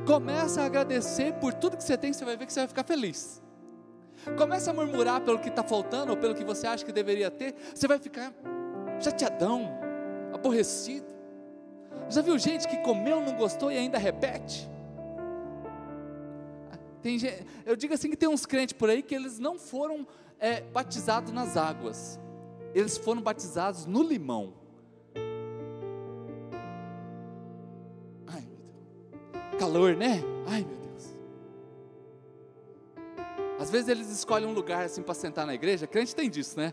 Começa 0.06 0.60
a 0.60 0.66
agradecer 0.66 1.32
por 1.34 1.54
tudo 1.54 1.78
que 1.78 1.84
você 1.84 1.96
tem, 1.96 2.12
você 2.12 2.26
vai 2.26 2.36
ver 2.36 2.44
que 2.44 2.52
você 2.52 2.60
vai 2.60 2.68
ficar 2.68 2.84
feliz. 2.84 3.42
Começa 4.36 4.70
a 4.70 4.74
murmurar 4.74 5.20
pelo 5.20 5.38
que 5.38 5.48
está 5.48 5.62
faltando 5.62 6.12
ou 6.12 6.16
pelo 6.16 6.34
que 6.34 6.44
você 6.44 6.66
acha 6.66 6.84
que 6.84 6.92
deveria 6.92 7.30
ter, 7.30 7.54
você 7.74 7.86
vai 7.86 7.98
ficar 7.98 8.32
chateadão, 9.00 9.70
aborrecido. 10.32 11.06
Já 12.08 12.20
viu 12.22 12.38
gente 12.38 12.66
que 12.68 12.76
comeu, 12.78 13.20
não 13.20 13.36
gostou 13.36 13.70
e 13.70 13.76
ainda 13.76 13.98
repete? 13.98 14.68
Tem 17.02 17.18
gente, 17.18 17.46
eu 17.64 17.76
digo 17.76 17.94
assim 17.94 18.10
que 18.10 18.16
tem 18.16 18.28
uns 18.28 18.44
crentes 18.44 18.74
por 18.74 18.90
aí 18.90 19.02
que 19.02 19.14
eles 19.14 19.38
não 19.38 19.58
foram 19.58 20.06
é, 20.38 20.60
batizados 20.60 21.32
nas 21.32 21.56
águas, 21.56 22.20
eles 22.74 22.98
foram 22.98 23.22
batizados 23.22 23.86
no 23.86 24.02
limão. 24.02 24.60
calor, 29.60 29.94
né? 29.94 30.22
Ai, 30.46 30.64
meu 30.64 30.70
Deus. 30.70 30.79
Às 33.60 33.70
vezes 33.70 33.90
eles 33.90 34.08
escolhem 34.08 34.48
um 34.48 34.54
lugar 34.54 34.86
assim 34.86 35.02
para 35.02 35.12
sentar 35.12 35.46
na 35.46 35.52
igreja. 35.52 35.86
Crente 35.86 36.16
tem 36.16 36.30
disso, 36.30 36.58
né? 36.58 36.72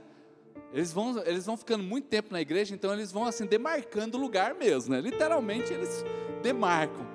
Eles 0.72 0.94
vão, 0.94 1.22
eles 1.26 1.46
vão 1.46 1.58
ficando 1.58 1.84
muito 1.84 2.08
tempo 2.08 2.32
na 2.32 2.40
igreja, 2.40 2.74
então 2.74 2.94
eles 2.94 3.12
vão 3.12 3.26
assim 3.26 3.46
demarcando 3.46 4.18
o 4.18 4.22
lugar 4.22 4.56
mesmo, 4.56 4.96
né? 4.96 5.02
Literalmente 5.02 5.74
eles 5.74 6.06
demarcam. 6.42 7.06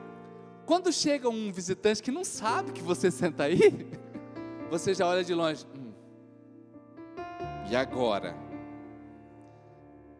Quando 0.66 0.92
chega 0.92 1.26
um 1.30 1.50
visitante 1.50 2.02
que 2.02 2.10
não 2.10 2.22
sabe 2.22 2.72
que 2.72 2.82
você 2.82 3.10
senta 3.10 3.44
aí, 3.44 3.90
você 4.68 4.92
já 4.92 5.06
olha 5.06 5.24
de 5.24 5.32
longe. 5.32 5.66
Hum. 5.74 5.92
E 7.70 7.74
agora? 7.74 8.36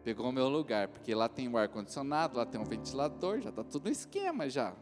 Pegou 0.03 0.29
o 0.29 0.31
meu 0.31 0.49
lugar, 0.49 0.87
porque 0.87 1.13
lá 1.13 1.29
tem 1.29 1.47
o 1.47 1.59
ar 1.59 1.69
condicionado, 1.69 2.37
lá 2.37 2.45
tem 2.45 2.59
um 2.59 2.65
ventilador, 2.65 3.39
já 3.39 3.51
está 3.51 3.63
tudo 3.63 3.85
no 3.85 3.91
esquema 3.91 4.49
já. 4.49 4.73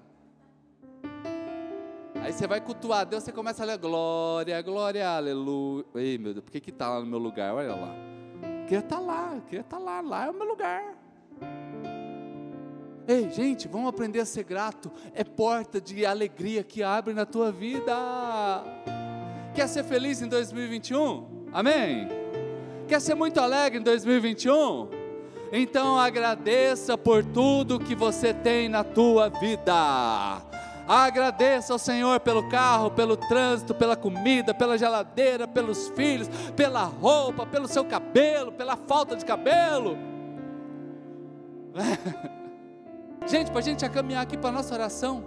Aí 2.22 2.32
você 2.32 2.45
vai 2.45 2.61
cultuar 2.61 3.03
Deus, 3.05 3.24
você 3.24 3.32
começa 3.32 3.63
a 3.63 3.65
ler 3.65 3.80
glória, 3.80 4.61
glória, 4.61 5.09
aleluia. 5.09 5.84
Ei, 5.95 6.19
meu 6.19 6.34
Deus, 6.34 6.45
por 6.45 6.51
que 6.51 6.59
que 6.59 6.69
está 6.69 6.88
lá 6.88 6.99
no 6.99 7.07
meu 7.07 7.17
lugar? 7.17 7.53
Olha 7.55 7.74
lá. 7.74 7.95
Queria 8.67 8.80
estar 8.80 8.97
tá 8.97 9.01
lá, 9.01 9.41
queria 9.47 9.61
estar 9.61 9.78
tá 9.78 9.84
lá, 9.84 10.01
lá 10.01 10.26
é 10.28 10.30
o 10.30 10.34
meu 10.34 10.47
lugar. 10.47 10.95
Ei, 13.07 13.28
gente, 13.32 13.67
vamos 13.67 13.89
aprender 13.89 14.19
a 14.19 14.26
ser 14.26 14.43
grato. 14.43 14.91
É 15.15 15.24
porta 15.24 15.82
de 15.82 16.05
alegria 16.05 16.63
que 16.63 16.84
abre 16.84 17.13
na 17.13 17.26
tua 17.26 17.51
vida. 17.51 17.93
Quer 19.55 19.67
ser 19.67 19.84
feliz 19.84 20.22
em 20.22 20.28
2021? 20.28 21.47
Amém? 21.51 22.07
Quer 22.88 23.01
ser 23.01 23.15
muito 23.15 23.39
alegre 23.39 23.80
em 23.80 23.84
2021? 23.84 24.89
Então 25.51 25.97
agradeça 25.99 26.95
por 26.95 27.26
tudo 27.26 27.80
que 27.80 27.95
você 27.95 28.32
tem 28.32 28.69
na 28.69 28.84
tua 28.84 29.28
vida. 29.28 30.50
Agradeça 30.93 31.71
ao 31.71 31.79
Senhor 31.79 32.19
pelo 32.19 32.49
carro, 32.49 32.91
pelo 32.91 33.15
trânsito, 33.15 33.73
pela 33.73 33.95
comida, 33.95 34.53
pela 34.53 34.77
geladeira, 34.77 35.47
pelos 35.47 35.87
filhos, 35.87 36.27
pela 36.53 36.83
roupa, 36.83 37.45
pelo 37.45 37.65
seu 37.65 37.85
cabelo, 37.85 38.51
pela 38.51 38.75
falta 38.75 39.15
de 39.15 39.23
cabelo. 39.23 39.97
gente, 43.25 43.51
para 43.51 43.59
a 43.59 43.63
gente 43.63 43.89
caminhar 43.89 44.21
aqui 44.21 44.37
para 44.37 44.49
a 44.49 44.51
nossa 44.51 44.73
oração. 44.73 45.23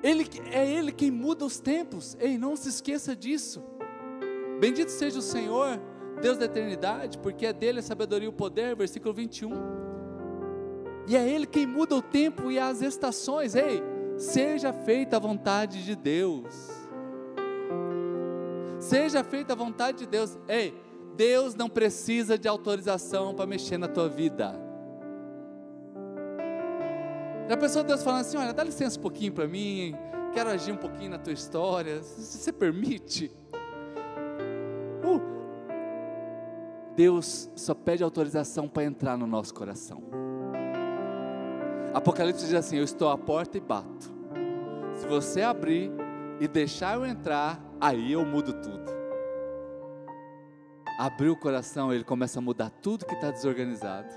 Ele, 0.00 0.30
é 0.52 0.64
Ele 0.64 0.92
quem 0.92 1.10
muda 1.10 1.44
os 1.44 1.58
tempos. 1.58 2.16
Ei, 2.20 2.38
não 2.38 2.54
se 2.54 2.68
esqueça 2.68 3.16
disso. 3.16 3.60
Bendito 4.60 4.90
seja 4.90 5.18
o 5.18 5.22
Senhor, 5.22 5.80
Deus 6.22 6.38
da 6.38 6.44
eternidade, 6.44 7.18
porque 7.18 7.44
é 7.44 7.52
dele 7.52 7.80
a 7.80 7.82
sabedoria 7.82 8.26
e 8.26 8.30
o 8.30 8.32
poder. 8.32 8.76
Versículo 8.76 9.12
21. 9.12 9.83
E 11.06 11.16
é 11.16 11.28
Ele 11.28 11.46
quem 11.46 11.66
muda 11.66 11.94
o 11.94 12.02
tempo 12.02 12.50
e 12.50 12.58
as 12.58 12.80
estações. 12.80 13.54
Ei, 13.54 13.82
seja 14.16 14.72
feita 14.72 15.16
a 15.16 15.20
vontade 15.20 15.84
de 15.84 15.94
Deus. 15.94 16.74
Seja 18.78 19.22
feita 19.22 19.52
a 19.52 19.56
vontade 19.56 19.98
de 19.98 20.06
Deus. 20.06 20.38
Ei, 20.48 20.74
Deus 21.16 21.54
não 21.54 21.68
precisa 21.68 22.36
de 22.38 22.48
autorização 22.48 23.34
para 23.34 23.46
mexer 23.46 23.78
na 23.78 23.88
tua 23.88 24.08
vida. 24.08 24.60
Já 27.48 27.56
pensou 27.56 27.84
Deus 27.84 28.02
falando 28.02 28.20
assim: 28.22 28.36
olha, 28.36 28.52
dá 28.52 28.64
licença 28.64 28.98
um 28.98 29.02
pouquinho 29.02 29.32
para 29.32 29.46
mim, 29.46 29.94
quero 30.32 30.50
agir 30.50 30.72
um 30.72 30.76
pouquinho 30.76 31.10
na 31.10 31.18
tua 31.18 31.32
história, 31.32 32.02
você 32.02 32.52
permite? 32.52 33.30
Uh, 35.04 35.20
Deus 36.96 37.50
só 37.54 37.74
pede 37.74 38.02
autorização 38.02 38.68
para 38.68 38.84
entrar 38.84 39.16
no 39.16 39.26
nosso 39.26 39.52
coração. 39.52 40.02
Apocalipse 41.94 42.44
diz 42.44 42.54
assim: 42.54 42.76
Eu 42.76 42.84
estou 42.84 43.08
à 43.08 43.16
porta 43.16 43.56
e 43.56 43.60
bato. 43.60 44.12
Se 44.96 45.06
você 45.06 45.42
abrir 45.42 45.92
e 46.40 46.48
deixar 46.48 46.96
eu 46.96 47.06
entrar, 47.06 47.64
aí 47.80 48.12
eu 48.12 48.24
mudo 48.24 48.52
tudo. 48.52 48.92
Abriu 50.98 51.32
o 51.32 51.36
coração, 51.36 51.92
ele 51.92 52.04
começa 52.04 52.38
a 52.40 52.42
mudar 52.42 52.70
tudo 52.70 53.06
que 53.06 53.14
está 53.14 53.30
desorganizado. 53.30 54.08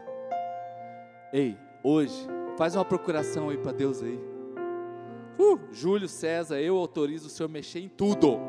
Ei, 1.31 1.57
hoje, 1.83 2.27
faz 2.57 2.75
uma 2.75 2.85
procuração 2.85 3.49
aí 3.49 3.57
para 3.57 3.71
Deus 3.71 4.01
aí. 4.01 4.19
Uh, 5.39 5.59
Júlio 5.71 6.07
César, 6.07 6.59
eu 6.59 6.77
autorizo 6.77 7.27
o 7.27 7.29
senhor 7.29 7.49
mexer 7.49 7.79
em 7.79 7.89
tudo. 7.89 8.39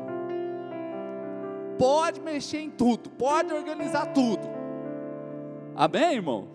Pode 1.77 2.19
mexer 2.19 2.59
em 2.59 2.69
tudo, 2.69 3.09
pode 3.11 3.53
organizar 3.53 4.07
tudo. 4.07 4.47
Amém, 5.75 6.15
irmão? 6.15 6.47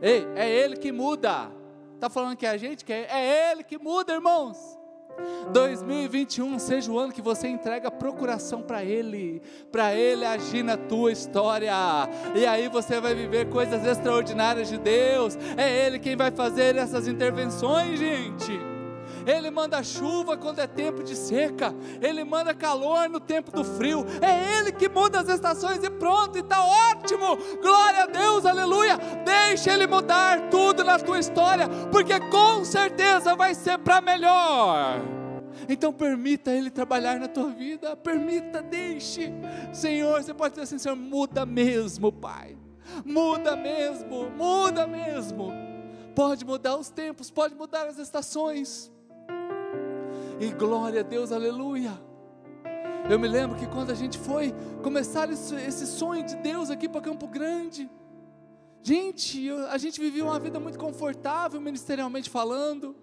Ei, 0.00 0.26
é 0.34 0.48
Ele 0.48 0.76
que 0.76 0.92
muda. 0.92 1.61
Está 2.02 2.10
falando 2.10 2.36
que 2.36 2.44
é 2.44 2.50
a 2.50 2.56
gente 2.56 2.84
quer? 2.84 3.06
É 3.08 3.52
Ele 3.52 3.62
que 3.62 3.78
muda, 3.78 4.12
irmãos. 4.12 4.76
2021 5.52 6.58
seja 6.58 6.90
o 6.90 6.98
ano 6.98 7.12
que 7.12 7.22
você 7.22 7.46
entrega 7.46 7.92
procuração 7.92 8.60
para 8.60 8.82
Ele, 8.82 9.40
para 9.70 9.94
Ele 9.94 10.24
agir 10.24 10.64
na 10.64 10.76
tua 10.76 11.12
história, 11.12 11.70
e 12.34 12.44
aí 12.44 12.68
você 12.68 13.00
vai 13.00 13.14
viver 13.14 13.48
coisas 13.50 13.86
extraordinárias 13.86 14.68
de 14.68 14.78
Deus. 14.78 15.38
É 15.56 15.86
Ele 15.86 16.00
quem 16.00 16.16
vai 16.16 16.32
fazer 16.32 16.74
essas 16.74 17.06
intervenções, 17.06 18.00
gente. 18.00 18.71
Ele 19.26 19.50
manda 19.50 19.82
chuva 19.82 20.36
quando 20.36 20.58
é 20.58 20.66
tempo 20.66 21.02
de 21.02 21.16
seca, 21.16 21.74
Ele 22.00 22.24
manda 22.24 22.54
calor 22.54 23.08
no 23.08 23.20
tempo 23.20 23.50
do 23.50 23.64
frio, 23.64 24.04
é 24.20 24.58
Ele 24.58 24.72
que 24.72 24.88
muda 24.88 25.20
as 25.20 25.28
estações 25.28 25.82
e 25.82 25.90
pronto, 25.90 26.36
e 26.36 26.40
está 26.40 26.62
ótimo, 26.62 27.36
glória 27.60 28.04
a 28.04 28.06
Deus, 28.06 28.44
aleluia. 28.44 28.98
Deixa 29.24 29.72
Ele 29.72 29.86
mudar 29.86 30.50
tudo 30.50 30.84
na 30.84 30.98
tua 30.98 31.18
história, 31.18 31.68
porque 31.90 32.18
com 32.20 32.64
certeza 32.64 33.34
vai 33.34 33.54
ser 33.54 33.78
para 33.78 34.00
melhor. 34.00 35.00
Então 35.68 35.92
permita 35.92 36.50
Ele 36.50 36.70
trabalhar 36.70 37.18
na 37.18 37.28
tua 37.28 37.50
vida, 37.50 37.96
permita, 37.96 38.62
deixe, 38.62 39.32
Senhor. 39.72 40.22
Você 40.22 40.34
pode 40.34 40.54
dizer 40.54 40.64
assim, 40.64 40.78
Senhor, 40.78 40.96
muda 40.96 41.46
mesmo, 41.46 42.12
Pai, 42.12 42.56
muda 43.04 43.56
mesmo, 43.56 44.30
muda 44.30 44.86
mesmo. 44.86 45.52
Pode 46.14 46.44
mudar 46.44 46.76
os 46.76 46.90
tempos, 46.90 47.30
pode 47.30 47.54
mudar 47.54 47.86
as 47.86 47.98
estações. 47.98 48.91
E 50.40 50.50
glória 50.50 51.00
a 51.00 51.02
Deus, 51.02 51.32
aleluia. 51.32 51.92
Eu 53.08 53.18
me 53.18 53.28
lembro 53.28 53.56
que 53.56 53.66
quando 53.66 53.90
a 53.90 53.94
gente 53.94 54.18
foi 54.18 54.54
começar 54.82 55.28
esse, 55.30 55.86
sonho 55.86 56.24
de 56.24 56.36
Deus 56.36 56.70
aqui 56.70 56.88
para 56.88 57.00
Campo 57.00 57.26
Grande, 57.26 57.90
gente, 58.82 59.50
a 59.70 59.78
gente 59.78 60.00
vivia 60.00 60.24
uma 60.24 60.38
vida 60.38 60.58
muito 60.60 60.78
confortável, 60.78 61.60
ministerialmente 61.60 62.30
falando, 62.30 62.94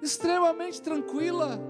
extremamente 0.00 0.80
tranquila. 0.80 1.60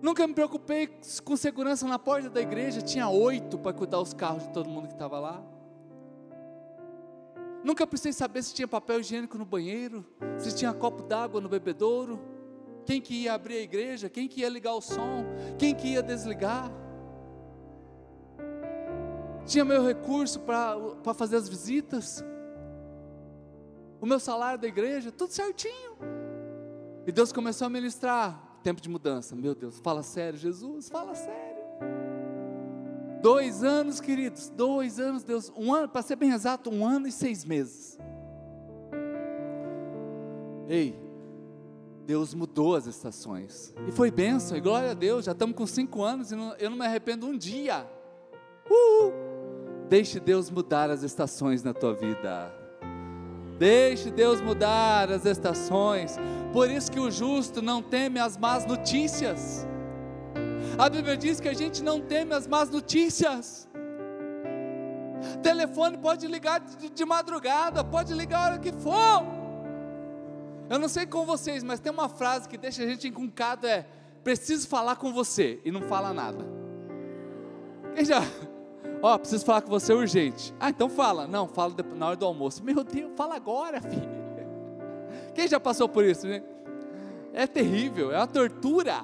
Nunca 0.00 0.26
me 0.26 0.34
preocupei 0.34 0.88
com 1.24 1.36
segurança 1.36 1.86
na 1.86 1.98
porta 1.98 2.28
da 2.28 2.40
igreja, 2.40 2.82
tinha 2.82 3.08
oito 3.08 3.58
para 3.58 3.72
cuidar 3.72 4.00
os 4.00 4.12
carros 4.12 4.42
de 4.44 4.50
todo 4.50 4.68
mundo 4.68 4.88
que 4.88 4.94
estava 4.94 5.18
lá. 5.18 5.42
Nunca 7.64 7.86
precisei 7.86 8.12
saber 8.12 8.42
se 8.42 8.52
tinha 8.52 8.66
papel 8.66 9.00
higiênico 9.00 9.38
no 9.38 9.44
banheiro, 9.44 10.04
se 10.36 10.54
tinha 10.54 10.72
copo 10.74 11.02
d'água 11.02 11.40
no 11.40 11.48
bebedouro 11.48 12.31
quem 12.84 13.00
que 13.00 13.14
ia 13.14 13.34
abrir 13.34 13.56
a 13.56 13.60
igreja, 13.60 14.08
quem 14.08 14.28
que 14.28 14.40
ia 14.40 14.48
ligar 14.48 14.74
o 14.74 14.80
som, 14.80 15.24
quem 15.58 15.74
que 15.74 15.88
ia 15.88 16.02
desligar. 16.02 16.70
Tinha 19.46 19.64
meu 19.64 19.84
recurso 19.84 20.40
para 20.40 21.14
fazer 21.14 21.36
as 21.36 21.48
visitas, 21.48 22.24
o 24.00 24.06
meu 24.06 24.20
salário 24.20 24.58
da 24.58 24.68
igreja, 24.68 25.10
tudo 25.10 25.32
certinho. 25.32 25.96
E 27.06 27.12
Deus 27.12 27.32
começou 27.32 27.66
a 27.66 27.70
ministrar. 27.70 28.50
Tempo 28.62 28.80
de 28.80 28.88
mudança, 28.88 29.34
meu 29.34 29.56
Deus, 29.56 29.80
fala 29.80 30.04
sério, 30.04 30.38
Jesus, 30.38 30.88
fala 30.88 31.14
sério. 31.16 31.62
Dois 33.20 33.62
anos, 33.64 34.00
queridos, 34.00 34.48
dois 34.50 35.00
anos, 35.00 35.22
Deus, 35.24 35.52
um 35.56 35.72
ano, 35.72 35.88
para 35.88 36.02
ser 36.02 36.16
bem 36.16 36.32
exato, 36.32 36.70
um 36.70 36.86
ano 36.86 37.06
e 37.06 37.12
seis 37.12 37.44
meses. 37.44 37.98
Ei, 40.68 40.96
Deus 42.04 42.34
mudou 42.34 42.74
as 42.74 42.86
estações. 42.86 43.72
E 43.86 43.92
foi 43.92 44.10
bênção, 44.10 44.56
e 44.56 44.60
glória 44.60 44.90
a 44.90 44.94
Deus, 44.94 45.24
já 45.24 45.32
estamos 45.32 45.56
com 45.56 45.66
cinco 45.66 46.02
anos 46.02 46.32
e 46.32 46.36
não, 46.36 46.54
eu 46.56 46.70
não 46.70 46.76
me 46.76 46.84
arrependo 46.84 47.26
um 47.26 47.36
dia. 47.36 47.86
Uh! 48.68 49.12
Deixe 49.88 50.18
Deus 50.18 50.50
mudar 50.50 50.90
as 50.90 51.02
estações 51.02 51.62
na 51.62 51.72
tua 51.72 51.94
vida. 51.94 52.52
Deixe 53.58 54.10
Deus 54.10 54.40
mudar 54.40 55.10
as 55.10 55.24
estações. 55.24 56.16
Por 56.52 56.70
isso 56.70 56.90
que 56.90 56.98
o 56.98 57.10
justo 57.10 57.62
não 57.62 57.82
teme 57.82 58.18
as 58.18 58.36
más 58.36 58.66
notícias. 58.66 59.66
A 60.78 60.88
Bíblia 60.88 61.16
diz 61.16 61.38
que 61.38 61.48
a 61.48 61.54
gente 61.54 61.82
não 61.82 62.00
teme 62.00 62.34
as 62.34 62.46
más 62.46 62.70
notícias. 62.70 63.68
Telefone 65.42 65.98
pode 65.98 66.26
ligar 66.26 66.60
de 66.60 67.04
madrugada, 67.04 67.84
pode 67.84 68.12
ligar 68.14 68.38
a 68.38 68.44
hora 68.52 68.58
que 68.58 68.72
for. 68.72 69.41
Eu 70.72 70.78
não 70.78 70.88
sei 70.88 71.04
com 71.04 71.26
vocês, 71.26 71.62
mas 71.62 71.80
tem 71.80 71.92
uma 71.92 72.08
frase 72.08 72.48
que 72.48 72.56
deixa 72.56 72.82
a 72.82 72.86
gente 72.86 73.06
encuncado 73.06 73.66
é 73.66 73.86
preciso 74.24 74.66
falar 74.66 74.96
com 74.96 75.12
você 75.12 75.60
e 75.66 75.70
não 75.70 75.82
fala 75.82 76.14
nada. 76.14 76.42
Quem 77.94 78.06
já? 78.06 78.22
Ó, 79.02 79.14
oh, 79.14 79.18
preciso 79.18 79.44
falar 79.44 79.60
com 79.60 79.68
você 79.68 79.92
urgente. 79.92 80.54
Ah, 80.58 80.70
então 80.70 80.88
fala. 80.88 81.26
Não, 81.26 81.46
fala 81.46 81.74
na 81.94 82.06
hora 82.06 82.16
do 82.16 82.24
almoço. 82.24 82.64
Meu 82.64 82.82
Deus, 82.82 83.12
fala 83.14 83.36
agora, 83.36 83.82
filho. 83.84 84.08
Quem 85.34 85.46
já 85.46 85.60
passou 85.60 85.90
por 85.90 86.06
isso, 86.06 86.26
né? 86.26 86.42
É 87.34 87.46
terrível, 87.46 88.10
é 88.10 88.16
uma 88.16 88.26
tortura. 88.26 89.02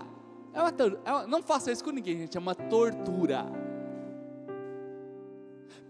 É 0.54 0.62
uma, 0.62 0.72
é 1.04 1.12
uma, 1.12 1.26
não 1.26 1.42
faça 1.42 1.70
isso 1.70 1.84
com 1.84 1.90
ninguém, 1.90 2.16
gente, 2.16 2.34
é 2.34 2.40
uma 2.40 2.54
tortura. 2.54 3.44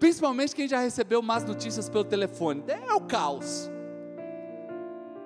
Principalmente 0.01 0.57
quem 0.57 0.67
já 0.67 0.81
recebeu 0.81 1.23
más 1.23 1.45
notícias 1.45 1.89
pelo 1.89 2.03
telefone. 2.03 2.65
É 2.67 2.93
o 2.93 3.01
caos. 3.01 3.71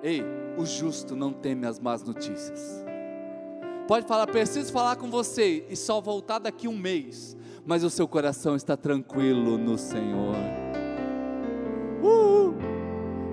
Ei, 0.03 0.21
o 0.57 0.65
justo 0.65 1.15
não 1.15 1.31
teme 1.31 1.65
as 1.65 1.79
más 1.79 2.03
notícias. 2.03 2.83
Pode 3.87 4.05
falar, 4.05 4.27
preciso 4.27 4.69
falar 4.69 4.97
com 4.97 5.09
você 5.09 5.65
e 5.69 5.77
só 5.77 6.01
voltar 6.01 6.39
daqui 6.39 6.67
um 6.67 6.77
mês, 6.77 7.37
mas 7.65 7.85
o 7.85 7.89
seu 7.89 8.05
coração 8.05 8.53
está 8.53 8.75
tranquilo 8.75 9.57
no 9.57 9.77
Senhor. 9.77 10.35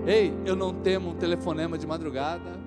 Ei, 0.07 0.33
eu 0.47 0.55
não 0.55 0.73
temo 0.73 1.11
um 1.11 1.14
telefonema 1.16 1.77
de 1.77 1.87
madrugada. 1.87 2.59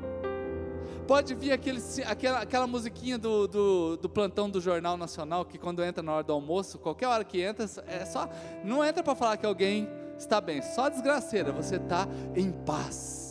Pode 1.07 1.33
vir 1.35 1.51
aquele, 1.53 1.81
aquela, 2.05 2.39
aquela 2.39 2.67
musiquinha 2.67 3.17
do, 3.17 3.47
do, 3.47 3.97
do, 3.97 4.09
plantão 4.09 4.49
do 4.49 4.59
Jornal 4.59 4.97
Nacional, 4.97 5.45
que 5.45 5.57
quando 5.57 5.83
entra 5.83 6.03
na 6.03 6.13
hora 6.13 6.23
do 6.23 6.33
almoço, 6.33 6.77
qualquer 6.77 7.07
hora 7.07 7.23
que 7.23 7.41
entra, 7.41 7.65
é 7.87 8.05
só. 8.05 8.29
Não 8.63 8.83
entra 8.83 9.01
para 9.01 9.15
falar 9.15 9.37
que 9.37 9.45
alguém 9.45 9.89
está 10.17 10.39
bem, 10.39 10.61
só 10.61 10.89
desgraceira, 10.89 11.51
você 11.51 11.77
está 11.77 12.07
em 12.35 12.51
paz 12.51 13.22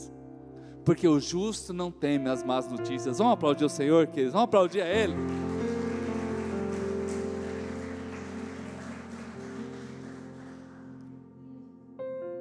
porque 0.84 1.06
o 1.06 1.20
justo 1.20 1.72
não 1.72 1.90
teme 1.90 2.28
as 2.28 2.42
más 2.42 2.68
notícias. 2.68 3.18
Vamos 3.18 3.34
aplaudir 3.34 3.64
o 3.64 3.68
Senhor, 3.68 4.06
queridos, 4.06 4.32
vamos 4.32 4.44
aplaudir 4.44 4.80
a 4.80 4.88
Ele. 4.88 5.14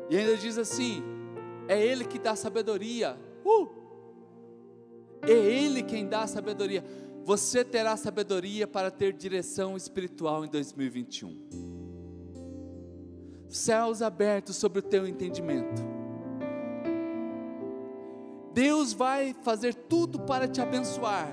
E 0.10 0.18
ainda 0.18 0.36
diz 0.38 0.58
assim: 0.58 1.04
é 1.68 1.80
Ele 1.80 2.04
que 2.04 2.20
dá 2.20 2.36
sabedoria. 2.36 3.18
Uh! 3.46 3.68
É 5.22 5.32
Ele 5.32 5.84
quem 5.84 6.08
dá 6.08 6.26
sabedoria. 6.26 6.84
Você 7.24 7.64
terá 7.64 7.96
sabedoria 7.96 8.66
para 8.66 8.89
ter 8.89 9.14
direção 9.14 9.78
espiritual 9.78 10.44
em 10.44 10.50
2021. 10.50 11.38
Céus 13.48 14.02
abertos 14.02 14.56
sobre 14.56 14.80
o 14.80 14.82
teu 14.82 15.06
entendimento 15.06 15.91
Deus 18.54 18.93
vai 18.93 19.34
fazer 19.41 19.74
tudo 19.74 20.20
para 20.20 20.47
te 20.47 20.62
abençoar. 20.62 21.28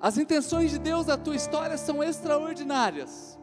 As 0.00 0.16
intenções 0.16 0.70
de 0.70 0.78
Deus 0.78 1.06
na 1.06 1.16
tua 1.16 1.36
história 1.36 1.76
são 1.76 2.02
extraordinárias. 2.02 3.38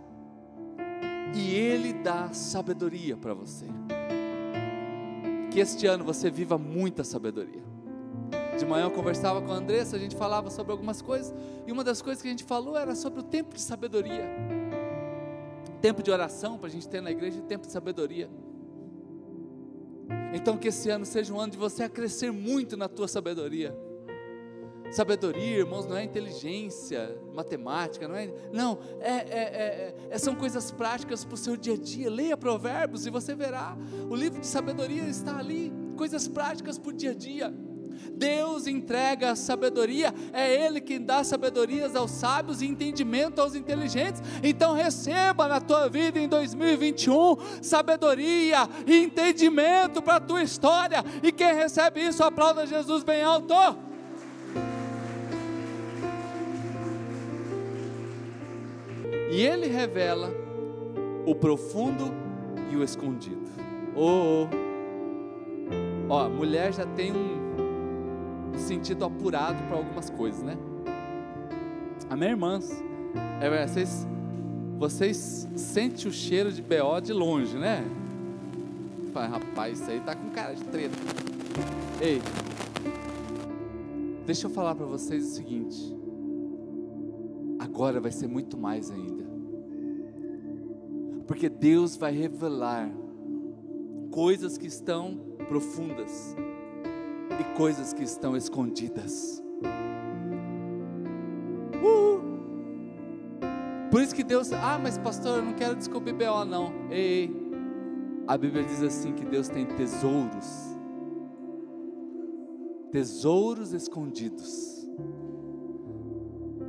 E 1.36 1.54
Ele 1.54 1.94
dá 1.94 2.34
sabedoria 2.34 3.16
para 3.16 3.34
você. 3.34 3.66
Que 5.52 5.60
este 5.60 5.86
ano 5.86 6.04
você 6.04 6.30
viva 6.30 6.58
muita 6.58 7.04
sabedoria. 7.04 7.64
De 8.58 8.66
manhã 8.66 8.86
eu 8.86 8.92
conversava 8.92 9.40
com 9.40 9.52
a 9.52 9.56
Andressa, 9.56 9.96
a 9.96 10.00
gente 10.00 10.16
falava 10.16 10.50
sobre 10.50 10.72
algumas 10.72 11.00
coisas, 11.00 11.34
e 11.68 11.72
uma 11.72 11.84
das 11.84 12.02
coisas 12.02 12.22
que 12.22 12.28
a 12.28 12.32
gente 12.32 12.44
falou 12.44 12.76
era 12.76 12.96
sobre 12.96 13.20
o 13.20 13.24
tempo 13.24 13.54
de 13.54 13.62
sabedoria. 13.62 14.26
Tempo 15.80 16.02
de 16.02 16.10
oração 16.10 16.58
para 16.58 16.68
a 16.68 16.72
gente 16.72 16.88
ter 16.90 17.02
na 17.02 17.12
igreja, 17.12 17.40
tempo 17.42 17.68
de 17.68 17.72
sabedoria. 17.72 18.28
Então 20.34 20.58
que 20.58 20.68
esse 20.68 20.90
ano 20.90 21.06
seja 21.06 21.34
um 21.34 21.40
ano 21.40 21.52
de 21.52 21.58
você 21.58 21.88
crescer 21.90 22.32
muito 22.32 22.76
na 22.78 22.88
tua 22.88 23.08
sabedoria. 23.08 23.76
Sabedoria, 24.92 25.58
irmãos, 25.58 25.86
não 25.86 25.98
é 25.98 26.04
inteligência, 26.04 27.18
matemática, 27.34 28.08
não 28.08 28.16
é. 28.16 28.34
Não, 28.54 28.80
é, 29.02 29.12
é, 29.12 29.26
é, 29.30 29.96
é 30.10 30.18
são 30.18 30.34
coisas 30.34 30.72
práticas 30.72 31.26
para 31.26 31.34
o 31.34 31.38
seu 31.38 31.58
dia 31.58 31.74
a 31.74 31.78
dia. 31.78 32.10
Leia 32.10 32.38
Provérbios 32.38 33.06
e 33.06 33.10
você 33.10 33.36
verá. 33.36 33.78
O 34.10 34.16
livro 34.16 34.40
de 34.40 34.48
sabedoria 34.48 35.04
está 35.04 35.38
ali. 35.38 35.74
coisas 35.98 36.28
práticas 36.28 36.78
para 36.78 36.90
o 36.90 36.94
dia 36.94 37.12
a 37.12 37.14
dia. 37.14 37.54
Deus 38.12 38.68
entrega 38.68 39.32
a 39.32 39.36
sabedoria, 39.36 40.14
é 40.34 40.66
Ele 40.66 40.82
quem 40.82 41.02
dá 41.02 41.24
sabedorias 41.24 41.96
aos 41.96 42.12
sábios 42.12 42.62
e 42.62 42.66
entendimento 42.66 43.40
aos 43.40 43.56
inteligentes. 43.56 44.22
Então 44.44 44.74
receba 44.74 45.48
na 45.48 45.62
tua 45.62 45.90
vida 45.90 46.20
em 46.20 46.28
2021 46.28 47.38
sabedoria 47.62 48.68
e 48.86 49.04
entendimento 49.04 50.02
para 50.02 50.16
a 50.16 50.20
tua 50.20 50.44
história. 50.44 51.04
E 51.22 51.32
quem 51.32 51.54
recebe 51.54 52.02
isso, 52.02 52.24
aplauda 52.24 52.66
Jesus 52.66 53.04
bem 53.04 53.24
alto. 53.24 53.54
E 59.30 59.42
Ele 59.42 59.68
revela 59.68 60.32
o 61.26 61.36
profundo 61.36 62.12
e 62.72 62.76
o 62.76 62.84
escondido. 62.84 63.48
Oh, 63.96 64.48
oh. 64.52 64.68
Ó, 66.10 66.30
mulher 66.30 66.74
já 66.74 66.86
tem 66.86 67.12
um 67.12 67.37
sentido 68.60 69.06
apurado 69.06 69.58
para 69.68 69.78
algumas 69.78 70.10
coisas, 70.10 70.44
né? 70.44 70.58
Amém, 72.10 72.30
irmãs? 72.30 72.84
É, 73.42 73.68
vocês, 73.68 74.08
vocês 74.78 75.48
sentem 75.56 76.08
o 76.08 76.12
cheiro 76.12 76.52
de 76.52 76.62
BO 76.62 77.00
de 77.02 77.14
longe, 77.14 77.58
né? 77.58 77.84
Fala, 79.14 79.28
rapaz, 79.28 79.80
isso 79.80 79.90
aí 79.90 80.00
tá 80.00 80.16
com 80.16 80.30
cara 80.30 80.54
de 80.54 80.64
treta. 80.66 80.96
Ei, 82.02 82.22
deixa 84.26 84.48
eu 84.48 84.52
falar 84.52 84.76
para 84.76 84.86
vocês 84.86 85.26
o 85.26 85.36
seguinte. 85.36 85.96
Agora 87.60 88.00
vai 88.00 88.12
ser 88.12 88.28
muito 88.28 88.58
mais 88.58 88.90
ainda. 88.92 89.26
Porque 91.26 91.50
Deus 91.50 91.96
vai 91.96 92.12
revelar 92.12 92.90
coisas 94.12 94.58
que 94.58 94.68
estão 94.68 95.18
profundas 95.48 96.36
e 97.40 97.44
coisas 97.56 97.94
que 97.94 98.04
estão 98.04 98.36
escondidas. 98.36 99.44
Uh! 101.82 102.22
Por 103.90 104.02
isso 104.02 104.14
que 104.14 104.24
Deus, 104.24 104.52
ah, 104.52 104.80
mas 104.82 104.98
pastor, 104.98 105.38
eu 105.38 105.44
não 105.44 105.54
quero 105.54 105.76
descobrir 105.76 106.14
BO 106.14 106.46
não. 106.46 106.72
Ei, 106.90 107.34
a 108.28 108.38
Bíblia 108.38 108.64
diz 108.64 108.84
assim 108.84 109.14
que 109.14 109.24
Deus 109.24 109.48
tem 109.48 109.66
tesouros, 109.66 110.78
tesouros 112.92 113.72
escondidos. 113.72 114.86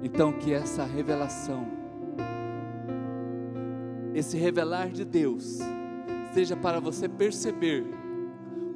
Então 0.02 0.32
que 0.32 0.52
essa 0.52 0.84
revelação, 0.84 1.66
esse 4.14 4.38
revelar 4.38 4.90
de 4.90 5.04
Deus, 5.04 5.58
seja 6.32 6.56
para 6.56 6.78
você 6.78 7.08
perceber 7.08 7.84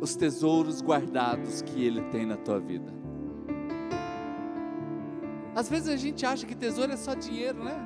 os 0.03 0.16
tesouros 0.16 0.82
guardados 0.82 1.62
que 1.62 1.84
Ele 1.84 2.03
tem 2.11 2.26
na 2.26 2.36
tua 2.36 2.59
vida. 2.59 2.92
Às 5.55 5.68
vezes 5.68 5.88
a 5.88 5.96
gente 5.96 6.26
acha 6.26 6.44
que 6.44 6.57
tesouro 6.57 6.90
é 6.90 6.96
só 6.96 7.14
dinheiro, 7.14 7.62
né? 7.62 7.76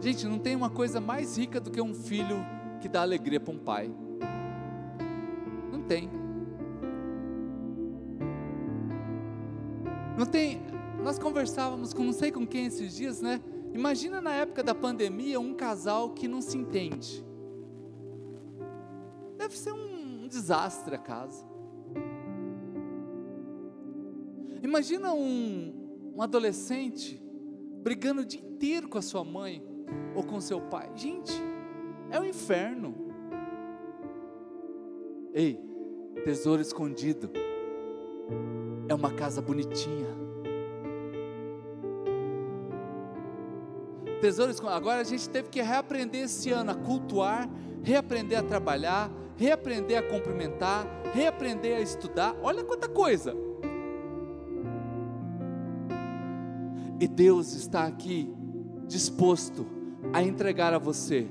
Gente, 0.00 0.24
não 0.28 0.38
tem 0.38 0.54
uma 0.54 0.70
coisa 0.70 1.00
mais 1.00 1.36
rica 1.36 1.58
do 1.58 1.68
que 1.68 1.80
um 1.80 1.92
filho 1.92 2.46
que 2.80 2.88
dá 2.88 3.02
alegria 3.02 3.40
para 3.40 3.52
um 3.52 3.58
pai. 3.58 3.92
Não 5.72 5.82
tem. 5.82 6.08
Não 10.16 10.26
tem. 10.26 10.62
Nós 11.02 11.18
conversávamos 11.18 11.92
com 11.92 12.04
não 12.04 12.12
sei 12.12 12.30
com 12.30 12.46
quem 12.46 12.66
esses 12.66 12.94
dias, 12.94 13.20
né? 13.20 13.40
Imagina 13.74 14.20
na 14.20 14.32
época 14.32 14.62
da 14.62 14.76
pandemia 14.76 15.40
um 15.40 15.54
casal 15.54 16.10
que 16.10 16.28
não 16.28 16.40
se 16.40 16.56
entende. 16.56 17.26
Deve 19.36 19.56
ser 19.58 19.72
um, 19.72 19.85
desastre 20.36 20.94
a 20.94 20.98
casa. 20.98 21.46
Imagina 24.62 25.14
um, 25.14 26.12
um 26.14 26.22
adolescente 26.22 27.22
brigando 27.82 28.20
o 28.20 28.24
dia 28.24 28.40
inteiro 28.40 28.88
com 28.88 28.98
a 28.98 29.02
sua 29.02 29.24
mãe 29.24 29.62
ou 30.14 30.22
com 30.22 30.40
seu 30.40 30.60
pai. 30.60 30.90
Gente, 30.94 31.32
é 32.10 32.18
o 32.18 32.22
um 32.22 32.24
inferno. 32.26 32.94
Ei, 35.32 35.58
tesouro 36.24 36.60
escondido. 36.60 37.30
É 38.88 38.94
uma 38.94 39.12
casa 39.12 39.40
bonitinha. 39.40 40.14
Tesouro 44.20 44.50
escondido. 44.50 44.76
Agora 44.76 45.00
a 45.00 45.04
gente 45.04 45.28
teve 45.30 45.48
que 45.48 45.62
reaprender 45.62 46.24
esse 46.24 46.50
ano 46.50 46.72
a 46.72 46.74
cultuar, 46.74 47.48
reaprender 47.82 48.38
a 48.38 48.42
trabalhar, 48.42 49.10
reaprender 49.36 49.98
a 49.98 50.02
cumprimentar, 50.02 50.86
reaprender 51.12 51.76
a 51.76 51.80
estudar. 51.80 52.36
Olha 52.42 52.64
quanta 52.64 52.88
coisa. 52.88 53.34
E 56.98 57.06
Deus 57.06 57.52
está 57.52 57.84
aqui 57.84 58.34
disposto 58.86 59.66
a 60.12 60.22
entregar 60.22 60.72
a 60.72 60.78
você, 60.78 61.26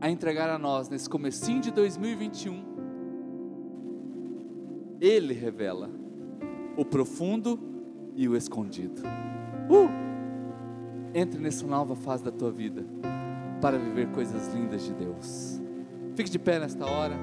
a 0.00 0.10
entregar 0.10 0.50
a 0.50 0.58
nós 0.58 0.88
nesse 0.88 1.08
comecinho 1.08 1.60
de 1.60 1.70
2021. 1.70 2.76
Ele 5.00 5.32
revela 5.32 5.90
o 6.76 6.84
profundo 6.84 7.58
e 8.14 8.28
o 8.28 8.36
escondido. 8.36 9.02
Uh! 9.70 10.06
Entre 11.14 11.40
nessa 11.40 11.66
nova 11.66 11.96
fase 11.96 12.22
da 12.22 12.30
tua 12.30 12.50
vida 12.50 12.84
para 13.60 13.78
viver 13.78 14.08
coisas 14.08 14.52
lindas 14.52 14.84
de 14.84 14.92
Deus. 14.92 15.65
Fique 16.16 16.30
de 16.30 16.38
pé 16.38 16.58
nesta 16.58 16.86
hora. 16.86 17.14